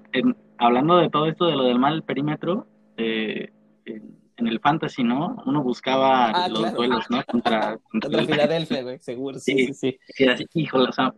hablando 0.57 0.99
de 0.99 1.09
todo 1.09 1.27
esto 1.27 1.47
de 1.47 1.55
lo 1.57 1.65
del 1.65 1.79
mal 1.79 2.03
perímetro, 2.03 2.65
eh, 2.95 3.51
en, 3.83 4.22
el 4.37 4.59
fantasy, 4.59 5.03
¿no? 5.03 5.41
Uno 5.45 5.63
buscaba 5.63 6.29
ah, 6.29 6.47
los 6.49 6.73
duelos, 6.73 7.09
¿no? 7.09 7.23
Contra, 7.25 7.77
contra, 7.77 8.23
Filadelfia, 8.25 8.83
güey, 8.83 8.99
seguro, 8.99 9.39
sí, 9.39 9.67
sí, 9.67 9.73
sí. 9.73 9.99
sí. 10.07 10.25
así, 10.27 10.45
híjole, 10.53 10.89
o 10.89 10.91
sea, 10.91 11.13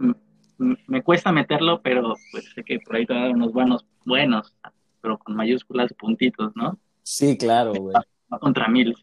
me 0.57 1.03
cuesta 1.03 1.31
meterlo, 1.31 1.81
pero 1.81 2.15
pues 2.31 2.51
sé 2.53 2.63
que 2.63 2.79
por 2.79 2.95
ahí 2.95 3.05
te 3.05 3.13
va 3.13 3.19
a 3.19 3.23
dar 3.23 3.31
unos 3.33 3.51
buenos, 3.51 3.85
buenos, 4.05 4.55
pero 5.01 5.17
con 5.17 5.35
mayúsculas 5.35 5.93
puntitos, 5.93 6.51
¿no? 6.55 6.79
Sí, 7.03 7.37
claro, 7.37 7.73
güey. 7.73 7.95
Contra 8.39 8.67
mil. 8.67 8.95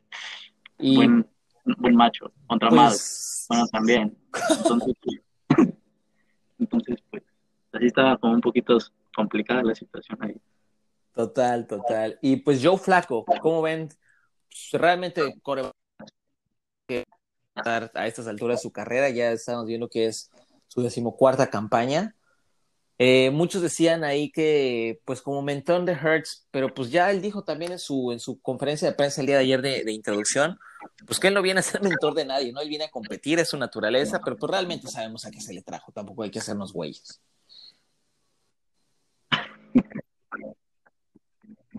Buen, 0.79 1.27
buen 1.79 1.95
macho. 1.95 2.33
Contra 2.47 2.71
pues... 2.71 3.47
Bueno, 3.49 3.67
también. 3.69 4.19
Entonces, 4.51 4.97
entonces, 6.59 6.99
pues, 7.11 7.23
así 7.73 7.87
estaba 7.87 8.17
como 8.17 8.35
un 8.35 8.41
poquito 8.41 8.79
complicada 9.15 9.63
la 9.63 9.75
situación 9.75 10.19
ahí. 10.23 10.41
Total, 11.15 11.67
total. 11.67 12.19
Y 12.23 12.37
pues 12.37 12.61
Joe 12.65 12.79
Flaco, 12.79 13.25
¿cómo 13.41 13.63
ven? 13.63 13.91
Pues, 14.53 14.81
realmente 14.81 15.35
que 16.87 17.05
a 17.55 18.07
estas 18.07 18.27
alturas 18.27 18.59
de 18.59 18.63
su 18.63 18.73
carrera, 18.73 19.11
ya 19.11 19.33
estamos 19.33 19.67
viendo 19.67 19.89
que 19.89 20.07
es 20.07 20.31
su 20.69 20.83
decimocuarta 20.83 21.51
campaña. 21.51 22.17
Eh, 22.99 23.31
muchos 23.31 23.63
decían 23.63 24.05
ahí 24.05 24.31
que, 24.31 25.01
pues 25.05 25.23
como 25.23 25.43
mentón 25.43 25.85
de 25.87 25.93
Hertz, 25.93 26.47
pero 26.51 26.73
pues 26.73 26.91
ya 26.91 27.11
él 27.11 27.21
dijo 27.21 27.43
también 27.43 27.73
en 27.73 27.79
su, 27.79 28.13
en 28.13 28.21
su 28.21 28.41
conferencia 28.41 28.89
de 28.89 28.95
prensa 28.95 29.21
el 29.21 29.27
día 29.27 29.37
de 29.37 29.43
ayer 29.43 29.63
de, 29.63 29.93
introducción, 29.93 30.59
pues 31.07 31.19
que 31.19 31.29
él 31.29 31.35
no 31.35 31.43
viene 31.43 31.61
a 31.61 31.63
ser 31.63 31.83
mentor 31.83 32.15
de 32.15 32.25
nadie, 32.25 32.53
¿no? 32.53 32.61
Él 32.61 32.69
viene 32.69 32.85
a 32.85 32.91
competir, 32.91 33.39
es 33.39 33.49
su 33.49 33.59
naturaleza, 33.59 34.21
pero 34.25 34.37
pues 34.37 34.51
realmente 34.51 34.89
sabemos 34.89 35.25
a 35.27 35.31
qué 35.31 35.41
se 35.41 35.55
le 35.55 35.63
trajo, 35.63 35.93
tampoco 35.93 36.23
hay 36.23 36.31
que 36.31 36.39
hacernos 36.39 36.73
güeyes. 36.73 37.21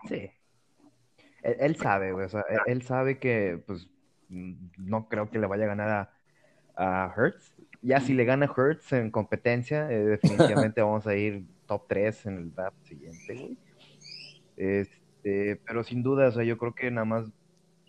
Sí. 0.10 0.30
Él, 1.44 1.76
sabe, 1.76 2.14
o 2.14 2.30
sea, 2.30 2.44
él, 2.68 2.82
sabe 2.84 3.20
que, 3.20 3.62
pues, 3.68 3.90
no 4.30 5.10
creo 5.10 5.30
que 5.30 5.40
le 5.40 5.48
vaya 5.48 5.66
a 5.66 5.68
ganar 5.68 5.90
a, 6.76 7.06
a 7.06 7.14
Hertz, 7.16 7.54
ya 7.84 8.00
si 8.00 8.14
le 8.14 8.24
gana 8.24 8.50
Hurts 8.50 8.94
en 8.94 9.12
competencia, 9.12 9.92
eh, 9.92 10.04
definitivamente 10.22 10.82
vamos 10.82 11.06
a 11.06 11.16
ir 11.16 11.46
top 11.68 11.86
3 11.88 12.26
en 12.28 12.38
el 12.38 12.56
draft 12.56 12.82
siguiente, 12.84 13.36
güey. 13.36 13.58
Este, 14.56 15.58
pero 15.66 15.84
sin 15.84 16.02
duda, 16.02 16.30
o 16.30 16.32
sea, 16.32 16.44
yo 16.44 16.58
creo 16.58 16.74
que 16.74 16.90
nada 16.90 17.06
más 17.06 17.32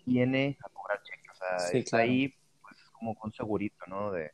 viene 0.05 0.57
a 0.63 0.69
cobrar 0.69 1.01
cheque. 1.03 1.29
O 1.31 1.35
sea, 1.35 1.79
está 1.79 1.97
ahí 1.99 2.33
pues, 2.61 2.77
como 2.91 3.15
con 3.15 3.31
segurito, 3.31 3.85
¿no? 3.87 4.11
De, 4.11 4.31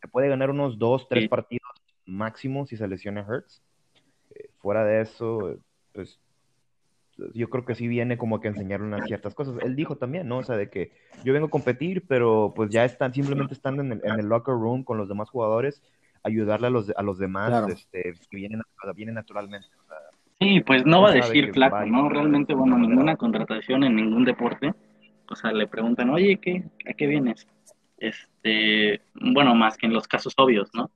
se 0.00 0.08
puede 0.08 0.28
ganar 0.28 0.50
unos 0.50 0.78
2, 0.78 1.08
3 1.08 1.28
partidos 1.28 1.70
máximo 2.04 2.66
si 2.66 2.76
se 2.76 2.88
lesiona 2.88 3.26
Hurts. 3.26 3.62
Eh, 4.34 4.50
fuera 4.58 4.84
de 4.84 5.02
eso, 5.02 5.56
pues 5.92 6.18
yo 7.34 7.48
creo 7.48 7.64
que 7.64 7.74
sí 7.74 7.88
viene 7.88 8.18
como 8.18 8.40
que 8.40 8.48
enseñarle 8.48 8.86
unas 8.86 9.06
ciertas 9.06 9.34
cosas. 9.34 9.56
Él 9.62 9.74
dijo 9.74 9.96
también, 9.96 10.28
¿no? 10.28 10.38
O 10.38 10.42
sea, 10.42 10.56
de 10.56 10.68
que 10.68 10.92
yo 11.24 11.32
vengo 11.32 11.46
a 11.46 11.50
competir, 11.50 12.04
pero 12.06 12.52
pues 12.54 12.70
ya 12.70 12.84
están, 12.84 13.14
simplemente 13.14 13.54
estando 13.54 13.82
en 13.82 14.00
el, 14.04 14.26
locker 14.26 14.54
room 14.54 14.84
con 14.84 14.98
los 14.98 15.08
demás 15.08 15.30
jugadores, 15.30 15.82
ayudarle 16.22 16.66
a 16.66 16.70
los, 16.70 16.92
a 16.94 17.02
los 17.02 17.18
demás 17.18 17.68
este, 17.70 18.14
que 18.30 18.36
vienen, 18.36 18.60
vienen 18.94 19.14
naturalmente. 19.14 19.68
sí, 20.38 20.60
pues 20.60 20.84
no 20.84 21.02
va 21.02 21.10
a 21.10 21.14
decir 21.14 21.52
flaco, 21.52 21.84
¿no? 21.86 22.08
Realmente, 22.08 22.54
bueno, 22.54 22.76
ninguna 22.78 23.16
contratación 23.16 23.84
en 23.84 23.96
ningún 23.96 24.24
deporte. 24.24 24.74
O 25.28 25.34
sea, 25.34 25.52
le 25.52 25.66
preguntan, 25.66 26.10
oye, 26.10 26.38
¿qué, 26.38 26.64
¿a 26.88 26.92
qué 26.92 27.06
vienes? 27.06 27.46
Este, 27.98 29.00
bueno, 29.14 29.54
más 29.54 29.76
que 29.76 29.86
en 29.86 29.94
los 29.94 30.06
casos 30.06 30.34
obvios, 30.36 30.70
¿no? 30.74 30.90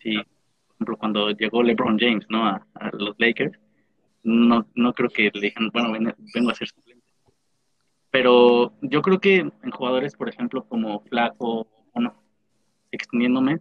Sí, 0.00 0.16
por 0.16 0.74
ejemplo, 0.74 0.96
cuando 0.98 1.30
llegó 1.30 1.62
LeBron 1.62 1.98
James, 1.98 2.26
¿no? 2.28 2.46
a 2.46 2.66
los 2.92 3.14
Lakers 3.18 3.58
no, 4.24 4.66
no 4.74 4.92
creo 4.94 5.10
que 5.10 5.30
le 5.32 5.40
digan, 5.40 5.70
bueno, 5.72 5.92
vengo 6.34 6.50
a 6.50 6.54
ser 6.54 6.68
suplente. 6.68 7.04
Pero 8.10 8.72
yo 8.80 9.02
creo 9.02 9.20
que 9.20 9.36
en 9.36 9.70
jugadores, 9.70 10.16
por 10.16 10.28
ejemplo, 10.28 10.64
como 10.66 11.00
Flaco, 11.00 11.68
bueno, 11.92 12.14
extendiéndome 12.90 13.60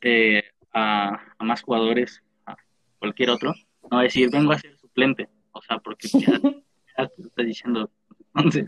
eh, 0.00 0.44
a, 0.72 1.20
más 1.40 1.62
jugadores, 1.62 2.22
a 2.46 2.56
cualquier 2.98 3.30
otro, 3.30 3.54
no 3.90 4.00
decir, 4.00 4.30
vengo 4.30 4.52
a 4.52 4.58
ser 4.58 4.76
suplente. 4.78 5.28
O 5.52 5.60
sea, 5.60 5.78
porque 5.78 6.08
ya, 6.08 6.40
te 7.16 7.22
está 7.22 7.42
diciendo, 7.42 7.90
entonces. 8.34 8.66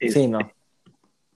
sí, 0.00 0.28
no. 0.28 0.40
Este, 0.40 0.54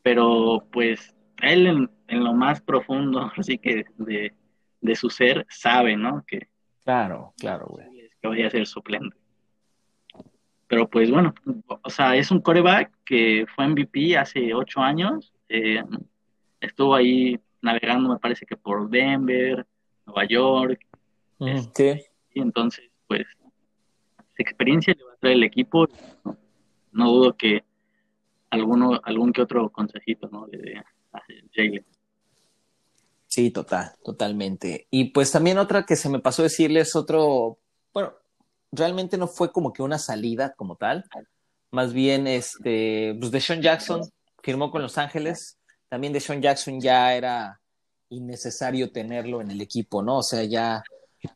pero 0.03 0.67
pues 0.71 1.15
él 1.43 1.67
en, 1.67 1.91
en, 2.09 2.23
lo 2.23 2.35
más 2.35 2.61
profundo, 2.61 3.31
así 3.37 3.57
que 3.59 3.87
de, 3.97 4.35
de 4.81 4.95
su 4.95 5.09
ser, 5.09 5.47
sabe, 5.49 5.97
¿no? 5.97 6.23
Que, 6.27 6.49
claro, 6.85 7.33
claro, 7.39 7.67
güey 7.69 7.96
que 8.21 8.29
vaya 8.29 8.47
a 8.47 8.51
ser 8.51 8.67
suplente. 8.67 9.17
Pero 10.69 10.89
pues 10.89 11.11
bueno, 11.11 11.35
o 11.83 11.91
sea, 11.91 12.17
es 12.17 12.31
un 12.31 12.41
coreback 12.41 12.91
que 13.05 13.47
fue 13.55 13.69
MVP 13.69 14.17
hace 14.17 14.53
ocho 14.53 14.81
años. 14.81 15.33
Eh, 15.49 15.83
estuvo 16.61 16.95
ahí 16.95 17.39
navegando, 17.63 18.09
me 18.09 18.19
parece 18.19 18.47
que 18.47 18.57
por 18.57 18.91
Denver, 18.91 19.65
Nueva 20.07 20.25
York. 20.25 20.81
Este, 21.39 22.11
y 22.33 22.41
entonces, 22.41 22.91
pues, 23.07 23.27
experiencia 24.39 24.95
le 24.97 25.05
va 25.05 25.13
a 25.13 25.17
traer 25.17 25.37
el 25.37 25.45
equipo. 25.45 25.89
No, 26.93 27.11
dudo 27.11 27.37
que 27.37 27.65
alguno, 28.51 29.01
algún 29.05 29.33
que 29.33 29.43
otro 29.43 29.71
consejito, 29.71 30.29
¿no? 30.31 30.47
De, 30.47 30.83
Jalen. 31.55 31.85
Sí, 33.27 33.51
total, 33.51 33.93
totalmente. 34.05 34.87
Y 34.91 35.11
pues 35.11 35.33
también 35.33 35.59
otra 35.59 35.85
que 35.85 35.97
se 35.97 36.09
me 36.09 36.21
pasó 36.21 36.43
decirles, 36.43 36.95
otro 36.95 37.59
bueno, 37.97 38.13
realmente 38.73 39.17
no 39.17 39.27
fue 39.27 39.51
como 39.51 39.73
que 39.73 39.83
una 39.83 39.99
salida 39.99 40.53
como 40.55 40.77
tal, 40.77 41.07
más 41.71 41.95
bien 41.95 42.27
este, 42.27 43.17
pues 43.19 43.31
Deshaun 43.31 43.63
Jackson 43.63 44.03
firmó 44.43 44.71
con 44.71 44.83
Los 44.83 44.99
Ángeles, 44.99 45.57
también 45.89 46.13
Deshaun 46.13 46.43
Jackson 46.43 46.79
ya 46.79 47.15
era 47.15 47.59
innecesario 48.11 48.93
tenerlo 48.93 49.41
en 49.41 49.51
el 49.51 49.63
equipo, 49.63 50.03
¿no? 50.03 50.19
O 50.19 50.23
sea, 50.23 50.45
ya 50.45 50.85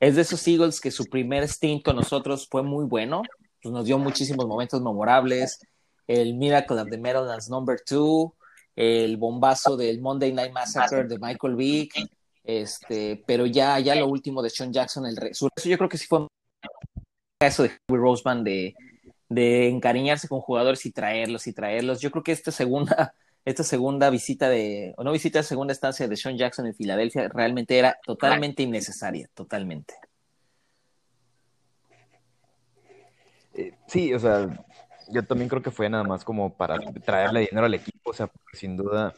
es 0.01 0.17
de 0.17 0.21
esos 0.21 0.47
Eagles 0.47 0.83
que 0.83 0.91
su 0.91 1.07
primer 1.07 1.49
stint 1.49 1.83
con 1.83 1.97
nosotros 1.97 2.47
fue 2.51 2.63
muy 2.63 2.85
bueno, 2.85 3.23
pues 3.63 3.73
nos 3.73 3.87
dio 3.87 3.97
muchísimos 3.97 4.47
momentos 4.47 4.83
memorables, 4.83 5.61
el 6.07 6.35
Miracle 6.35 6.79
of 6.79 6.91
the 6.91 6.99
Meadowlands 6.99 7.49
Number 7.49 7.81
Two, 7.81 8.35
el 8.77 9.17
bombazo 9.17 9.79
del 9.79 10.03
Monday 10.03 10.35
Night 10.35 10.53
Massacre 10.53 11.05
de 11.05 11.19
Michael 11.19 11.57
Vick, 11.57 11.95
este, 12.45 13.25
pero 13.27 13.47
ya, 13.47 13.81
ya 13.81 13.95
lo 13.95 14.09
último 14.09 14.43
de 14.43 14.51
Sean 14.51 14.71
Jackson, 14.75 15.07
el 15.07 15.17
re... 15.17 15.31
yo 15.33 15.79
creo 15.79 15.89
que 15.89 15.97
sí 15.97 16.07
fue 16.07 16.27
eso 17.47 17.63
de 17.63 17.73
Will 17.89 18.01
Roseman 18.01 18.45
de, 18.45 18.75
de 19.29 19.69
encariñarse 19.69 20.29
con 20.29 20.41
jugadores 20.41 20.85
y 20.85 20.93
traerlos 20.93 21.47
y 21.47 21.53
traerlos. 21.53 22.01
Yo 22.01 22.11
creo 22.11 22.23
que 22.23 22.33
esta 22.33 22.51
segunda, 22.51 23.15
esta 23.45 23.65
segunda 23.65 24.11
visita 24.11 24.49
de, 24.49 24.95
o 24.97 25.05
no 25.05 25.13
visita, 25.13 25.43
segunda 25.43 25.73
estancia 25.73 26.07
de 26.07 26.17
Sean 26.17 26.37
Jackson 26.37 26.67
en 26.67 26.75
Filadelfia 26.75 27.29
realmente 27.29 27.79
era 27.79 27.99
totalmente 28.05 28.63
innecesaria, 28.63 29.29
totalmente. 29.35 29.95
Eh, 33.55 33.73
sí, 33.87 34.13
o 34.13 34.19
sea, 34.19 34.47
yo 35.11 35.25
también 35.25 35.49
creo 35.49 35.63
que 35.63 35.71
fue 35.71 35.89
nada 35.89 36.05
más 36.05 36.25
como 36.25 36.53
para 36.55 36.79
traerle 37.05 37.41
dinero 37.41 37.67
al 37.67 37.75
equipo, 37.75 38.11
o 38.11 38.15
sea, 38.15 38.31
sin 38.53 38.77
duda, 38.77 39.15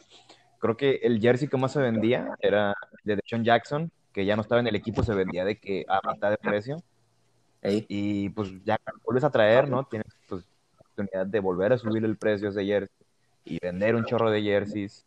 creo 0.59 0.77
que 0.77 1.01
el 1.03 1.19
jersey 1.19 1.49
que 1.49 1.57
más 1.57 1.73
se 1.73 1.79
vendía 1.79 2.35
era 2.39 2.73
de 3.03 3.19
Sean 3.25 3.43
Jackson, 3.43 3.91
que 4.13 4.25
ya 4.25 4.35
no 4.35 4.41
estaba 4.41 4.61
en 4.61 4.67
el 4.67 4.75
equipo, 4.75 5.03
se 5.03 5.13
vendía 5.13 5.43
de 5.43 5.59
que 5.59 5.85
a 5.87 5.99
mitad 6.09 6.29
de 6.29 6.37
precio 6.37 6.83
y 7.63 8.29
pues 8.29 8.49
ya 8.63 8.77
vuelves 9.03 9.23
a 9.23 9.31
traer, 9.31 9.69
¿no? 9.69 9.85
Tienes 9.85 10.13
pues, 10.27 10.43
la 10.43 10.81
oportunidad 10.81 11.25
de 11.25 11.39
volver 11.39 11.73
a 11.73 11.77
subir 11.77 12.03
el 12.03 12.17
precio 12.17 12.51
de 12.51 12.65
jersey 12.65 13.05
y 13.45 13.59
vender 13.59 13.95
un 13.95 14.05
chorro 14.05 14.29
de 14.29 14.41
jerseys. 14.41 15.05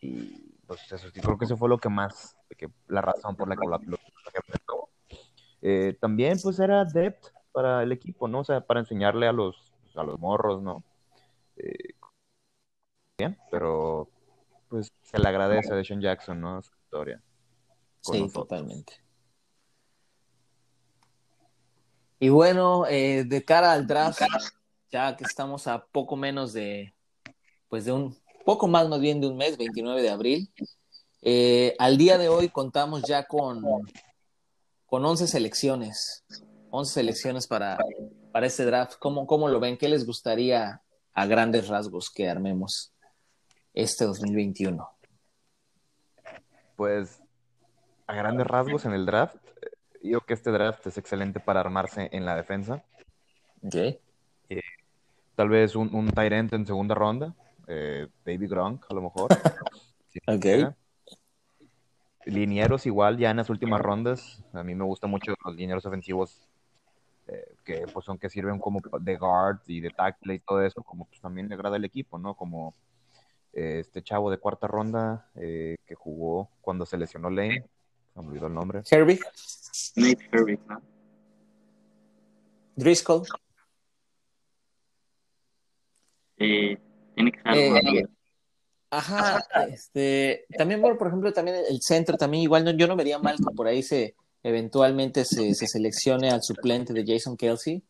Y 0.00 0.54
pues 0.66 0.80
eso, 0.90 1.08
creo 1.12 1.38
que 1.38 1.44
eso 1.44 1.56
fue 1.56 1.68
lo 1.68 1.78
que 1.78 1.88
más, 1.88 2.36
que, 2.56 2.68
la 2.88 3.00
razón 3.00 3.36
por 3.36 3.48
la 3.48 3.56
que 3.56 3.66
lo, 3.66 3.98
eh, 5.62 5.96
También 6.00 6.38
pues 6.42 6.58
era 6.58 6.84
depth 6.84 7.32
para 7.52 7.82
el 7.82 7.92
equipo, 7.92 8.28
¿no? 8.28 8.40
O 8.40 8.44
sea, 8.44 8.60
para 8.60 8.80
enseñarle 8.80 9.26
a 9.26 9.32
los, 9.32 9.72
a 9.94 10.02
los 10.02 10.18
morros, 10.18 10.62
¿no? 10.62 10.82
Eh, 11.56 11.94
bien, 13.16 13.38
pero 13.50 14.08
pues 14.68 14.92
se 15.02 15.18
le 15.18 15.28
agradece 15.28 15.72
a 15.72 15.84
Sean 15.84 16.00
Jackson, 16.00 16.40
¿no? 16.40 16.60
Su 16.62 16.72
historia. 16.84 17.22
Sí, 18.00 18.28
totalmente. 18.32 19.05
Y 22.18 22.28
bueno, 22.30 22.86
eh, 22.86 23.24
de 23.24 23.44
cara 23.44 23.72
al 23.72 23.86
draft, 23.86 24.22
ya 24.90 25.16
que 25.16 25.24
estamos 25.24 25.66
a 25.66 25.84
poco 25.86 26.16
menos 26.16 26.52
de, 26.52 26.94
pues 27.68 27.84
de 27.84 27.92
un, 27.92 28.16
poco 28.44 28.68
más 28.68 28.88
más 28.88 29.00
bien 29.00 29.20
de 29.20 29.26
un 29.26 29.36
mes, 29.36 29.58
29 29.58 30.00
de 30.00 30.10
abril, 30.10 30.50
eh, 31.22 31.74
al 31.78 31.98
día 31.98 32.16
de 32.16 32.28
hoy 32.28 32.48
contamos 32.48 33.02
ya 33.02 33.26
con, 33.26 33.62
con 34.86 35.04
11 35.04 35.26
selecciones, 35.26 36.24
11 36.70 36.94
selecciones 36.94 37.46
para, 37.46 37.76
para 38.32 38.46
este 38.46 38.64
draft. 38.64 38.94
¿Cómo, 38.98 39.26
¿Cómo 39.26 39.48
lo 39.48 39.60
ven? 39.60 39.76
¿Qué 39.76 39.88
les 39.88 40.06
gustaría 40.06 40.82
a 41.12 41.26
grandes 41.26 41.68
rasgos 41.68 42.10
que 42.10 42.30
armemos 42.30 42.94
este 43.74 44.04
2021? 44.04 44.88
Pues 46.76 47.20
a 48.06 48.14
grandes 48.14 48.46
rasgos 48.46 48.84
en 48.84 48.92
el 48.92 49.04
draft, 49.04 49.36
yo 50.08 50.20
que 50.20 50.34
este 50.34 50.50
draft 50.50 50.86
es 50.86 50.98
excelente 50.98 51.40
para 51.40 51.60
armarse 51.60 52.08
en 52.12 52.24
la 52.24 52.34
defensa. 52.34 52.84
Eh, 54.48 54.60
tal 55.34 55.48
vez 55.48 55.76
un, 55.76 55.94
un 55.94 56.12
end 56.16 56.54
en 56.54 56.66
segunda 56.66 56.94
ronda, 56.94 57.34
eh, 57.66 58.08
David 58.24 58.50
Gronk 58.50 58.86
a 58.88 58.94
lo 58.94 59.02
mejor. 59.02 59.28
si 60.08 60.18
Ok. 60.26 60.74
Linieros 62.26 62.86
igual 62.86 63.18
ya 63.18 63.30
en 63.30 63.36
las 63.36 63.50
últimas 63.50 63.80
rondas. 63.80 64.44
A 64.52 64.64
mí 64.64 64.74
me 64.74 64.84
gustan 64.84 65.10
mucho 65.10 65.34
los 65.44 65.54
linieros 65.54 65.86
ofensivos 65.86 66.48
eh, 67.28 67.54
que 67.64 67.86
pues 67.92 68.04
son 68.04 68.18
que 68.18 68.28
sirven 68.30 68.58
como 68.60 68.80
de 69.00 69.16
guard 69.16 69.58
y 69.66 69.80
de 69.80 69.90
tackle 69.90 70.34
y 70.34 70.38
todo 70.38 70.62
eso, 70.62 70.82
como 70.82 71.06
pues 71.06 71.20
también 71.20 71.48
le 71.48 71.54
agrada 71.54 71.76
al 71.76 71.84
equipo, 71.84 72.18
¿no? 72.18 72.34
Como 72.34 72.74
eh, 73.52 73.80
este 73.80 74.02
chavo 74.02 74.30
de 74.30 74.38
cuarta 74.38 74.68
ronda 74.68 75.28
eh, 75.34 75.76
que 75.86 75.94
jugó 75.94 76.50
cuando 76.60 76.86
se 76.86 76.96
lesionó 76.96 77.30
Lane, 77.30 77.64
se 78.16 78.22
me 78.22 78.28
olvidó 78.28 78.46
el 78.46 78.54
nombre. 78.54 78.82
Herbie, 78.90 79.20
Nate 79.96 80.28
Herbig, 80.32 80.60
¿no? 80.68 80.80
Driscoll. 82.74 83.26
Eh, 86.38 86.78
tiene 87.14 87.32
que 87.32 87.40
ser 87.40 87.54
Eh, 87.54 87.70
bueno, 87.70 88.08
Ajá, 88.88 89.44
este, 89.68 90.46
también, 90.56 90.80
bueno, 90.80 90.96
por 90.96 91.08
ejemplo, 91.08 91.32
también 91.32 91.56
el 91.68 91.80
centro, 91.82 92.16
también 92.16 92.44
igual 92.44 92.64
no, 92.64 92.70
yo 92.70 92.86
no 92.86 92.96
vería 92.96 93.18
mal 93.18 93.36
que 93.36 93.54
por 93.54 93.66
ahí 93.66 93.82
se 93.82 94.14
eventualmente 94.42 95.24
se, 95.24 95.54
se 95.54 95.66
seleccione 95.66 96.30
al 96.30 96.42
suplente 96.42 96.92
de 96.92 97.04
Jason 97.04 97.36
Kelsey. 97.36 97.82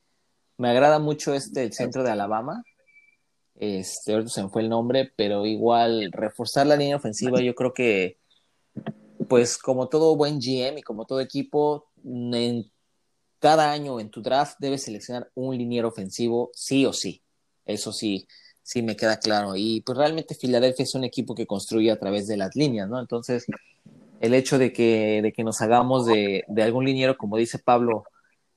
Me 0.56 0.70
agrada 0.70 0.98
mucho 0.98 1.34
este 1.34 1.64
el 1.64 1.72
centro 1.72 2.02
de 2.02 2.10
Alabama. 2.10 2.64
Este, 3.54 4.12
ahorita 4.14 4.30
se 4.30 4.42
me 4.42 4.48
fue 4.48 4.62
el 4.62 4.70
nombre, 4.70 5.12
pero 5.16 5.46
igual 5.46 6.10
reforzar 6.12 6.66
la 6.66 6.76
línea 6.76 6.96
ofensiva, 6.96 7.40
yo 7.40 7.54
creo 7.54 7.74
que, 7.74 8.18
pues 9.28 9.58
como 9.58 9.88
todo 9.88 10.16
buen 10.16 10.40
GM 10.40 10.78
y 10.78 10.82
como 10.82 11.06
todo 11.06 11.20
equipo, 11.20 11.86
en 12.04 12.70
cada 13.38 13.70
año 13.70 14.00
en 14.00 14.10
tu 14.10 14.22
draft 14.22 14.56
debes 14.58 14.84
seleccionar 14.84 15.30
un 15.34 15.56
liniero 15.56 15.88
ofensivo, 15.88 16.50
sí 16.54 16.86
o 16.86 16.92
sí. 16.92 17.22
Eso 17.64 17.92
sí, 17.92 18.26
sí 18.62 18.82
me 18.82 18.96
queda 18.96 19.18
claro. 19.18 19.54
Y 19.56 19.80
pues 19.82 19.98
realmente 19.98 20.34
Filadelfia 20.34 20.84
es 20.84 20.94
un 20.94 21.04
equipo 21.04 21.34
que 21.34 21.46
construye 21.46 21.90
a 21.90 21.98
través 21.98 22.26
de 22.26 22.36
las 22.36 22.54
líneas, 22.54 22.88
¿no? 22.88 23.00
Entonces, 23.00 23.46
el 24.20 24.34
hecho 24.34 24.58
de 24.58 24.72
que, 24.72 25.20
de 25.22 25.32
que 25.32 25.44
nos 25.44 25.60
hagamos 25.60 26.06
de, 26.06 26.44
de 26.48 26.62
algún 26.62 26.84
liniero, 26.84 27.16
como 27.16 27.36
dice 27.36 27.58
Pablo, 27.58 28.04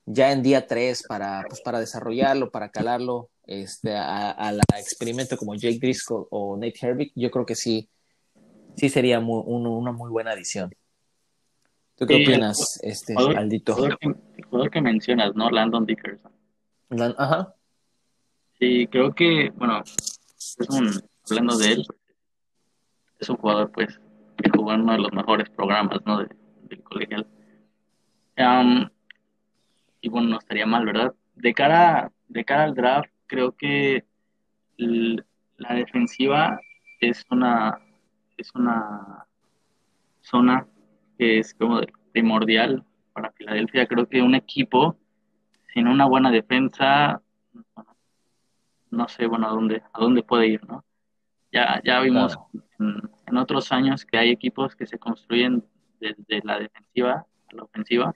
ya 0.06 0.32
en 0.32 0.42
día 0.42 0.66
3 0.66 1.04
para, 1.08 1.44
pues, 1.48 1.60
para 1.60 1.80
desarrollarlo, 1.80 2.50
para 2.50 2.70
calarlo 2.70 3.28
este, 3.46 3.94
a, 3.94 4.48
a 4.48 4.78
experimento 4.78 5.36
como 5.36 5.54
Jake 5.54 5.78
Driscoll 5.78 6.26
o 6.30 6.56
Nate 6.56 6.74
Herbig, 6.80 7.12
yo 7.14 7.30
creo 7.30 7.46
que 7.46 7.54
sí, 7.54 7.88
sí 8.80 8.88
sería 8.88 9.20
muy- 9.20 9.42
un- 9.44 9.66
una 9.66 9.92
muy 9.92 10.10
buena 10.10 10.30
adición. 10.32 10.70
¿Tú 11.96 12.06
qué 12.06 12.14
Sí, 12.16 12.22
opinas, 12.24 12.80
este, 12.82 13.12
jugador- 13.14 13.36
Aldito? 13.38 13.74
jugador 13.74 13.98
que, 13.98 14.06
el 14.08 14.44
jugador 14.46 14.70
que 14.70 14.80
mencionas, 14.80 15.34
¿no? 15.34 15.50
Landon 15.50 15.84
Dickerson. 15.86 16.32
Ajá, 17.18 17.54
Sí, 18.58 18.86
creo 18.88 19.14
que, 19.14 19.50
bueno, 19.56 19.82
es 19.84 20.68
un, 20.68 20.90
hablando 21.30 21.56
de 21.56 21.72
él, 21.72 21.86
es 23.18 23.28
un 23.30 23.36
jugador, 23.36 23.70
pues, 23.72 23.98
que 24.36 24.50
jugó 24.50 24.72
en 24.74 24.82
uno 24.82 24.92
de 24.92 24.98
los 24.98 25.12
mejores 25.12 25.48
programas, 25.50 25.98
¿no? 26.04 26.18
De- 26.18 26.28
del 26.64 26.82
colegial. 26.82 27.26
Am, 28.36 28.90
y 30.02 30.08
bueno, 30.10 30.28
no 30.28 30.38
estaría 30.38 30.66
mal, 30.66 30.84
¿verdad? 30.86 31.14
De 31.36 31.54
cara, 31.54 32.12
de 32.28 32.44
cara 32.44 32.64
al 32.64 32.74
draft, 32.74 33.10
creo 33.26 33.52
que 33.56 34.04
la 34.76 35.74
defensiva 35.74 36.60
es 37.00 37.24
una, 37.30 37.78
es 38.40 38.54
una 38.54 39.26
zona 40.20 40.66
que 41.18 41.38
es 41.38 41.54
como 41.54 41.80
primordial 42.12 42.84
para 43.12 43.32
Filadelfia. 43.32 43.86
Creo 43.86 44.08
que 44.08 44.22
un 44.22 44.34
equipo 44.34 44.96
sin 45.72 45.86
una 45.86 46.06
buena 46.06 46.30
defensa, 46.30 47.22
no 48.90 49.08
sé, 49.08 49.26
bueno, 49.26 49.46
a 49.48 49.50
dónde, 49.50 49.82
a 49.92 50.00
dónde 50.00 50.22
puede 50.22 50.48
ir, 50.48 50.66
¿no? 50.66 50.84
Ya, 51.52 51.80
ya 51.84 52.00
vimos 52.00 52.36
Claro. 52.36 52.66
en, 52.78 53.10
en 53.26 53.36
otros 53.36 53.72
años 53.72 54.04
que 54.04 54.18
hay 54.18 54.30
equipos 54.30 54.74
que 54.76 54.86
se 54.86 54.98
construyen 54.98 55.64
desde 56.00 56.40
la 56.44 56.58
defensiva 56.58 57.26
a 57.50 57.54
la 57.56 57.64
ofensiva 57.64 58.14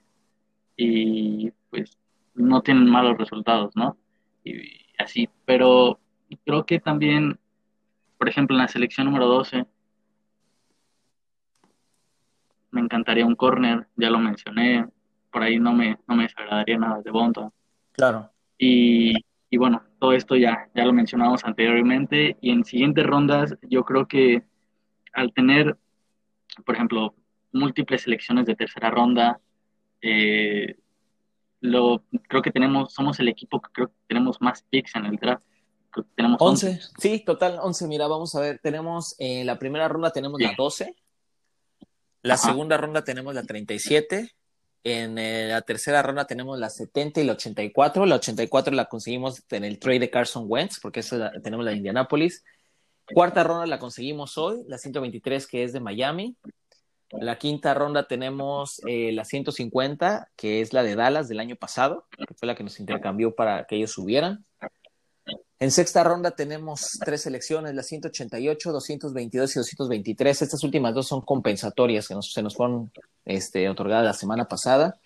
y 0.77 1.51
pues 1.69 1.97
no 2.33 2.61
tienen 2.61 2.89
malos 2.89 3.17
resultados, 3.17 3.75
¿no? 3.75 3.97
Y, 4.43 4.85
así, 4.97 5.29
pero 5.45 5.99
creo 6.45 6.65
que 6.65 6.79
también, 6.79 7.39
por 8.17 8.29
ejemplo, 8.29 8.55
en 8.55 8.61
la 8.61 8.67
selección 8.67 9.05
número 9.07 9.27
12, 9.27 9.65
me 12.75 12.81
encantaría 12.81 13.25
un 13.25 13.35
corner, 13.35 13.87
ya 13.95 14.09
lo 14.09 14.19
mencioné, 14.19 14.87
por 15.31 15.41
ahí 15.41 15.59
no 15.59 15.73
me, 15.73 15.97
no 16.07 16.15
me 16.15 16.23
desagradaría 16.23 16.77
nada 16.77 17.01
de 17.01 17.11
Bonta. 17.11 17.51
claro. 17.93 18.29
Y, 18.57 19.13
y 19.49 19.57
bueno, 19.57 19.83
todo 19.99 20.13
esto 20.13 20.35
ya, 20.35 20.69
ya 20.75 20.85
lo 20.85 20.93
mencionamos 20.93 21.43
anteriormente. 21.45 22.37
Y 22.41 22.51
en 22.51 22.63
siguientes 22.63 23.05
rondas, 23.05 23.55
yo 23.63 23.83
creo 23.83 24.07
que 24.07 24.43
al 25.13 25.33
tener, 25.33 25.77
por 26.65 26.75
ejemplo, 26.75 27.15
múltiples 27.51 28.03
selecciones 28.03 28.45
de 28.45 28.55
tercera 28.55 28.91
ronda, 28.91 29.39
eh, 30.01 30.77
lo, 31.61 32.03
creo 32.27 32.41
que 32.41 32.51
tenemos, 32.51 32.93
somos 32.93 33.19
el 33.19 33.27
equipo 33.27 33.61
que 33.61 33.71
creo 33.71 33.87
que 33.87 33.93
tenemos 34.07 34.41
más 34.41 34.63
picks 34.69 34.95
en 34.95 35.05
el 35.05 35.15
draft. 35.15 35.43
Creo 35.89 36.05
que 36.05 36.11
tenemos 36.15 36.37
11, 36.41 36.79
sí, 36.97 37.23
total, 37.25 37.59
11. 37.61 37.87
Mira, 37.87 38.07
vamos 38.07 38.35
a 38.35 38.41
ver, 38.41 38.59
tenemos 38.59 39.15
en 39.19 39.47
la 39.47 39.57
primera 39.57 39.87
ronda 39.87 40.11
tenemos 40.11 40.41
la 40.41 40.53
12, 40.57 40.95
la 42.25 42.33
Ajá. 42.35 42.49
segunda 42.49 42.77
ronda 42.77 43.03
tenemos 43.03 43.33
la 43.35 43.43
37, 43.43 44.31
en 44.83 45.17
eh, 45.17 45.47
la 45.49 45.61
tercera 45.61 46.01
ronda 46.01 46.25
tenemos 46.27 46.57
la 46.59 46.69
70 46.69 47.21
y 47.21 47.23
la 47.23 47.33
84, 47.33 48.05
la 48.05 48.15
84 48.15 48.73
la 48.75 48.85
conseguimos 48.85 49.43
en 49.49 49.63
el 49.63 49.79
trade 49.79 49.99
de 49.99 50.09
Carson 50.09 50.45
Wentz, 50.47 50.79
porque 50.81 50.99
esa 51.01 51.17
la- 51.17 51.31
tenemos 51.41 51.65
la 51.65 51.71
de 51.71 51.77
Indianapolis. 51.77 52.43
Cuarta 53.13 53.43
ronda 53.43 53.65
la 53.67 53.79
conseguimos 53.79 54.37
hoy, 54.37 54.63
la 54.67 54.77
123 54.77 55.47
que 55.47 55.63
es 55.63 55.73
de 55.73 55.79
Miami. 55.79 56.35
La 57.11 57.37
quinta 57.37 57.73
ronda 57.75 58.07
tenemos 58.07 58.81
eh, 58.87 59.11
la 59.11 59.23
150, 59.25 60.29
que 60.35 60.61
es 60.61 60.73
la 60.73 60.81
de 60.83 60.95
Dallas 60.95 61.27
del 61.27 61.39
año 61.39 61.55
pasado, 61.55 62.07
que 62.27 62.33
fue 62.33 62.47
la 62.47 62.55
que 62.55 62.63
nos 62.63 62.79
intercambió 62.79 63.35
para 63.35 63.65
que 63.65 63.75
ellos 63.75 63.91
subieran. 63.91 64.43
En 65.57 65.71
sexta 65.71 66.03
ronda 66.03 66.31
tenemos 66.31 66.99
tres 67.05 67.21
selecciones, 67.21 67.73
la 67.73 67.81
188, 67.81 68.73
222 68.73 69.55
y 69.55 69.59
223. 69.59 70.41
Estas 70.41 70.63
últimas 70.65 70.93
dos 70.93 71.07
son 71.07 71.21
compensatorias 71.21 72.09
que 72.09 72.15
se 72.21 72.43
nos 72.43 72.55
fueron 72.55 72.91
este, 73.23 73.69
otorgadas 73.69 74.03
la 74.03 74.13
semana 74.13 74.49
pasada. 74.49 74.99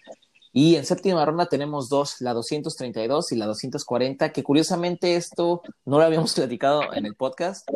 Y 0.52 0.76
en 0.76 0.86
séptima 0.86 1.24
ronda 1.24 1.46
tenemos 1.46 1.88
dos, 1.90 2.20
la 2.22 2.34
232 2.34 3.32
y 3.32 3.36
la 3.36 3.46
240, 3.46 4.32
que 4.32 4.42
curiosamente 4.42 5.16
esto 5.16 5.62
no 5.86 6.00
lo 6.00 6.04
habíamos 6.04 6.34
platicado 6.36 6.94
en 6.94 7.06
el 7.06 7.16
podcast. 7.16 7.70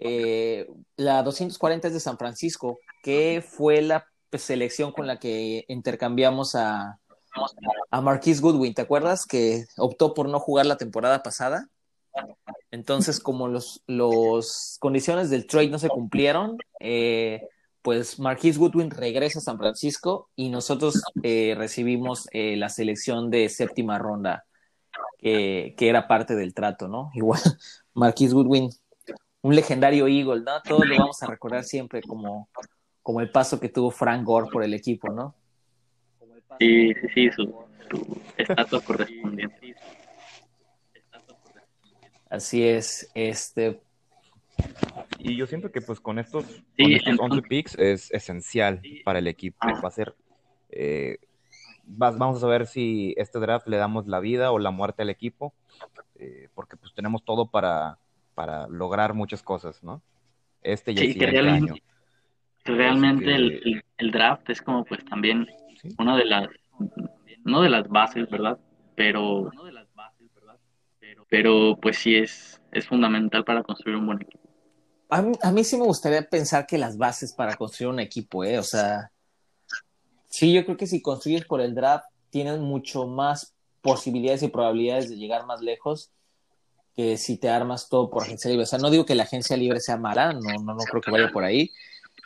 Eh, 0.00 0.68
la 0.96 1.22
240 1.22 1.86
es 1.86 1.94
de 1.94 2.00
San 2.00 2.18
Francisco, 2.18 2.80
que 3.04 3.44
fue 3.46 3.82
la 3.82 4.04
selección 4.32 4.90
con 4.90 5.06
la 5.06 5.20
que 5.20 5.64
intercambiamos 5.68 6.56
a, 6.56 6.98
a 7.90 8.00
Marquise 8.00 8.40
Goodwin. 8.42 8.74
¿Te 8.74 8.82
acuerdas 8.82 9.26
que 9.26 9.64
optó 9.76 10.12
por 10.12 10.28
no 10.28 10.40
jugar 10.40 10.66
la 10.66 10.76
temporada 10.76 11.22
pasada? 11.22 11.68
Entonces, 12.70 13.20
como 13.20 13.48
los, 13.48 13.82
los 13.86 14.76
condiciones 14.80 15.30
del 15.30 15.46
trade 15.46 15.68
no 15.68 15.78
se 15.78 15.88
cumplieron, 15.88 16.58
eh, 16.80 17.42
pues 17.82 18.18
Marquise 18.18 18.58
Goodwin 18.58 18.90
regresa 18.90 19.38
a 19.38 19.42
San 19.42 19.58
Francisco 19.58 20.28
y 20.34 20.50
nosotros 20.50 21.02
eh, 21.22 21.54
recibimos 21.56 22.28
eh, 22.32 22.56
la 22.56 22.68
selección 22.68 23.30
de 23.30 23.48
séptima 23.48 23.98
ronda, 23.98 24.44
que, 25.18 25.74
era 25.78 26.08
parte 26.08 26.34
del 26.34 26.52
trato, 26.52 26.88
¿no? 26.88 27.10
Igual, 27.14 27.40
Marquise 27.94 28.34
Goodwin, 28.34 28.70
un 29.42 29.54
legendario 29.54 30.08
Eagle, 30.08 30.42
¿no? 30.42 30.60
Todos 30.62 30.86
lo 30.86 30.96
vamos 30.98 31.22
a 31.22 31.26
recordar 31.26 31.64
siempre 31.64 32.02
como, 32.02 32.48
como 33.02 33.20
el 33.20 33.30
paso 33.30 33.60
que 33.60 33.68
tuvo 33.68 33.90
Frank 33.90 34.24
Gore 34.24 34.48
por 34.50 34.64
el 34.64 34.74
equipo, 34.74 35.12
¿no? 35.12 35.34
Sí, 36.58 36.92
sí, 37.14 37.30
su, 37.30 37.54
su 37.88 38.20
estatua 38.36 38.80
correspondiente. 38.80 39.65
Así 42.30 42.62
es, 42.66 43.10
este, 43.14 43.80
Y 45.18 45.36
yo 45.36 45.46
siento 45.46 45.70
que 45.70 45.80
pues 45.80 46.00
con 46.00 46.18
estos, 46.18 46.44
con 46.44 46.54
Sí, 46.76 46.94
estos 46.94 47.12
entonces- 47.12 47.38
11 47.38 47.48
picks 47.48 47.74
es 47.78 48.10
esencial 48.12 48.80
para 49.04 49.18
el 49.18 49.26
equipo. 49.26 49.56
Ah. 49.60 49.80
Va 49.82 49.88
a 49.88 49.90
ser, 49.90 50.14
eh, 50.70 51.18
va- 51.90 52.10
vamos 52.12 52.42
a 52.42 52.46
ver 52.46 52.66
si 52.66 53.14
este 53.16 53.38
draft 53.38 53.66
le 53.68 53.76
damos 53.76 54.06
la 54.06 54.20
vida 54.20 54.50
o 54.52 54.58
la 54.58 54.70
muerte 54.70 55.02
al 55.02 55.10
equipo, 55.10 55.52
eh, 56.16 56.48
porque 56.54 56.76
pues 56.76 56.92
tenemos 56.94 57.22
todo 57.24 57.46
para, 57.50 57.98
para 58.34 58.66
lograr 58.68 59.14
muchas 59.14 59.42
cosas, 59.42 59.82
¿no? 59.82 60.00
Este 60.62 60.92
y 60.92 60.94
el 60.94 61.00
Sí, 61.00 61.06
que 61.08 61.12
siguiente 61.14 61.40
realmente, 61.42 61.72
año. 61.72 61.82
realmente 62.64 63.34
el, 63.34 63.52
el- 63.64 63.84
el 63.98 64.10
draft 64.10 64.48
es 64.50 64.62
como 64.62 64.84
pues 64.84 65.04
también 65.04 65.46
Sí. 65.80 65.88
una 65.98 66.16
de 66.16 66.24
las, 66.24 66.48
no 67.44 67.60
de 67.62 67.68
las 67.70 67.88
bases, 67.88 68.28
¿verdad? 68.30 68.58
Pero 68.94 69.50
pero 71.28 71.78
pues 71.80 71.98
sí 71.98 72.16
es, 72.16 72.60
es 72.72 72.86
fundamental 72.86 73.44
para 73.44 73.62
construir 73.62 73.96
un 73.96 74.06
buen 74.06 74.22
equipo. 74.22 74.46
A 75.08 75.52
mí, 75.52 75.62
sí 75.62 75.76
me 75.76 75.84
gustaría 75.84 76.28
pensar 76.28 76.66
que 76.66 76.78
las 76.78 76.98
bases 76.98 77.32
para 77.32 77.54
construir 77.54 77.92
un 77.92 78.00
equipo, 78.00 78.44
¿eh? 78.44 78.58
O 78.58 78.62
sea, 78.64 79.12
sí, 80.28 80.52
yo 80.52 80.64
creo 80.64 80.76
que 80.76 80.88
si 80.88 81.00
construyes 81.00 81.44
por 81.44 81.60
el 81.60 81.74
draft, 81.74 82.06
tienes 82.30 82.58
mucho 82.58 83.06
más 83.06 83.54
posibilidades 83.82 84.42
y 84.42 84.48
probabilidades 84.48 85.08
de 85.08 85.16
llegar 85.16 85.46
más 85.46 85.60
lejos 85.60 86.10
que 86.96 87.16
si 87.18 87.36
te 87.36 87.48
armas 87.48 87.88
todo 87.88 88.10
por 88.10 88.24
agencia 88.24 88.50
libre. 88.50 88.64
O 88.64 88.66
sea, 88.66 88.80
no 88.80 88.90
digo 88.90 89.06
que 89.06 89.14
la 89.14 89.22
agencia 89.22 89.56
libre 89.56 89.78
sea 89.80 89.96
mala, 89.96 90.32
no, 90.32 90.40
no, 90.40 90.74
no 90.74 90.84
creo 90.84 91.00
que 91.00 91.10
vaya 91.12 91.30
por 91.30 91.44
ahí, 91.44 91.70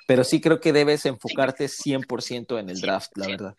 pero 0.06 0.24
sí 0.24 0.40
creo 0.40 0.58
que 0.58 0.72
debes 0.72 1.04
enfocarte 1.04 1.66
100% 1.66 2.58
en 2.58 2.70
el 2.70 2.80
draft, 2.80 3.10
la 3.16 3.26
verdad. 3.26 3.56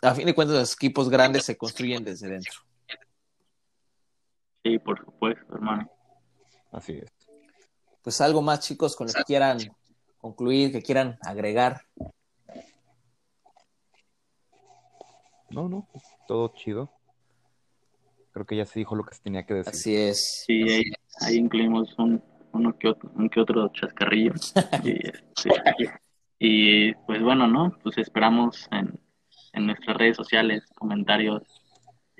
A 0.00 0.14
fin 0.14 0.26
de 0.26 0.34
cuentas, 0.34 0.56
los 0.58 0.72
equipos 0.72 1.08
grandes 1.08 1.44
se 1.44 1.56
construyen 1.56 2.02
desde 2.02 2.28
dentro. 2.28 2.54
Sí, 4.64 4.78
por 4.78 4.98
supuesto, 4.98 5.54
hermano. 5.54 5.90
Así 6.70 6.92
es. 6.92 7.12
Pues 8.02 8.20
algo 8.20 8.42
más, 8.42 8.60
chicos, 8.60 8.96
con 8.96 9.06
lo 9.06 9.12
que 9.12 9.24
quieran 9.24 9.58
concluir, 10.18 10.72
que 10.72 10.82
quieran 10.82 11.18
agregar. 11.22 11.82
No, 15.50 15.68
no, 15.68 15.88
todo 16.26 16.52
chido. 16.54 16.90
Creo 18.32 18.46
que 18.46 18.56
ya 18.56 18.64
se 18.64 18.78
dijo 18.78 18.94
lo 18.94 19.04
que 19.04 19.14
se 19.14 19.22
tenía 19.22 19.44
que 19.44 19.54
decir. 19.54 19.72
Así 19.72 19.96
es. 19.96 20.44
Sí, 20.46 20.62
ahí, 20.62 20.82
ahí 21.20 21.36
incluimos 21.36 21.96
un, 21.98 22.22
uno 22.52 22.78
que 22.78 22.88
otro, 22.88 23.10
un 23.14 23.28
que 23.28 23.40
otro 23.40 23.68
chascarrillo. 23.68 24.32
y, 24.84 25.06
este, 25.06 26.00
y, 26.38 26.94
pues 26.94 27.22
bueno, 27.22 27.46
¿no? 27.46 27.76
Pues 27.82 27.98
esperamos 27.98 28.68
en, 28.70 28.98
en 29.52 29.66
nuestras 29.66 29.96
redes 29.96 30.16
sociales 30.16 30.64
comentarios 30.74 31.42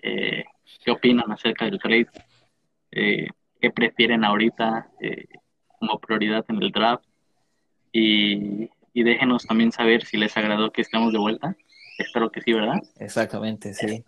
eh, 0.02 0.44
qué 0.84 0.90
opinan 0.90 1.30
acerca 1.30 1.64
del 1.64 1.78
trade, 1.78 2.08
eh, 2.92 3.28
qué 3.60 3.70
prefieren 3.70 4.24
ahorita 4.24 4.90
eh, 5.00 5.26
como 5.78 5.98
prioridad 6.00 6.44
en 6.48 6.62
el 6.62 6.70
draft 6.70 7.04
y, 7.92 8.70
y 8.92 9.02
déjenos 9.02 9.46
también 9.46 9.72
saber 9.72 10.04
si 10.04 10.16
les 10.16 10.36
agradó 10.36 10.70
que 10.70 10.82
estemos 10.82 11.12
de 11.12 11.18
vuelta. 11.18 11.56
Espero 11.98 12.30
que 12.30 12.40
sí, 12.40 12.52
¿verdad? 12.52 12.80
Exactamente, 12.98 13.74
sí. 13.74 14.04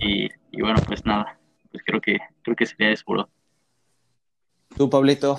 Y, 0.00 0.28
y 0.50 0.60
bueno, 0.60 0.80
pues 0.86 1.04
nada, 1.04 1.38
pues 1.70 1.82
creo 1.84 2.00
que 2.00 2.18
creo 2.42 2.56
que 2.56 2.66
sería 2.66 2.90
eso, 2.90 3.04
bro. 3.06 3.28
Tú, 4.76 4.90
Pablito. 4.90 5.38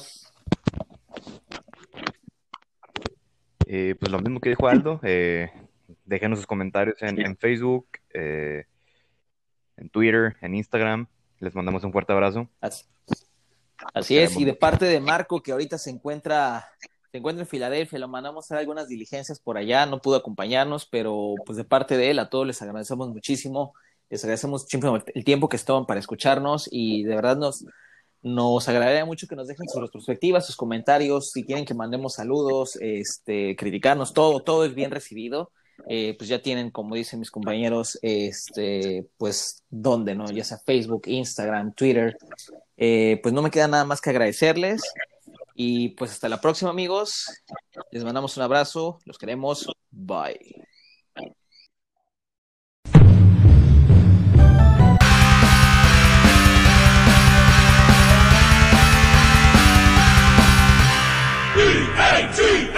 Eh, 3.67 3.95
pues 3.99 4.11
lo 4.11 4.19
mismo 4.19 4.39
que 4.39 4.49
dijo 4.49 4.67
Aldo, 4.67 4.99
eh, 5.03 5.51
déjenos 6.05 6.39
sus 6.39 6.47
comentarios 6.47 7.01
en, 7.01 7.19
en 7.19 7.35
Facebook, 7.35 7.87
eh, 8.13 8.65
en 9.77 9.89
Twitter, 9.89 10.37
en 10.41 10.55
Instagram. 10.55 11.07
Les 11.39 11.53
mandamos 11.53 11.83
un 11.83 11.91
fuerte 11.91 12.13
abrazo. 12.13 12.47
Así, 12.61 12.83
así 13.93 14.17
es, 14.17 14.37
y 14.37 14.45
de 14.45 14.53
parte 14.53 14.85
de 14.85 14.99
Marco, 14.99 15.41
que 15.41 15.51
ahorita 15.51 15.77
se 15.77 15.89
encuentra, 15.89 16.67
se 17.11 17.17
encuentra 17.17 17.43
en 17.43 17.47
Filadelfia, 17.47 17.99
lo 17.99 18.07
mandamos 18.07 18.43
a 18.43 18.47
hacer 18.47 18.57
algunas 18.57 18.87
diligencias 18.87 19.39
por 19.39 19.57
allá, 19.57 19.85
no 19.85 20.01
pudo 20.01 20.15
acompañarnos, 20.15 20.85
pero 20.85 21.35
pues 21.45 21.57
de 21.57 21.63
parte 21.63 21.97
de 21.97 22.11
él, 22.11 22.19
a 22.19 22.29
todos 22.29 22.47
les 22.47 22.61
agradecemos 22.61 23.09
muchísimo, 23.09 23.73
les 24.09 24.23
agradecemos 24.23 24.63
muchísimo 24.63 24.97
el 25.13 25.23
tiempo 25.25 25.49
que 25.49 25.57
estaban 25.57 25.85
para 25.85 25.99
escucharnos 25.99 26.69
y 26.71 27.03
de 27.03 27.15
verdad 27.15 27.37
nos, 27.37 27.65
nos 28.25 28.67
agradaría 28.67 29.05
mucho 29.05 29.27
que 29.27 29.35
nos 29.35 29.47
dejen 29.47 29.67
sus 29.69 29.91
perspectivas, 29.91 30.47
sus 30.47 30.55
comentarios, 30.55 31.29
si 31.29 31.43
quieren 31.43 31.63
que 31.63 31.75
mandemos 31.75 32.15
saludos, 32.15 32.75
este, 32.81 33.55
criticarnos, 33.55 34.13
todo, 34.13 34.39
todo 34.39 34.65
es 34.65 34.73
bien 34.73 34.89
recibido 34.89 35.51
eh, 35.87 36.15
pues 36.17 36.29
ya 36.29 36.41
tienen, 36.41 36.71
como 36.71 36.95
dicen 36.95 37.19
mis 37.19 37.31
compañeros, 37.31 37.99
este, 38.01 39.07
pues 39.17 39.63
dónde, 39.69 40.15
¿no? 40.15 40.29
Ya 40.31 40.43
sea 40.43 40.57
Facebook, 40.57 41.03
Instagram, 41.07 41.73
Twitter. 41.73 42.17
Eh, 42.77 43.19
pues 43.21 43.33
no 43.33 43.41
me 43.41 43.51
queda 43.51 43.67
nada 43.67 43.85
más 43.85 44.01
que 44.01 44.09
agradecerles. 44.09 44.81
Y 45.55 45.89
pues 45.89 46.11
hasta 46.11 46.27
la 46.29 46.41
próxima, 46.41 46.71
amigos. 46.71 47.27
Les 47.91 48.03
mandamos 48.03 48.35
un 48.37 48.43
abrazo. 48.43 48.99
Los 49.05 49.17
queremos. 49.17 49.67
Bye. 49.89 50.65
E-A-T-L-E-S, 61.57 62.75